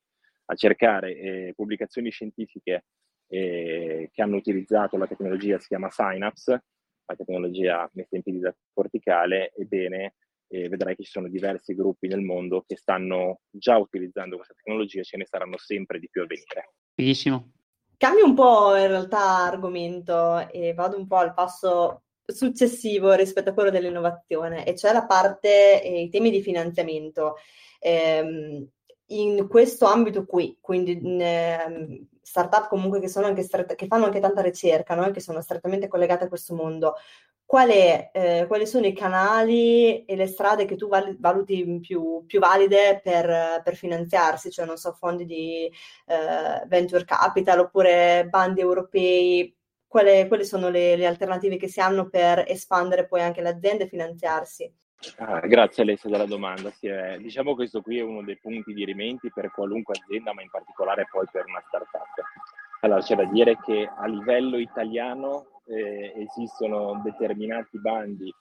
a 0.46 0.56
cercare 0.56 1.16
eh, 1.16 1.54
pubblicazioni 1.56 2.10
scientifiche 2.10 2.86
eh, 3.28 4.10
che 4.12 4.22
hanno 4.22 4.38
utilizzato 4.38 4.98
la 4.98 5.08
tecnologia, 5.08 5.60
si 5.60 5.68
chiama 5.68 5.90
Synapse, 5.90 6.64
la 7.06 7.16
tecnologia 7.16 7.90
messa 7.94 8.16
in 8.16 8.24
piedi 8.24 8.40
da 8.40 8.56
corticale, 8.74 9.54
ebbene 9.54 10.16
eh, 10.50 10.70
vedrai 10.70 10.96
che 10.96 11.04
ci 11.04 11.12
sono 11.12 11.28
diversi 11.28 11.76
gruppi 11.76 12.08
nel 12.08 12.22
mondo 12.22 12.64
che 12.66 12.78
stanno 12.78 13.42
già 13.50 13.78
utilizzando 13.78 14.38
questa 14.38 14.54
tecnologia 14.54 15.02
e 15.02 15.04
ce 15.04 15.18
ne 15.18 15.26
saranno 15.26 15.58
sempre 15.58 16.00
di 16.00 16.08
più 16.10 16.22
a 16.22 16.26
venire. 16.26 16.72
Benissimo. 16.94 17.52
Cambio 17.98 18.26
un 18.26 18.36
po' 18.36 18.76
in 18.76 18.88
realtà 18.88 19.20
argomento 19.46 20.48
e 20.50 20.74
vado 20.74 20.98
un 20.98 21.08
po' 21.08 21.18
al 21.18 21.34
passo 21.34 22.04
successivo 22.26 23.14
rispetto 23.14 23.50
a 23.50 23.54
quello 23.54 23.70
dell'innovazione, 23.70 24.66
e 24.66 24.76
cioè 24.76 24.94
la 24.94 25.06
parte, 25.06 25.82
eh, 25.82 26.02
i 26.02 26.10
temi 26.10 26.30
di 26.30 26.42
finanziamento. 26.42 27.36
Eh, 27.80 28.68
in 29.12 29.48
questo 29.48 29.86
ambito 29.86 30.26
qui, 30.26 30.58
quindi 30.60 31.00
eh, 31.22 32.08
startup 32.22 32.68
comunque 32.68 33.00
che, 33.00 33.10
anche 33.20 33.48
che 33.76 33.88
fanno 33.88 34.06
anche 34.06 34.20
tanta 34.20 34.42
ricerca, 34.42 34.96
no? 34.96 35.10
che 35.12 35.22
sono 35.22 35.42
strettamente 35.42 35.88
collegate 35.88 36.26
a 36.26 36.28
questo 36.28 36.54
mondo, 36.54 36.96
qual 37.48 37.70
è, 37.70 38.12
eh, 38.12 38.46
quali 38.46 38.68
sono 38.68 38.88
i 38.88 38.94
canali 38.94 40.04
e 40.04 40.16
le 40.18 40.28
strade 40.28 40.66
che 40.66 40.76
tu 40.76 40.90
val- 40.90 41.16
valuti 41.18 41.80
più, 41.80 42.26
più 42.28 42.42
valide 42.42 43.00
per, 43.02 43.62
per, 43.64 43.74
finanziarsi, 43.74 44.52
cioè 44.52 44.66
non 44.66 44.76
so, 44.76 44.92
fondi 44.92 45.24
di 45.26 45.64
eh, 46.08 46.66
venture 46.68 47.06
capital 47.06 47.60
oppure 47.60 48.28
bandi 48.30 48.60
europei, 48.60 49.56
quali, 49.88 50.28
quali 50.28 50.44
sono 50.44 50.68
le, 50.68 50.98
le 50.98 51.06
alternative 51.06 51.56
che 51.56 51.70
si 51.70 51.80
hanno 51.80 52.10
per 52.10 52.44
espandere 52.46 53.08
poi 53.08 53.22
anche 53.22 53.42
l'azienda 53.42 53.86
e 53.86 53.88
finanziarsi? 53.88 54.70
Ah, 55.20 55.40
grazie 55.40 55.84
Alessia 55.84 56.10
della 56.10 56.26
domanda. 56.26 56.70
Sì, 56.72 56.88
eh, 56.88 57.18
diciamo 57.18 57.52
che 57.52 57.56
questo 57.56 57.82
qui 57.82 58.00
è 58.00 58.04
uno 58.04 58.24
dei 58.24 58.38
punti 58.38 58.74
di 58.74 58.84
rimenti 58.84 59.32
per 59.34 59.52
qualunque 59.52 59.94
azienda, 59.98 60.34
ma 60.34 60.42
in 60.42 60.50
particolare 60.50 61.08
poi 61.10 61.26
per 61.32 61.46
una 61.48 61.64
startup. 61.66 62.12
Allora, 62.82 63.02
c'è 63.02 63.16
da 63.16 63.24
dire 63.24 63.58
che 63.64 63.90
a 63.90 64.06
livello 64.06 64.58
italiano 64.58 65.57
eh, 65.68 66.14
esistono 66.16 67.02
determinati 67.04 67.80
bandi 67.80 68.34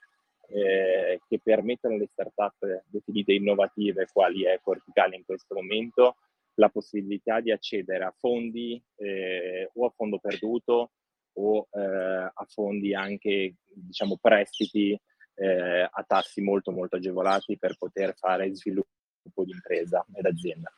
eh, 0.49 1.21
che 1.29 1.41
permettono 1.43 1.95
alle 1.95 2.09
startup 2.12 2.85
definite 2.87 3.33
innovative, 3.33 4.09
quali 4.12 4.45
è 4.45 4.61
Corticale 4.62 5.17
in 5.17 5.25
questo 5.25 5.55
momento, 5.55 6.17
la 6.55 6.69
possibilità 6.69 7.41
di 7.41 7.51
accedere 7.51 8.05
a 8.05 8.15
fondi 8.17 8.83
eh, 8.97 9.71
o 9.75 9.87
a 9.87 9.93
fondo 9.95 10.19
perduto 10.19 10.93
o 11.39 11.69
eh, 11.71 12.31
a 12.33 12.47
fondi 12.49 12.95
anche, 12.95 13.57
diciamo, 13.67 14.17
prestiti 14.21 14.99
eh, 15.35 15.89
a 15.91 16.05
tassi 16.07 16.41
molto 16.41 16.73
molto 16.73 16.97
agevolati 16.97 17.59
per 17.59 17.77
poter 17.77 18.15
fare 18.17 18.55
sviluppo 18.55 19.45
di 19.45 19.51
impresa 19.51 20.05
ed 20.15 20.25
azienda. 20.25 20.73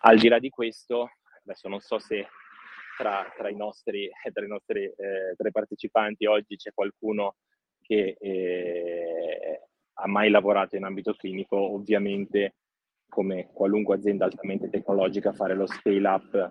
Al 0.00 0.18
di 0.18 0.28
là 0.28 0.38
di 0.38 0.50
questo, 0.50 1.10
adesso 1.42 1.68
non 1.68 1.80
so 1.80 1.98
se 1.98 2.26
tra, 2.96 3.32
tra 3.36 3.48
i 3.48 3.56
nostri, 3.56 4.10
tra 4.32 4.44
i 4.44 4.48
nostri 4.48 4.84
eh, 4.84 5.34
tra 5.36 5.48
i 5.48 5.52
partecipanti 5.52 6.26
oggi 6.26 6.56
c'è 6.56 6.72
qualcuno 6.72 7.36
che 7.80 8.16
eh, 8.18 9.60
ha 9.98 10.06
mai 10.08 10.30
lavorato 10.30 10.76
in 10.76 10.84
ambito 10.84 11.14
clinico, 11.14 11.56
ovviamente 11.56 12.54
come 13.08 13.48
qualunque 13.52 13.96
azienda 13.96 14.24
altamente 14.24 14.68
tecnologica 14.68 15.32
fare 15.32 15.54
lo 15.54 15.66
scale 15.66 16.08
up 16.08 16.50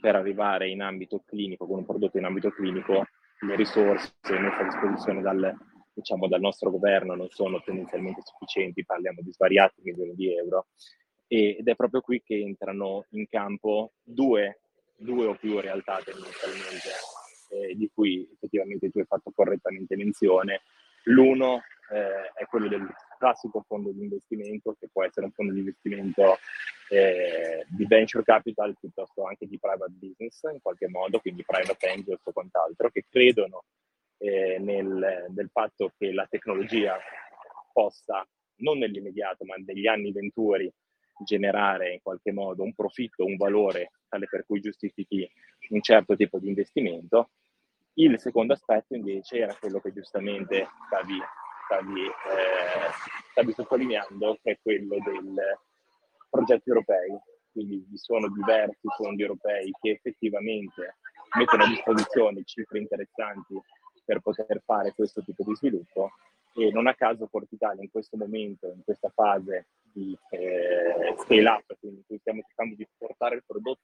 per 0.00 0.14
arrivare 0.14 0.68
in 0.68 0.80
ambito 0.82 1.22
clinico 1.26 1.66
con 1.66 1.78
un 1.78 1.84
prodotto 1.84 2.18
in 2.18 2.24
ambito 2.24 2.50
clinico 2.50 3.06
le 3.40 3.56
risorse 3.56 4.12
messe 4.28 4.60
a 4.60 4.64
disposizione 4.64 5.20
dal, 5.20 5.54
diciamo, 5.92 6.28
dal 6.28 6.40
nostro 6.40 6.70
governo 6.70 7.14
non 7.14 7.28
sono 7.28 7.60
tendenzialmente 7.62 8.22
sufficienti, 8.24 8.84
parliamo 8.84 9.20
di 9.22 9.32
svariati 9.32 9.82
milioni 9.82 10.14
di 10.14 10.34
euro, 10.34 10.68
ed 11.26 11.66
è 11.66 11.74
proprio 11.74 12.00
qui 12.00 12.22
che 12.22 12.38
entrano 12.38 13.06
in 13.10 13.26
campo 13.28 13.92
due, 14.02 14.60
due 14.96 15.26
o 15.26 15.34
più 15.34 15.60
realtà 15.60 16.00
tendenzialmente. 16.04 16.90
eh, 17.50 17.74
di 17.76 17.90
cui 17.92 18.28
effettivamente 18.32 18.90
tu 18.90 18.98
hai 18.98 19.04
fatto 19.06 19.30
correttamente 19.34 19.96
menzione. 19.96 20.62
L'uno 21.04 21.62
eh, 21.90 22.32
è 22.34 22.44
quello 22.46 22.68
del 22.68 22.86
classico 23.18 23.64
fondo 23.66 23.90
di 23.92 24.02
investimento, 24.02 24.76
che 24.78 24.88
può 24.92 25.04
essere 25.04 25.26
un 25.26 25.32
fondo 25.32 25.52
di 25.52 25.60
investimento 25.60 26.38
eh, 26.90 27.64
di 27.68 27.86
venture 27.86 28.24
capital 28.24 28.76
piuttosto 28.78 29.24
anche 29.24 29.46
di 29.46 29.58
private 29.58 29.92
business 29.92 30.42
in 30.52 30.60
qualche 30.60 30.88
modo, 30.88 31.20
quindi 31.20 31.44
private 31.44 31.88
angels 31.88 32.20
o 32.24 32.32
quant'altro, 32.32 32.90
che 32.90 33.04
credono 33.08 33.64
eh, 34.18 34.58
nel, 34.58 35.26
nel 35.34 35.48
fatto 35.52 35.92
che 35.96 36.12
la 36.12 36.26
tecnologia 36.28 36.98
possa, 37.72 38.26
non 38.56 38.78
nell'immediato, 38.78 39.44
ma 39.44 39.54
negli 39.64 39.86
anni 39.86 40.12
venturi, 40.12 40.72
generare 41.24 41.92
in 41.92 42.00
qualche 42.02 42.32
modo 42.32 42.62
un 42.62 42.74
profitto, 42.74 43.24
un 43.24 43.36
valore 43.36 43.92
tale 44.08 44.26
per 44.26 44.44
cui 44.46 44.60
giustifichi 44.60 45.28
un 45.70 45.82
certo 45.82 46.16
tipo 46.16 46.38
di 46.38 46.48
investimento. 46.48 47.30
Il 47.94 48.18
secondo 48.20 48.52
aspetto 48.52 48.94
invece 48.94 49.38
era 49.38 49.54
quello 49.54 49.80
che 49.80 49.92
giustamente 49.92 50.68
stavi 50.86 51.18
stavi, 51.66 52.06
eh, 52.06 52.90
stavi 53.32 53.52
sottolineando, 53.52 54.38
che 54.42 54.52
è 54.52 54.58
quello 54.62 54.96
dei 55.04 55.34
progetti 56.30 56.68
europei. 56.68 57.18
Quindi 57.52 57.84
vi 57.88 57.96
sono 57.96 58.28
diversi 58.28 58.86
fondi 58.96 59.22
europei 59.22 59.70
che 59.80 59.90
effettivamente 59.90 60.96
mettono 61.38 61.64
a 61.64 61.68
disposizione 61.68 62.44
cifre 62.44 62.78
interessanti 62.78 63.58
per 64.04 64.20
poter 64.20 64.62
fare 64.64 64.92
questo 64.94 65.22
tipo 65.22 65.42
di 65.42 65.54
sviluppo 65.56 66.12
e 66.56 66.70
non 66.72 66.86
a 66.86 66.94
caso 66.94 67.26
Portitalia 67.26 67.82
in 67.82 67.90
questo 67.90 68.16
momento, 68.16 68.66
in 68.68 68.82
questa 68.82 69.10
fase 69.10 69.66
di 69.82 70.16
eh, 70.30 71.14
scale 71.18 71.48
up, 71.48 71.76
quindi 71.78 71.98
in 71.98 72.06
cui 72.06 72.18
stiamo 72.18 72.42
cercando 72.46 72.74
di 72.74 72.86
portare 72.96 73.36
il 73.36 73.44
prodotto 73.46 73.82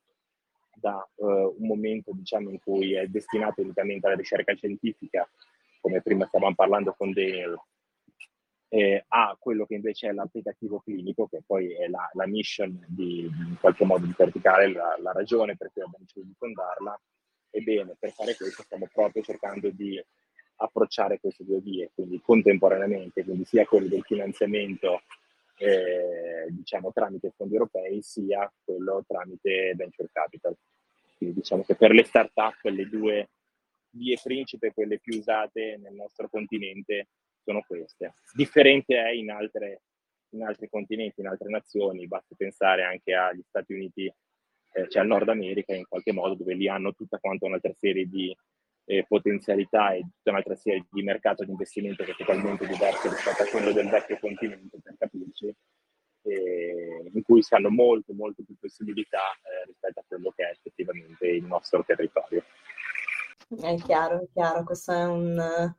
da 0.74 1.06
uh, 1.16 1.54
un 1.58 1.66
momento 1.66 2.12
diciamo, 2.14 2.50
in 2.50 2.58
cui 2.58 2.94
è 2.94 3.06
destinato 3.06 3.60
unicamente 3.60 4.06
alla 4.06 4.16
ricerca 4.16 4.54
scientifica, 4.54 5.28
come 5.80 6.00
prima 6.00 6.26
stavamo 6.26 6.54
parlando 6.54 6.94
con 6.96 7.12
Daniel, 7.12 7.60
eh, 8.68 9.04
a 9.06 9.36
quello 9.38 9.66
che 9.66 9.74
invece 9.74 10.08
è 10.08 10.12
l'applicativo 10.12 10.80
clinico, 10.80 11.28
che 11.28 11.42
poi 11.46 11.74
è 11.74 11.88
la, 11.88 12.08
la 12.14 12.26
mission 12.26 12.82
di, 12.88 13.20
in 13.20 13.56
qualche 13.60 13.84
modo 13.84 14.06
di 14.06 14.14
verticale, 14.16 14.72
la, 14.72 14.96
la 14.98 15.12
ragione 15.12 15.56
per 15.56 15.70
cui 15.72 15.82
abbiamo 15.82 16.02
deciso 16.04 16.24
di 16.24 16.34
fondarla. 16.38 16.98
Ebbene, 17.50 17.96
per 17.98 18.12
fare 18.12 18.34
questo 18.34 18.62
stiamo 18.62 18.88
proprio 18.90 19.22
cercando 19.22 19.68
di 19.68 20.02
approcciare 20.62 21.20
queste 21.20 21.44
due 21.44 21.60
vie, 21.60 21.90
quindi 21.94 22.20
contemporaneamente, 22.20 23.24
quindi 23.24 23.44
sia 23.44 23.64
quello 23.64 23.88
del 23.88 24.02
finanziamento 24.02 25.02
eh, 25.58 26.46
diciamo 26.50 26.92
tramite 26.92 27.32
fondi 27.36 27.54
europei, 27.54 28.02
sia 28.02 28.50
quello 28.64 29.04
tramite 29.06 29.74
venture 29.76 30.08
capital. 30.12 30.56
Quindi 31.16 31.36
diciamo 31.36 31.62
che 31.62 31.76
per 31.76 31.92
le 31.92 32.04
start-up 32.04 32.64
le 32.64 32.88
due 32.88 33.28
vie 33.90 34.18
principe, 34.22 34.72
quelle 34.72 34.98
più 34.98 35.18
usate 35.18 35.78
nel 35.80 35.94
nostro 35.94 36.28
continente, 36.28 37.08
sono 37.44 37.62
queste. 37.66 38.14
Differente 38.32 38.96
è 38.96 39.10
in, 39.10 39.30
altre, 39.30 39.82
in 40.30 40.42
altri 40.42 40.68
continenti, 40.68 41.20
in 41.20 41.26
altre 41.28 41.48
nazioni, 41.48 42.06
basta 42.06 42.34
pensare 42.36 42.84
anche 42.84 43.14
agli 43.14 43.42
Stati 43.46 43.72
Uniti, 43.72 44.06
eh, 44.06 44.88
cioè 44.88 45.02
al 45.02 45.08
Nord 45.08 45.28
America 45.28 45.74
in 45.74 45.86
qualche 45.86 46.12
modo, 46.12 46.34
dove 46.34 46.54
lì 46.54 46.68
hanno 46.68 46.94
tutta 46.94 47.18
quanta 47.18 47.46
un'altra 47.46 47.72
serie 47.74 48.08
di 48.08 48.34
eh, 48.84 49.04
potenzialità 49.06 49.92
e 49.92 50.00
tutta 50.00 50.30
un'altra 50.30 50.56
serie 50.56 50.86
di 50.90 51.02
mercato 51.02 51.44
di 51.44 51.50
investimento 51.50 52.04
che 52.04 52.12
è 52.12 52.16
totalmente 52.16 52.66
diverso 52.66 53.08
rispetto 53.08 53.42
a 53.42 53.46
quello 53.46 53.72
del 53.72 53.88
vecchio 53.88 54.18
continente, 54.18 54.78
per 54.82 54.94
capirci, 54.98 55.54
eh, 56.22 57.10
in 57.12 57.22
cui 57.22 57.42
si 57.42 57.54
hanno 57.54 57.70
molto, 57.70 58.12
molto 58.12 58.42
più 58.44 58.56
possibilità 58.58 59.18
eh, 59.18 59.66
rispetto 59.66 60.00
a 60.00 60.04
quello 60.06 60.32
che 60.34 60.44
è 60.44 60.50
effettivamente 60.50 61.26
il 61.26 61.44
nostro 61.44 61.84
territorio. 61.84 62.44
È 63.48 63.74
chiaro, 63.84 64.22
è 64.22 64.26
chiaro, 64.32 64.64
questo 64.64 64.92
è 64.92 65.04
un, 65.04 65.74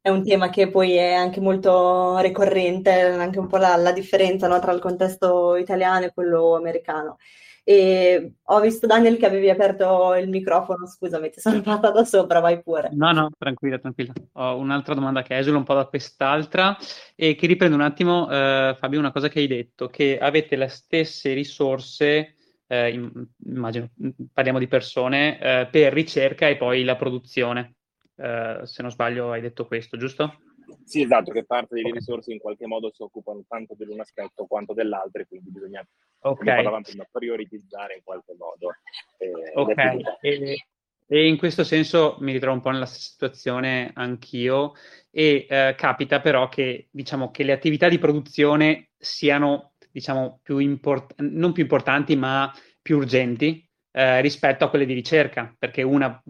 è 0.00 0.08
un 0.08 0.24
tema 0.24 0.48
che 0.48 0.70
poi 0.70 0.94
è 0.94 1.12
anche 1.12 1.40
molto 1.40 2.18
ricorrente, 2.18 2.90
anche 2.90 3.38
un 3.38 3.46
po' 3.46 3.58
la, 3.58 3.76
la 3.76 3.92
differenza 3.92 4.48
no, 4.48 4.58
tra 4.58 4.72
il 4.72 4.80
contesto 4.80 5.56
italiano 5.56 6.06
e 6.06 6.12
quello 6.12 6.56
americano. 6.56 7.18
E 7.64 8.34
ho 8.42 8.60
visto 8.60 8.86
Daniel 8.86 9.16
che 9.16 9.26
avevi 9.26 9.50
aperto 9.50 10.14
il 10.14 10.28
microfono, 10.28 10.86
scusami, 10.86 11.30
ti 11.30 11.40
sono 11.40 11.60
da 11.80 12.04
sopra, 12.04 12.40
vai 12.40 12.62
pure. 12.62 12.90
No, 12.92 13.12
no, 13.12 13.30
tranquilla, 13.36 13.78
tranquilla. 13.78 14.12
Ho 14.32 14.56
un'altra 14.56 14.94
domanda 14.94 15.22
che 15.22 15.36
esula 15.36 15.58
un 15.58 15.64
po' 15.64 15.74
da 15.74 15.86
quest'altra 15.86 16.76
e 17.14 17.34
che 17.34 17.46
riprende 17.46 17.76
un 17.76 17.82
attimo, 17.82 18.30
eh, 18.30 18.76
Fabio, 18.78 18.98
una 18.98 19.12
cosa 19.12 19.28
che 19.28 19.40
hai 19.40 19.46
detto, 19.46 19.88
che 19.88 20.18
avete 20.18 20.56
le 20.56 20.68
stesse 20.68 21.32
risorse, 21.34 22.34
eh, 22.66 23.10
immagino, 23.44 23.90
parliamo 24.32 24.58
di 24.58 24.68
persone, 24.68 25.38
eh, 25.40 25.68
per 25.70 25.92
ricerca 25.92 26.48
e 26.48 26.56
poi 26.56 26.84
la 26.84 26.96
produzione. 26.96 27.74
Eh, 28.16 28.60
se 28.64 28.82
non 28.82 28.90
sbaglio 28.90 29.32
hai 29.32 29.40
detto 29.40 29.66
questo, 29.66 29.96
giusto? 29.96 30.38
Sì, 30.84 31.02
esatto, 31.02 31.32
che 31.32 31.44
parte 31.44 31.74
delle 31.74 31.88
okay. 31.88 31.98
risorse 31.98 32.32
in 32.32 32.38
qualche 32.38 32.66
modo 32.66 32.90
si 32.92 33.02
occupano 33.02 33.44
tanto 33.48 33.74
dell'un 33.76 34.00
aspetto 34.00 34.46
quanto 34.46 34.72
dell'altro, 34.72 35.24
quindi 35.26 35.50
bisogna, 35.50 35.86
okay. 36.20 36.82
prima, 36.82 37.06
prioritizzare 37.10 37.94
in 37.96 38.02
qualche 38.02 38.34
modo. 38.36 38.70
Eh, 39.18 39.52
ok, 39.54 40.18
e, 40.20 40.64
e, 41.06 41.26
in 41.26 41.36
questo 41.36 41.64
senso 41.64 42.16
mi 42.20 42.32
ritrovo 42.32 42.56
un 42.56 42.62
po' 42.62 42.70
nella 42.70 42.86
stessa 42.86 43.10
situazione 43.10 43.90
anch'io 43.94 44.72
e 45.10 45.46
eh, 45.48 45.74
capita 45.76 46.20
però 46.20 46.48
che, 46.48 46.88
diciamo, 46.90 47.30
che 47.30 47.42
le 47.42 47.52
attività 47.52 47.88
di 47.88 47.98
produzione 47.98 48.90
siano, 48.96 49.72
diciamo, 49.90 50.40
più 50.42 50.58
import- 50.58 51.20
non 51.20 51.52
più 51.52 51.62
importanti 51.62 52.16
ma 52.16 52.52
più 52.82 52.96
urgenti 52.96 53.69
eh, 53.92 54.20
rispetto 54.20 54.64
a 54.64 54.70
quelle 54.70 54.86
di 54.86 54.94
ricerca, 54.94 55.54
perché 55.58 55.82
una, 55.82 56.22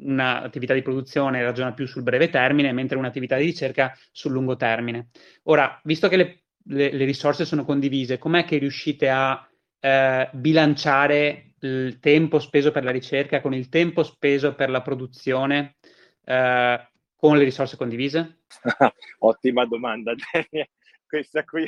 un'attività 0.00 0.74
di 0.74 0.82
produzione 0.82 1.42
ragiona 1.42 1.72
più 1.72 1.86
sul 1.86 2.02
breve 2.02 2.28
termine, 2.28 2.72
mentre 2.72 2.98
un'attività 2.98 3.36
di 3.36 3.44
ricerca 3.44 3.96
sul 4.10 4.32
lungo 4.32 4.56
termine. 4.56 5.08
Ora, 5.44 5.80
visto 5.84 6.08
che 6.08 6.16
le, 6.16 6.42
le, 6.64 6.92
le 6.92 7.04
risorse 7.04 7.44
sono 7.44 7.64
condivise, 7.64 8.18
com'è 8.18 8.44
che 8.44 8.58
riuscite 8.58 9.08
a 9.08 9.48
eh, 9.80 10.30
bilanciare 10.32 11.54
il 11.60 11.98
tempo 12.00 12.38
speso 12.38 12.70
per 12.70 12.84
la 12.84 12.90
ricerca 12.90 13.40
con 13.40 13.54
il 13.54 13.68
tempo 13.68 14.02
speso 14.02 14.54
per 14.54 14.68
la 14.68 14.82
produzione 14.82 15.76
eh, 16.24 16.88
con 17.16 17.36
le 17.38 17.44
risorse 17.44 17.76
condivise? 17.76 18.40
Ottima 19.20 19.64
domanda, 19.66 20.14
Questa 21.06 21.44
qui 21.44 21.64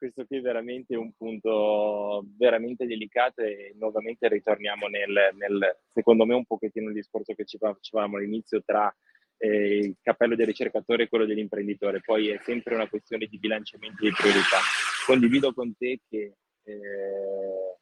questo 0.00 0.24
qui 0.24 0.38
è 0.38 0.40
veramente 0.40 0.96
un 0.96 1.12
punto 1.12 2.24
veramente 2.38 2.86
delicato 2.86 3.42
e 3.42 3.74
nuovamente 3.78 4.28
ritorniamo 4.28 4.86
nel, 4.86 5.28
nel 5.36 5.78
secondo 5.92 6.24
me 6.24 6.34
un 6.34 6.46
pochettino 6.46 6.88
il 6.88 6.94
discorso 6.94 7.34
che 7.34 7.44
ci 7.44 7.58
facevamo 7.58 8.16
all'inizio 8.16 8.62
tra 8.64 8.90
eh, 9.36 9.76
il 9.76 9.96
cappello 10.00 10.36
del 10.36 10.46
ricercatore 10.46 11.02
e 11.02 11.08
quello 11.08 11.26
dell'imprenditore, 11.26 12.00
poi 12.00 12.30
è 12.30 12.40
sempre 12.42 12.74
una 12.76 12.88
questione 12.88 13.26
di 13.26 13.38
bilanciamento 13.38 14.02
di 14.02 14.10
priorità. 14.10 14.56
Condivido 15.04 15.52
con 15.52 15.76
te 15.76 16.00
che 16.08 16.32
eh, 16.62 17.76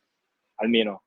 almeno 0.56 1.04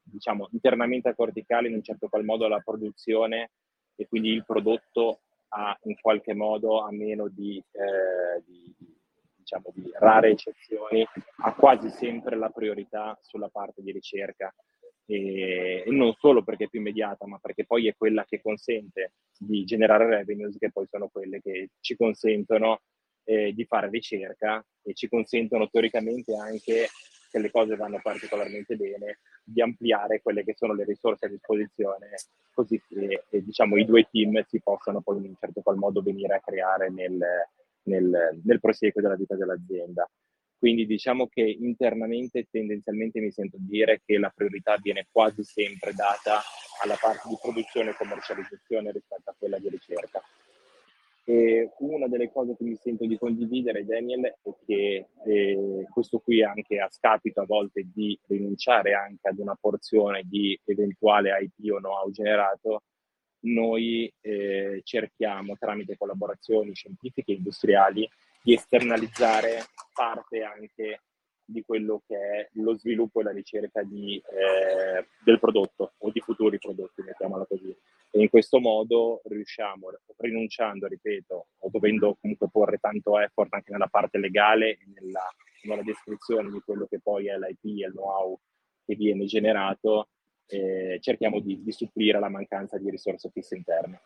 diciamo, 0.00 0.48
internamente 0.52 1.08
a 1.08 1.14
corticale 1.16 1.66
in 1.66 1.74
un 1.74 1.82
certo 1.82 2.08
qual 2.08 2.24
modo 2.24 2.46
la 2.46 2.60
produzione 2.60 3.50
e 3.96 4.06
quindi 4.06 4.28
il 4.28 4.44
prodotto 4.44 5.22
ha 5.48 5.76
in 5.84 5.96
qualche 6.00 6.34
modo 6.34 6.82
a 6.82 6.92
meno 6.92 7.26
di, 7.26 7.60
eh, 7.72 8.42
di 8.44 8.74
diciamo 9.46 9.70
di 9.72 9.88
rare 9.94 10.30
eccezioni, 10.30 11.06
ha 11.42 11.54
quasi 11.54 11.88
sempre 11.90 12.36
la 12.36 12.48
priorità 12.48 13.16
sulla 13.22 13.48
parte 13.48 13.80
di 13.80 13.92
ricerca. 13.92 14.52
E, 15.08 15.84
non 15.86 16.12
solo 16.18 16.42
perché 16.42 16.64
è 16.64 16.68
più 16.68 16.80
immediata, 16.80 17.28
ma 17.28 17.38
perché 17.38 17.64
poi 17.64 17.86
è 17.86 17.94
quella 17.96 18.24
che 18.24 18.42
consente 18.42 19.12
di 19.38 19.64
generare 19.64 20.06
revenues, 20.08 20.58
che 20.58 20.72
poi 20.72 20.86
sono 20.90 21.08
quelle 21.08 21.40
che 21.40 21.70
ci 21.80 21.94
consentono 21.94 22.80
eh, 23.22 23.52
di 23.52 23.64
fare 23.64 23.88
ricerca 23.88 24.64
e 24.82 24.94
ci 24.94 25.08
consentono 25.08 25.68
teoricamente 25.68 26.34
anche, 26.34 26.88
se 27.28 27.38
le 27.38 27.50
cose 27.52 27.76
vanno 27.76 28.00
particolarmente 28.02 28.74
bene, 28.74 29.20
di 29.44 29.62
ampliare 29.62 30.20
quelle 30.20 30.42
che 30.42 30.54
sono 30.56 30.74
le 30.74 30.84
risorse 30.84 31.26
a 31.26 31.28
disposizione, 31.28 32.08
così 32.52 32.82
che 32.88 33.22
eh, 33.30 33.44
diciamo, 33.44 33.76
i 33.76 33.84
due 33.84 34.08
team 34.10 34.44
si 34.48 34.60
possano 34.60 35.02
poi 35.02 35.18
in 35.18 35.24
un 35.24 35.36
certo 35.38 35.60
qual 35.60 35.76
modo 35.76 36.02
venire 36.02 36.34
a 36.34 36.40
creare 36.40 36.90
nel, 36.90 37.24
nel, 37.86 38.40
nel 38.44 38.60
prosieguo 38.60 39.02
della 39.02 39.16
vita 39.16 39.36
dell'azienda. 39.36 40.08
Quindi 40.58 40.86
diciamo 40.86 41.26
che 41.26 41.42
internamente 41.42 42.46
tendenzialmente 42.50 43.20
mi 43.20 43.30
sento 43.30 43.56
dire 43.60 44.00
che 44.04 44.18
la 44.18 44.32
priorità 44.34 44.76
viene 44.80 45.06
quasi 45.10 45.44
sempre 45.44 45.92
data 45.92 46.40
alla 46.82 46.96
parte 47.00 47.28
di 47.28 47.36
produzione 47.40 47.90
e 47.90 47.94
commercializzazione 47.94 48.90
rispetto 48.90 49.30
a 49.30 49.34
quella 49.38 49.58
di 49.58 49.68
ricerca. 49.68 50.22
E 51.28 51.72
una 51.78 52.06
delle 52.06 52.30
cose 52.30 52.54
che 52.56 52.62
mi 52.62 52.76
sento 52.76 53.04
di 53.04 53.18
condividere, 53.18 53.84
Daniel, 53.84 54.24
è 54.26 54.50
che 54.64 55.08
eh, 55.26 55.86
questo 55.90 56.20
qui 56.20 56.42
anche 56.42 56.78
a 56.78 56.88
scapito 56.88 57.40
a 57.40 57.46
volte 57.46 57.84
di 57.92 58.16
rinunciare 58.28 58.94
anche 58.94 59.28
ad 59.28 59.38
una 59.38 59.56
porzione 59.60 60.22
di 60.24 60.58
eventuale 60.64 61.36
IP 61.42 61.72
o 61.72 61.78
know-how 61.78 62.10
generato, 62.12 62.84
noi 63.46 64.12
eh, 64.20 64.80
cerchiamo 64.84 65.56
tramite 65.58 65.96
collaborazioni 65.96 66.74
scientifiche 66.74 67.32
e 67.32 67.36
industriali 67.36 68.08
di 68.42 68.54
esternalizzare 68.54 69.64
parte 69.92 70.42
anche 70.42 71.00
di 71.48 71.62
quello 71.64 72.02
che 72.06 72.16
è 72.16 72.48
lo 72.54 72.76
sviluppo 72.76 73.20
e 73.20 73.24
la 73.24 73.30
ricerca 73.30 73.82
di, 73.82 74.16
eh, 74.16 75.06
del 75.24 75.38
prodotto 75.38 75.92
o 75.98 76.10
di 76.10 76.20
futuri 76.20 76.58
prodotti, 76.58 77.02
mettiamola 77.02 77.46
così. 77.46 77.74
e 78.10 78.20
in 78.20 78.28
questo 78.28 78.58
modo 78.58 79.20
riusciamo, 79.24 79.90
rinunciando, 80.16 80.88
ripeto, 80.88 81.46
o 81.58 81.68
dovendo 81.70 82.16
comunque 82.20 82.48
porre 82.50 82.78
tanto 82.78 83.18
effort 83.18 83.52
anche 83.54 83.70
nella 83.70 83.86
parte 83.88 84.18
legale 84.18 84.70
e 84.70 84.86
nella, 84.94 85.28
nella 85.62 85.82
descrizione 85.82 86.50
di 86.50 86.60
quello 86.64 86.86
che 86.86 86.98
poi 87.00 87.28
è 87.28 87.36
l'IP 87.36 87.64
e 87.64 87.86
il 87.86 87.92
know-how 87.92 88.38
che 88.84 88.94
viene 88.94 89.24
generato, 89.24 90.08
eh, 90.48 90.98
cerchiamo 91.00 91.40
di, 91.40 91.62
di 91.62 91.72
supplire 91.72 92.18
la 92.18 92.28
mancanza 92.28 92.78
di 92.78 92.90
risorse 92.90 93.30
fisse 93.32 93.56
interne. 93.56 94.00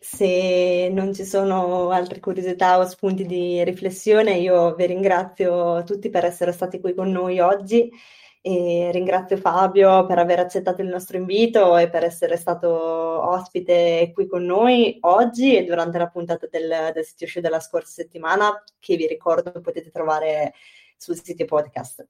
Se 0.00 0.88
non 0.92 1.12
ci 1.12 1.24
sono 1.24 1.90
altre 1.90 2.20
curiosità 2.20 2.78
o 2.78 2.86
spunti 2.86 3.26
di 3.26 3.64
riflessione, 3.64 4.38
io 4.38 4.74
vi 4.74 4.86
ringrazio 4.86 5.82
tutti 5.82 6.08
per 6.08 6.24
essere 6.24 6.52
stati 6.52 6.78
qui 6.78 6.94
con 6.94 7.10
noi 7.10 7.40
oggi 7.40 7.90
e 8.40 8.90
ringrazio 8.92 9.36
Fabio 9.36 10.06
per 10.06 10.18
aver 10.18 10.38
accettato 10.38 10.82
il 10.82 10.88
nostro 10.88 11.16
invito 11.16 11.76
e 11.76 11.90
per 11.90 12.04
essere 12.04 12.36
stato 12.36 12.70
ospite 12.70 14.12
qui 14.14 14.28
con 14.28 14.44
noi 14.44 14.96
oggi 15.00 15.56
e 15.56 15.64
durante 15.64 15.98
la 15.98 16.08
puntata 16.08 16.46
del, 16.48 16.92
del 16.94 17.04
sito 17.04 17.26
show 17.26 17.42
della 17.42 17.60
scorsa 17.60 17.90
settimana, 17.90 18.62
che 18.78 18.94
vi 18.96 19.06
ricordo 19.08 19.60
potete 19.60 19.90
trovare 19.90 20.54
sul 20.96 21.20
sito 21.20 21.44
podcast. 21.44 22.06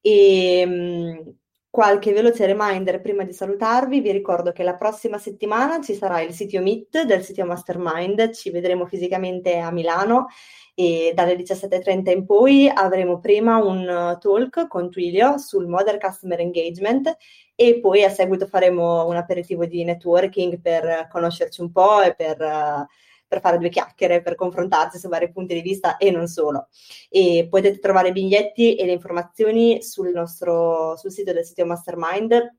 E, 0.00 1.34
Qualche 1.72 2.12
veloce 2.12 2.44
reminder 2.44 3.00
prima 3.00 3.24
di 3.24 3.32
salutarvi, 3.32 4.02
vi 4.02 4.12
ricordo 4.12 4.52
che 4.52 4.62
la 4.62 4.74
prossima 4.76 5.16
settimana 5.16 5.80
ci 5.80 5.94
sarà 5.94 6.20
il 6.20 6.34
sito 6.34 6.60
Meet 6.60 7.04
del 7.04 7.24
sito 7.24 7.46
Mastermind, 7.46 8.30
ci 8.34 8.50
vedremo 8.50 8.84
fisicamente 8.84 9.56
a 9.56 9.70
Milano 9.70 10.26
e 10.74 11.12
dalle 11.14 11.34
17.30 11.34 12.10
in 12.10 12.26
poi 12.26 12.68
avremo 12.68 13.20
prima 13.20 13.56
un 13.56 14.18
talk 14.20 14.68
con 14.68 14.90
Twilio 14.90 15.38
sul 15.38 15.66
Modern 15.66 15.98
Customer 15.98 16.40
Engagement 16.40 17.16
e 17.54 17.80
poi 17.80 18.04
a 18.04 18.10
seguito 18.10 18.46
faremo 18.46 19.06
un 19.06 19.16
aperitivo 19.16 19.64
di 19.64 19.82
networking 19.82 20.60
per 20.60 21.08
conoscerci 21.10 21.62
un 21.62 21.72
po' 21.72 22.02
e 22.02 22.14
per... 22.14 22.38
Uh, 22.38 22.86
per 23.32 23.40
fare 23.40 23.56
due 23.56 23.70
chiacchiere, 23.70 24.20
per 24.20 24.34
confrontarsi 24.34 24.98
su 24.98 25.08
vari 25.08 25.32
punti 25.32 25.54
di 25.54 25.62
vista 25.62 25.96
e 25.96 26.10
non 26.10 26.26
solo. 26.26 26.68
E 27.08 27.46
potete 27.48 27.78
trovare 27.78 28.08
i 28.08 28.12
biglietti 28.12 28.74
e 28.76 28.84
le 28.84 28.92
informazioni 28.92 29.82
sul 29.82 30.10
nostro 30.10 30.96
sul 30.98 31.10
sito 31.10 31.32
del 31.32 31.44
sito 31.44 31.64
Mastermind 31.64 32.56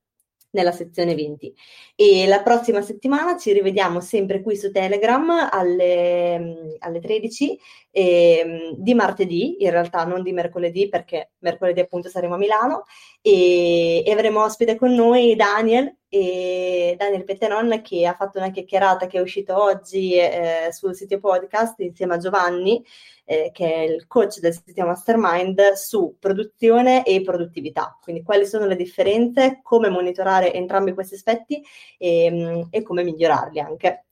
nella 0.49 0.71
sezione 0.71 1.13
20. 1.13 1.53
E 1.95 2.25
la 2.25 2.41
prossima 2.41 2.81
settimana 2.81 3.37
ci 3.37 3.53
rivediamo 3.53 3.99
sempre 4.01 4.41
qui 4.41 4.55
su 4.55 4.71
Telegram 4.71 5.49
alle, 5.51 6.77
alle 6.79 6.99
13 6.99 7.59
eh, 7.95 8.73
di 8.75 8.95
martedì, 8.95 9.63
in 9.63 9.69
realtà 9.69 10.03
non 10.03 10.23
di 10.23 10.31
mercoledì 10.31 10.89
perché 10.89 11.33
mercoledì 11.39 11.79
appunto 11.79 12.09
saremo 12.09 12.33
a 12.33 12.37
Milano 12.37 12.85
e, 13.21 14.03
e 14.03 14.11
avremo 14.11 14.43
ospite 14.43 14.75
con 14.75 14.95
noi 14.95 15.35
Daniel 15.35 15.95
e 16.09 16.95
Daniel 16.97 17.23
Pettenon 17.23 17.81
che 17.83 18.07
ha 18.07 18.15
fatto 18.15 18.39
una 18.39 18.49
chiacchierata 18.49 19.05
che 19.05 19.19
è 19.19 19.21
uscita 19.21 19.61
oggi 19.61 20.17
eh, 20.17 20.69
sul 20.71 20.95
sito 20.95 21.19
podcast 21.19 21.79
insieme 21.81 22.15
a 22.15 22.17
Giovanni 22.17 22.83
eh, 23.25 23.51
che 23.53 23.71
è 23.71 23.79
il 23.81 24.07
coach 24.07 24.39
del 24.39 24.53
sistema 24.53 24.87
Mastermind 24.87 25.73
su 25.73 26.15
produzione 26.19 27.05
e 27.05 27.21
produttività, 27.21 27.97
quindi 28.01 28.23
quali 28.23 28.47
sono 28.47 28.65
le 28.65 28.75
differenze, 28.75 29.59
come 29.61 29.89
monitorare 29.89 30.51
entrambi 30.51 30.93
questi 30.93 31.13
aspetti 31.13 31.63
e, 31.99 32.65
e 32.71 32.81
come 32.81 33.03
migliorarli 33.03 33.59
anche. 33.59 34.05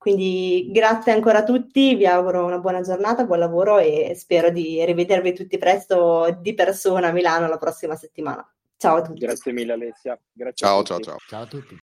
Quindi 0.00 0.70
grazie 0.72 1.12
ancora 1.12 1.40
a 1.40 1.44
tutti, 1.44 1.94
vi 1.94 2.06
auguro 2.06 2.46
una 2.46 2.58
buona 2.58 2.80
giornata, 2.80 3.26
buon 3.26 3.38
lavoro 3.38 3.76
e 3.76 4.14
spero 4.16 4.48
di 4.48 4.82
rivedervi 4.82 5.34
tutti 5.34 5.58
presto 5.58 6.38
di 6.40 6.54
persona 6.54 7.08
a 7.08 7.12
Milano 7.12 7.46
la 7.48 7.58
prossima 7.58 7.94
settimana. 7.96 8.42
Ciao 8.78 8.96
a 8.96 9.02
tutti. 9.02 9.18
Grazie 9.18 9.52
mille 9.52 9.74
Alessia. 9.74 10.18
Grazie 10.32 10.66
ciao, 10.66 10.82
ciao, 10.84 11.00
ciao. 11.00 11.18
Ciao 11.28 11.42
a 11.42 11.46
tutti. 11.46 11.78